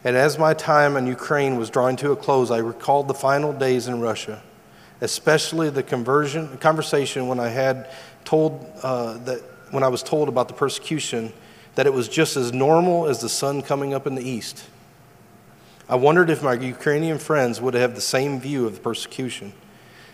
And 0.04 0.16
as 0.16 0.38
my 0.38 0.54
time 0.54 0.96
in 0.96 1.06
Ukraine 1.06 1.56
was 1.56 1.70
drawing 1.70 1.96
to 1.96 2.12
a 2.12 2.16
close, 2.16 2.50
I 2.50 2.58
recalled 2.58 3.08
the 3.08 3.14
final 3.14 3.52
days 3.52 3.86
in 3.86 4.00
Russia, 4.00 4.42
especially 5.00 5.70
the 5.70 5.82
conversion 5.82 6.56
conversation 6.58 7.26
when 7.28 7.40
I 7.40 7.48
had 7.48 7.90
told 8.24 8.70
uh, 8.82 9.18
that 9.24 9.40
when 9.70 9.82
I 9.82 9.88
was 9.88 10.02
told 10.02 10.28
about 10.28 10.48
the 10.48 10.54
persecution, 10.54 11.32
that 11.74 11.86
it 11.86 11.92
was 11.92 12.08
just 12.08 12.36
as 12.36 12.52
normal 12.52 13.06
as 13.06 13.20
the 13.20 13.28
sun 13.28 13.62
coming 13.62 13.94
up 13.94 14.06
in 14.06 14.14
the 14.14 14.28
east. 14.28 14.64
I 15.88 15.96
wondered 15.96 16.30
if 16.30 16.42
my 16.42 16.54
Ukrainian 16.54 17.18
friends 17.18 17.60
would 17.60 17.74
have 17.74 17.94
the 17.94 18.00
same 18.00 18.40
view 18.40 18.66
of 18.66 18.74
the 18.74 18.80
persecution. 18.80 19.52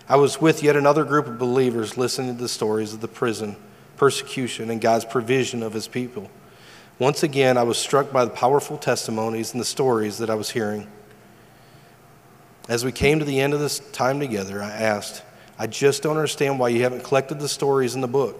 I 0.09 0.16
was 0.16 0.40
with 0.40 0.62
yet 0.62 0.76
another 0.76 1.04
group 1.04 1.26
of 1.26 1.38
believers 1.38 1.98
listening 1.98 2.36
to 2.36 2.42
the 2.42 2.48
stories 2.48 2.94
of 2.94 3.00
the 3.00 3.09
prison, 3.09 3.57
persecution, 3.96 4.70
and 4.70 4.80
God's 4.80 5.04
provision 5.04 5.62
of 5.62 5.72
his 5.72 5.88
people. 5.88 6.30
Once 6.98 7.22
again, 7.22 7.59
I 7.59 7.62
was 7.62 7.76
struck 7.76 8.11
by 8.12 8.24
the 8.24 8.30
powerful 8.30 8.78
testimonies 8.78 9.52
and 9.52 9.61
the 9.61 9.66
stories 9.66 10.18
that 10.18 10.30
I 10.30 10.34
was 10.34 10.50
hearing. 10.50 10.86
As 12.68 12.84
we 12.84 12.92
came 12.92 13.18
to 13.18 13.24
the 13.24 13.40
end 13.40 13.52
of 13.52 13.61
this 13.61 13.80
time 13.92 14.18
together, 14.18 14.62
I 14.62 14.70
asked, 14.70 15.22
I 15.59 15.66
just 15.66 16.02
don't 16.02 16.16
understand 16.16 16.59
why 16.59 16.68
you 16.68 16.82
haven't 16.82 17.04
collected 17.04 17.40
the 17.40 17.48
stories 17.48 17.94
in 17.94 18.00
the 18.00 18.09
book. 18.09 18.38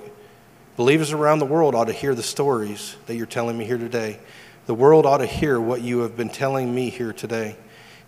Believers 0.77 1.13
around 1.13 1.39
the 1.39 1.47
world 1.47 1.75
ought 1.75 1.87
to 1.87 1.93
hear 1.93 2.15
the 2.15 2.23
stories 2.23 2.97
that 3.07 3.17
you're 3.17 3.27
telling 3.27 3.57
me 3.57 3.65
here 3.65 3.79
today. 3.79 4.19
The 4.67 4.75
world 4.75 5.07
ought 5.07 5.19
to 5.19 5.27
hear 5.27 5.59
what 5.59 5.81
you 5.81 6.01
have 6.01 6.17
been 6.17 6.29
telling 6.29 6.75
me 6.75 6.91
here 6.91 7.13
today. 7.13 7.57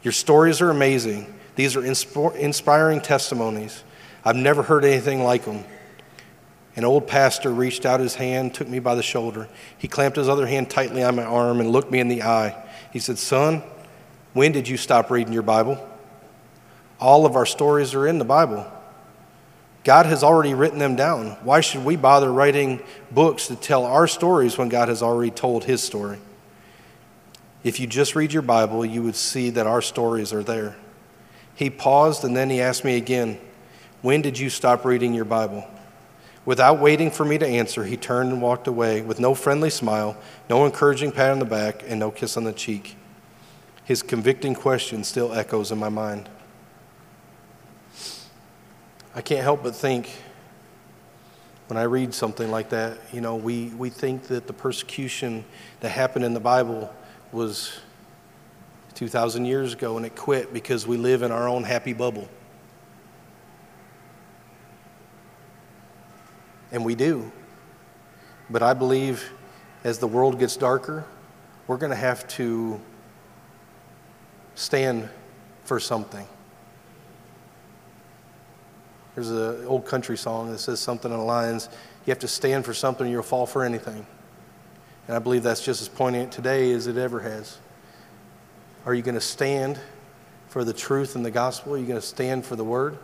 Your 0.03 0.13
stories 0.13 0.61
are 0.61 0.71
amazing. 0.71 1.33
These 1.57 1.77
are 1.77 1.85
inspiring 1.85 3.01
testimonies. 3.01 3.83
I've 4.25 4.37
never 4.37 4.63
heard 4.63 4.85
anything 4.85 5.23
like 5.23 5.45
them. 5.45 5.65
An 6.77 6.85
old 6.85 7.09
pastor 7.09 7.51
reached 7.51 7.87
out 7.87 7.99
his 7.99 8.15
hand, 8.15 8.55
took 8.55 8.69
me 8.69 8.79
by 8.79 8.95
the 8.95 9.03
shoulder. 9.03 9.49
He 9.79 9.89
clamped 9.89 10.17
his 10.17 10.29
other 10.29 10.47
hand 10.47 10.71
tightly 10.71 11.03
on 11.03 11.17
my 11.17 11.25
arm 11.25 11.61
and 11.61 11.71
looked 11.71 11.91
me 11.91 11.99
in 11.99 12.09
the 12.09 12.23
eye. 12.23 12.55
He 12.93 12.99
said, 12.99 13.19
Son, 13.19 13.63
when 14.35 14.53
did 14.53 14.69
you 14.69 14.77
stop 14.77 15.11
reading 15.11 15.33
your 15.33 15.43
Bible? 15.43 15.85
All 17.01 17.27
of 17.27 17.35
our 17.35 17.47
stories 17.47 17.95
are 17.95 18.07
in 18.07 18.19
the 18.19 18.25
Bible. 18.25 18.71
God 19.89 20.05
has 20.05 20.23
already 20.23 20.53
written 20.53 20.79
them 20.79 20.97
down. 20.97 21.39
Why 21.43 21.63
should 21.63 21.83
we 21.83 21.97
bother 21.97 22.31
writing 22.31 22.83
books 23.11 23.47
to 23.47 23.57
tell 23.57 23.87
our 23.87 24.07
stories 24.07 24.59
when 24.59 24.69
God 24.69 24.91
has 24.91 25.01
already 25.01 25.31
told 25.31 25.65
his 25.65 25.83
story? 25.83 26.19
If 27.65 27.81
you 27.81 27.87
just 27.87 28.15
read 28.15 28.31
your 28.31 28.43
Bible, 28.43 28.85
you 28.85 29.03
would 29.03 29.17
see 29.17 29.49
that 29.49 29.67
our 29.67 29.81
stories 29.81 30.31
are 30.31 30.43
there. 30.43 30.77
He 31.55 31.71
paused 31.71 32.23
and 32.23 32.37
then 32.37 32.51
he 32.51 32.61
asked 32.61 32.85
me 32.85 32.99
again, 32.99 33.41
When 34.03 34.21
did 34.21 34.39
you 34.39 34.51
stop 34.51 34.85
reading 34.85 35.15
your 35.15 35.25
Bible? 35.25 35.67
Without 36.45 36.81
waiting 36.81 37.11
for 37.11 37.25
me 37.25 37.39
to 37.39 37.47
answer, 37.47 37.85
he 37.85 37.97
turned 37.97 38.31
and 38.31 38.43
walked 38.43 38.67
away 38.67 39.01
with 39.01 39.19
no 39.19 39.33
friendly 39.35 39.71
smile, 39.71 40.19
no 40.51 40.67
encouraging 40.67 41.13
pat 41.13 41.31
on 41.31 41.39
the 41.39 41.47
back, 41.47 41.83
and 41.87 41.99
no 41.99 42.11
kiss 42.11 42.37
on 42.37 42.45
the 42.45 42.53
cheek. 42.53 42.95
His 43.87 44.03
convicting 44.03 44.55
question 44.55 45.03
still 45.03 45.33
echoes 45.33 45.73
in 45.73 45.79
my 45.79 45.89
mind. 45.89 46.29
I 49.19 49.21
can't 49.21 49.43
help 49.43 49.65
but 49.65 49.75
think 49.75 50.09
when 51.67 51.77
I 51.77 51.83
read 51.83 52.15
something 52.15 52.53
like 52.53 52.69
that, 52.69 52.99
you 53.13 53.21
know, 53.21 53.35
we, 53.35 53.71
we 53.71 53.91
think 53.91 54.29
that 54.29 54.47
the 54.47 54.53
persecution 54.53 55.45
that 55.81 55.89
happened 55.89 56.25
in 56.25 56.35
the 56.35 56.41
Bible 56.41 56.95
was 57.33 57.81
2,000 58.95 59.45
years 59.45 59.73
ago 59.73 59.97
and 59.97 60.07
it 60.07 60.15
quit 60.15 60.53
because 60.53 60.87
we 60.87 60.97
live 60.97 61.23
in 61.23 61.33
our 61.33 61.49
own 61.49 61.65
happy 61.65 61.93
bubble. 61.93 62.29
And 66.71 66.85
we 66.85 66.95
do. 66.95 67.33
But 68.49 68.63
I 68.63 68.73
believe 68.73 69.33
as 69.83 69.99
the 69.99 70.07
world 70.07 70.39
gets 70.39 70.57
darker, 70.57 71.05
we're 71.67 71.79
going 71.79 71.91
to 71.91 71.97
have 71.97 72.29
to 72.29 72.81
stand 74.55 75.09
for 75.65 75.81
something. 75.81 76.29
There's 79.19 79.31
an 79.33 79.67
old 79.67 79.85
country 79.85 80.17
song 80.17 80.53
that 80.53 80.59
says 80.59 80.79
something 80.79 81.11
in 81.11 81.19
the 81.19 81.25
lines, 81.25 81.69
you 82.07 82.13
have 82.13 82.21
to 82.21 82.29
stand 82.29 82.65
for 82.65 82.73
something 82.73 83.05
or 83.05 83.11
you'll 83.11 83.25
fall 83.25 83.47
for 83.47 83.65
anything. 83.65 84.07
And 85.09 85.17
I 85.17 85.19
believe 85.19 85.43
that's 85.43 85.65
just 85.65 85.83
as 85.83 85.89
poignant 85.89 86.31
today 86.31 86.71
as 86.71 86.87
it 86.87 86.97
ever 86.97 87.19
has. 87.19 87.59
Are 88.87 88.95
you 88.95 89.03
going 89.03 89.17
to 89.17 89.21
stand 89.21 89.77
for 90.47 90.63
the 90.63 90.73
truth 90.73 91.17
and 91.17 91.27
the 91.27 91.33
gospel? 91.33 91.75
Are 91.75 91.79
you 91.79 91.87
going 91.87 92.01
to 92.01 92.07
stand 92.07 92.47
for 92.47 92.55
the 92.55 92.63
word? 92.63 92.97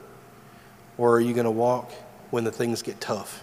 Or 0.98 1.16
are 1.16 1.20
you 1.20 1.34
going 1.34 1.46
to 1.46 1.50
walk 1.50 1.90
when 2.30 2.44
the 2.44 2.52
things 2.52 2.80
get 2.80 3.00
tough? 3.00 3.42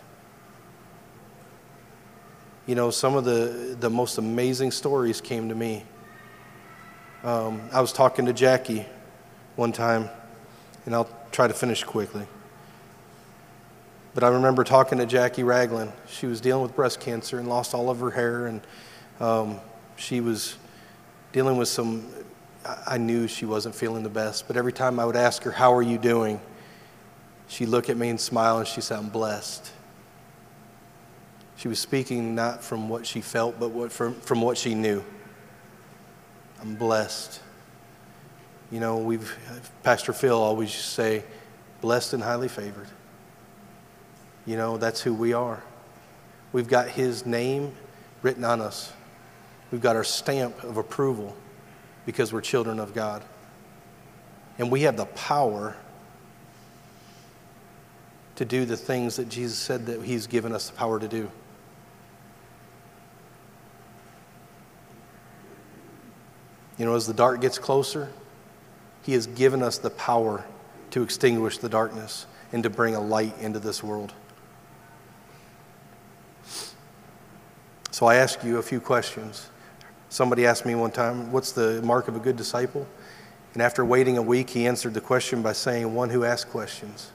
You 2.68 2.76
know, 2.76 2.90
some 2.90 3.16
of 3.16 3.26
the, 3.26 3.76
the 3.78 3.90
most 3.90 4.18
amazing 4.18 4.72
stories 4.72 5.20
came 5.20 5.50
to 5.50 5.56
me. 5.56 5.84
Um, 7.26 7.64
I 7.74 7.82
was 7.82 7.92
talking 7.92 8.28
to 8.28 8.34
Jackie 8.34 8.86
one 9.58 9.74
time, 9.74 10.10
and 10.86 10.96
I'll 10.96 11.10
try 11.34 11.50
to 11.50 11.54
finish 11.54 11.84
quickly. 11.84 12.26
But 14.14 14.24
I 14.24 14.30
remember 14.30 14.64
talking 14.64 14.98
to 14.98 15.06
Jackie 15.06 15.44
Ragland. 15.44 15.92
She 16.08 16.28
was 16.28 16.42
dealing 16.42 16.64
with 16.64 16.76
breast 16.76 17.00
cancer 17.00 17.40
and 17.40 17.48
lost 17.48 17.74
all 17.74 17.90
of 17.90 18.00
her 18.00 18.12
hair, 18.12 18.48
and 18.48 18.62
um, 19.20 19.60
she 19.96 20.22
was 20.22 20.58
dealing 21.32 21.58
with 21.58 21.70
some. 21.70 22.06
I 22.86 22.98
knew 22.98 23.28
she 23.28 23.46
wasn't 23.46 23.74
feeling 23.74 24.04
the 24.04 24.10
best, 24.10 24.48
but 24.48 24.56
every 24.58 24.74
time 24.74 25.00
I 25.00 25.06
would 25.06 25.16
ask 25.16 25.44
her, 25.44 25.52
How 25.52 25.74
are 25.74 25.82
you 25.82 25.98
doing? 25.98 26.40
she'd 27.52 27.68
look 27.68 27.90
at 27.90 27.98
me 27.98 28.08
and 28.08 28.20
smile, 28.20 28.60
and 28.60 28.68
she 28.68 28.80
said, 28.80 28.98
I'm 28.98 29.10
blessed. 29.10 29.70
She 31.58 31.68
was 31.68 31.80
speaking 31.80 32.34
not 32.34 32.64
from 32.64 32.88
what 32.88 33.06
she 33.06 33.20
felt, 33.20 33.60
but 33.60 33.72
what, 33.72 33.92
from, 33.92 34.16
from 34.16 34.42
what 34.42 34.58
she 34.58 34.74
knew. 34.74 35.04
I'm 36.62 36.76
blessed. 36.76 37.42
You 38.72 38.80
know, 38.80 38.98
we've, 38.98 39.38
Pastor 39.84 40.14
Phil 40.14 40.38
always 40.38 40.74
say, 40.74 41.26
blessed 41.82 42.14
and 42.14 42.24
highly 42.24 42.48
favored. 42.48 42.88
You 44.46 44.58
know, 44.58 44.78
that's 44.78 45.02
who 45.02 45.14
we 45.14 45.34
are. 45.34 45.62
We've 46.52 46.68
got 46.68 46.90
His 46.90 47.26
name 47.26 47.74
written 48.22 48.44
on 48.44 48.62
us, 48.62 48.94
we've 49.72 49.82
got 49.82 49.96
our 49.96 50.04
stamp 50.04 50.64
of 50.64 50.78
approval 50.78 51.36
because 52.06 52.32
we're 52.32 52.42
children 52.42 52.80
of 52.80 52.94
God. 52.94 53.24
And 54.60 54.72
we 54.72 54.82
have 54.82 54.98
the 54.98 55.06
power 55.06 55.76
to 58.36 58.46
do 58.46 58.66
the 58.66 58.78
things 58.78 59.16
that 59.16 59.30
Jesus 59.30 59.58
said 59.58 59.86
that 59.88 60.04
He's 60.04 60.28
given 60.28 60.52
us 60.52 60.70
the 60.70 60.76
power 60.76 61.00
to 61.00 61.08
do. 61.08 61.32
You 66.78 66.86
know, 66.86 66.96
as 66.96 67.06
the 67.06 67.14
dark 67.14 67.42
gets 67.42 67.58
closer, 67.58 68.10
He 69.04 69.14
has 69.14 69.28
given 69.28 69.62
us 69.64 69.78
the 69.78 69.92
power 69.92 70.44
to 70.92 71.04
extinguish 71.04 71.58
the 71.60 71.70
darkness 71.70 72.26
and 72.52 72.64
to 72.64 72.70
bring 72.70 72.96
a 72.96 73.00
light 73.00 73.38
into 73.40 73.60
this 73.60 73.84
world. 73.84 74.14
So 77.92 78.06
I 78.06 78.16
ask 78.16 78.42
you 78.44 78.58
a 78.58 78.64
few 78.64 78.80
questions. 78.80 79.50
Somebody 80.10 80.46
asked 80.46 80.66
me 80.66 80.76
one 80.76 80.92
time, 80.92 81.32
What's 81.32 81.52
the 81.52 81.82
mark 81.82 82.08
of 82.08 82.16
a 82.16 82.20
good 82.20 82.38
disciple? 82.38 82.88
And 83.54 83.62
after 83.62 83.84
waiting 83.84 84.18
a 84.18 84.22
week, 84.22 84.50
he 84.50 84.66
answered 84.66 84.94
the 84.94 85.02
question 85.02 85.42
by 85.42 85.52
saying, 85.52 85.94
One 85.94 86.10
who 86.10 86.24
asks 86.24 86.50
questions. 86.50 87.12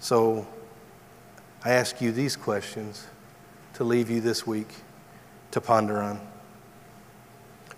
So 0.00 0.48
I 1.64 1.70
ask 1.70 2.00
you 2.00 2.10
these 2.10 2.34
questions 2.34 3.06
to 3.74 3.84
leave 3.84 4.10
you 4.10 4.20
this 4.20 4.44
week 4.44 4.74
to 5.52 5.60
ponder 5.60 6.02
on. 6.02 6.20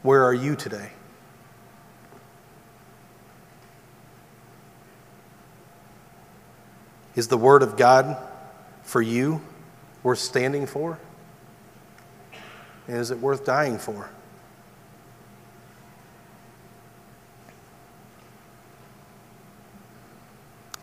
Where 0.02 0.24
are 0.24 0.34
you 0.34 0.56
today? 0.56 0.90
Is 7.14 7.28
the 7.28 7.36
Word 7.36 7.62
of 7.62 7.76
God 7.76 8.16
for 8.82 9.02
you 9.02 9.42
worth 10.04 10.20
standing 10.20 10.66
for? 10.66 11.00
And 12.86 12.98
is 12.98 13.10
it 13.10 13.18
worth 13.18 13.44
dying 13.44 13.78
for? 13.78 14.08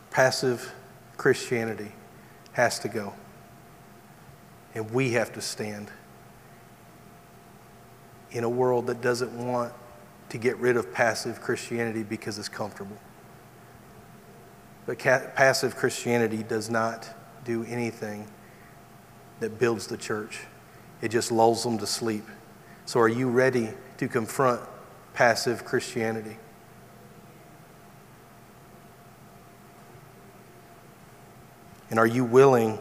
Passive 0.10 0.74
Christianity 1.16 1.94
has 2.52 2.80
to 2.80 2.90
go. 2.90 3.14
And 4.76 4.90
we 4.92 5.12
have 5.12 5.32
to 5.34 5.42
stand 5.42 5.90
in 8.32 8.44
a 8.44 8.50
world 8.50 8.88
that 8.88 9.02
doesn't 9.02 9.34
want 9.38 9.74
to 10.30 10.38
get 10.38 10.58
rid 10.58 10.78
of 10.78 10.92
passive 10.94 11.42
Christianity 11.42 12.04
because 12.04 12.40
it's 12.40 12.50
comfortable. 12.50 12.98
But 14.86 14.98
ca- 14.98 15.28
passive 15.36 15.76
Christianity 15.76 16.42
does 16.42 16.70
not 16.70 17.08
do 17.44 17.64
anything 17.66 18.28
that 19.42 19.60
builds 19.60 19.88
the 19.88 19.98
church, 19.98 20.40
it 21.02 21.10
just 21.10 21.32
lulls 21.32 21.64
them 21.64 21.78
to 21.80 21.88
sleep. 21.88 22.24
So, 22.86 23.00
are 23.00 23.10
you 23.10 23.28
ready 23.28 23.70
to 23.98 24.08
confront 24.08 24.62
passive 25.14 25.66
Christianity? 25.66 26.38
And 31.90 32.00
are 32.00 32.08
you 32.08 32.24
willing 32.24 32.80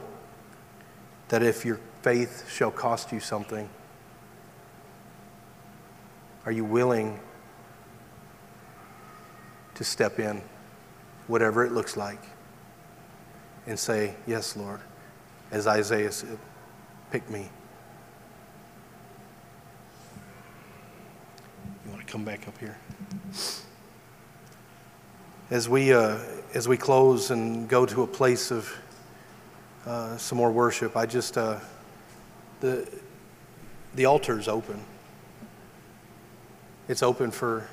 that 1.29 1.43
if 1.43 1.65
your 1.65 1.81
faith 2.03 2.49
shall 2.49 2.71
cost 2.71 3.11
you 3.11 3.21
something, 3.21 3.69
are 6.47 6.53
you 6.53 6.65
willing 6.65 7.19
to 9.75 9.85
step 9.85 10.19
in, 10.21 10.43
whatever 11.27 11.65
it 11.65 11.73
looks 11.73 11.97
like, 11.97 12.23
and 13.67 13.79
say, 13.79 14.15
Yes, 14.27 14.57
Lord, 14.57 14.81
as 15.51 15.67
Isaiah 15.67 16.13
said, 16.13 16.39
pick 17.11 17.29
me? 17.29 17.49
You 21.85 21.91
want 21.91 22.07
to 22.07 22.13
come 22.13 22.25
back 22.25 22.47
up 22.47 22.57
here? 22.59 22.79
As 25.51 25.69
we, 25.69 25.93
uh, 25.93 26.19
as 26.55 26.69
we 26.69 26.77
close 26.77 27.33
and 27.33 27.69
go 27.69 27.85
to 27.85 28.03
a 28.05 28.07
place 28.07 28.53
of 28.53 28.73
uh, 29.87 30.17
some 30.19 30.39
more 30.39 30.53
worship, 30.53 30.97
I 30.97 31.07
just, 31.07 31.37
uh, 31.37 31.59
the, 32.61 32.89
the 33.97 34.05
altar 34.05 34.39
is 34.39 34.47
open. 34.47 34.81
It's 36.89 37.03
open 37.03 37.33
for, 37.33 37.67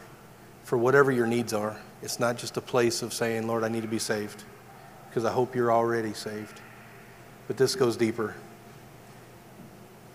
for 0.63 0.79
whatever 0.79 1.11
your 1.11 1.27
needs 1.27 1.53
are. 1.53 1.77
It's 2.01 2.19
not 2.19 2.37
just 2.37 2.57
a 2.57 2.61
place 2.61 3.03
of 3.03 3.13
saying, 3.13 3.47
Lord, 3.47 3.63
I 3.63 3.67
need 3.67 3.81
to 3.81 3.87
be 3.87 3.99
saved, 3.99 4.43
because 5.09 5.25
I 5.25 5.31
hope 5.31 5.55
you're 5.55 5.71
already 5.71 6.13
saved. 6.13 6.59
But 7.47 7.57
this 7.57 7.75
goes 7.75 7.97
deeper. 7.97 8.35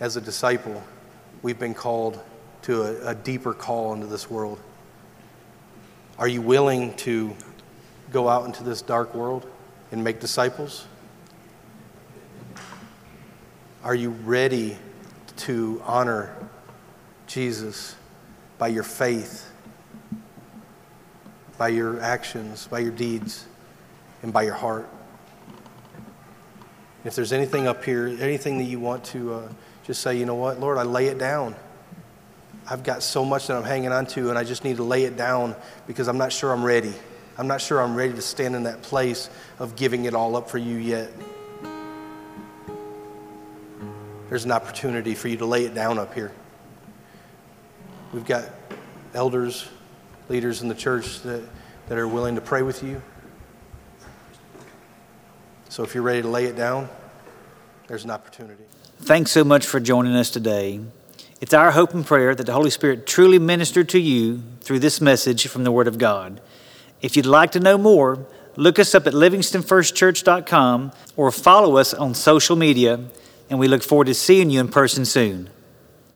As 0.03 0.17
a 0.17 0.21
disciple, 0.21 0.83
we've 1.43 1.61
been 1.61 1.75
called 1.75 2.19
to 2.63 2.83
a, 2.83 3.11
a 3.11 3.15
deeper 3.15 3.55
call 3.55 3.95
into 3.95 4.09
this 4.09 4.29
world. 4.29 4.59
Are 6.19 6.27
you 6.27 6.43
willing 6.43 6.93
to 6.95 7.37
go 8.11 8.29
out 8.29 8.45
into 8.45 8.65
this 8.65 8.83
dark 8.83 9.15
world 9.15 9.49
and 9.93 10.03
make 10.03 10.19
disciples? 10.19 10.87
Are 13.85 13.95
you 13.95 14.11
ready 14.11 14.77
to 15.37 15.81
honor 15.87 16.35
Jesus 17.29 17.95
by 18.59 18.67
your 18.67 18.83
faith, 18.83 19.53
by 21.59 21.69
your 21.69 22.01
actions, 22.01 22.67
by 22.67 22.81
your 22.81 22.91
deeds, 22.91 23.47
and 24.25 24.33
by 24.33 24.43
your 24.43 24.55
heart? 24.55 24.89
If 27.05 27.15
there's 27.15 27.33
anything 27.33 27.69
up 27.69 27.85
here, 27.85 28.09
anything 28.09 28.59
that 28.59 28.65
you 28.65 28.81
want 28.81 29.05
to 29.05 29.35
uh, 29.35 29.49
just 29.85 30.01
say, 30.01 30.17
you 30.19 30.27
know 30.27 30.35
what, 30.35 30.61
Lord, 30.61 30.79
I 30.79 30.83
lay 30.83 31.07
it 31.07 31.19
down. 31.19 31.57
I've 32.69 32.85
got 32.85 33.03
so 33.03 33.25
much 33.25 33.49
that 33.49 33.57
I'm 33.57 33.65
hanging 33.65 33.93
on 33.93 34.07
to, 34.07 34.29
and 34.29 34.39
I 34.39 34.45
just 34.45 34.65
need 34.65 34.77
to 34.77 34.85
lay 34.85 35.05
it 35.05 35.17
down 35.17 35.57
because 35.87 36.09
I'm 36.09 36.19
not 36.19 36.33
sure 36.33 36.53
I'm 36.53 36.65
ready. 36.65 36.93
I'm 37.37 37.49
not 37.49 37.61
sure 37.61 37.81
I'm 37.83 37.97
ready 37.97 38.13
to 38.15 38.23
stand 38.23 38.55
in 38.55 38.65
that 38.65 38.83
place 38.83 39.29
of 39.59 39.75
giving 39.75 40.05
it 40.05 40.15
all 40.15 40.37
up 40.37 40.49
for 40.49 40.59
you 40.59 40.77
yet 40.77 41.11
there's 44.33 44.47
an 44.47 44.53
opportunity 44.53 45.15
for 45.15 45.29
you 45.29 45.37
to 45.37 45.45
lay 45.45 45.67
it 45.67 45.75
down 45.75 45.99
up 45.99 46.15
here. 46.15 46.33
We've 48.15 48.25
got 48.25 48.49
elders, 49.13 49.69
leaders 50.31 50.63
in 50.63 50.69
the 50.69 50.75
church 50.75 51.21
that, 51.21 51.47
that 51.89 51.99
are 51.99 52.09
willing 52.09 52.37
to 52.37 52.41
pray 52.41 52.63
with 52.63 52.83
you. 52.83 53.03
So 55.69 55.83
if 55.83 55.95
you're 55.95 56.03
ready 56.03 56.23
to 56.23 56.29
lay 56.29 56.47
it 56.47 56.57
down, 56.57 56.89
there's 57.89 58.05
an 58.05 58.11
opportunity. 58.11 58.65
Thanks 59.05 59.33
so 59.33 59.43
much 59.43 59.67
for 59.67 59.81
joining 59.81 60.15
us 60.15 60.31
today. 60.31 60.79
It's 61.41 61.53
our 61.53 61.73
hope 61.73 61.93
and 61.93 62.07
prayer 62.07 62.37
that 62.37 62.47
the 62.47 62.53
Holy 62.53 62.71
Spirit 62.71 63.05
truly 63.05 63.41
ministered 63.41 63.89
to 63.89 63.99
you 63.99 64.45
through 64.61 64.79
this 64.79 65.01
message 65.01 65.49
from 65.49 65.65
the 65.65 65.73
Word 65.73 65.89
of 65.89 65.99
God. 65.99 66.41
If 67.01 67.17
you'd 67.17 67.27
like 67.27 67.51
to 67.53 67.61
know 67.61 67.77
more, 67.77 68.25
look 68.55 68.79
us 68.79 68.95
up 68.95 69.09
at 69.09 69.13
livingstonfirstchurch.com 69.13 70.93
or 71.17 71.33
follow 71.33 71.79
us 71.79 71.93
on 71.93 72.15
social 72.15 72.55
media 72.55 73.01
and 73.51 73.59
we 73.59 73.67
look 73.67 73.83
forward 73.83 74.07
to 74.07 74.15
seeing 74.15 74.51
you 74.51 74.61
in 74.61 74.69
person 74.69 75.05
soon. 75.05 75.51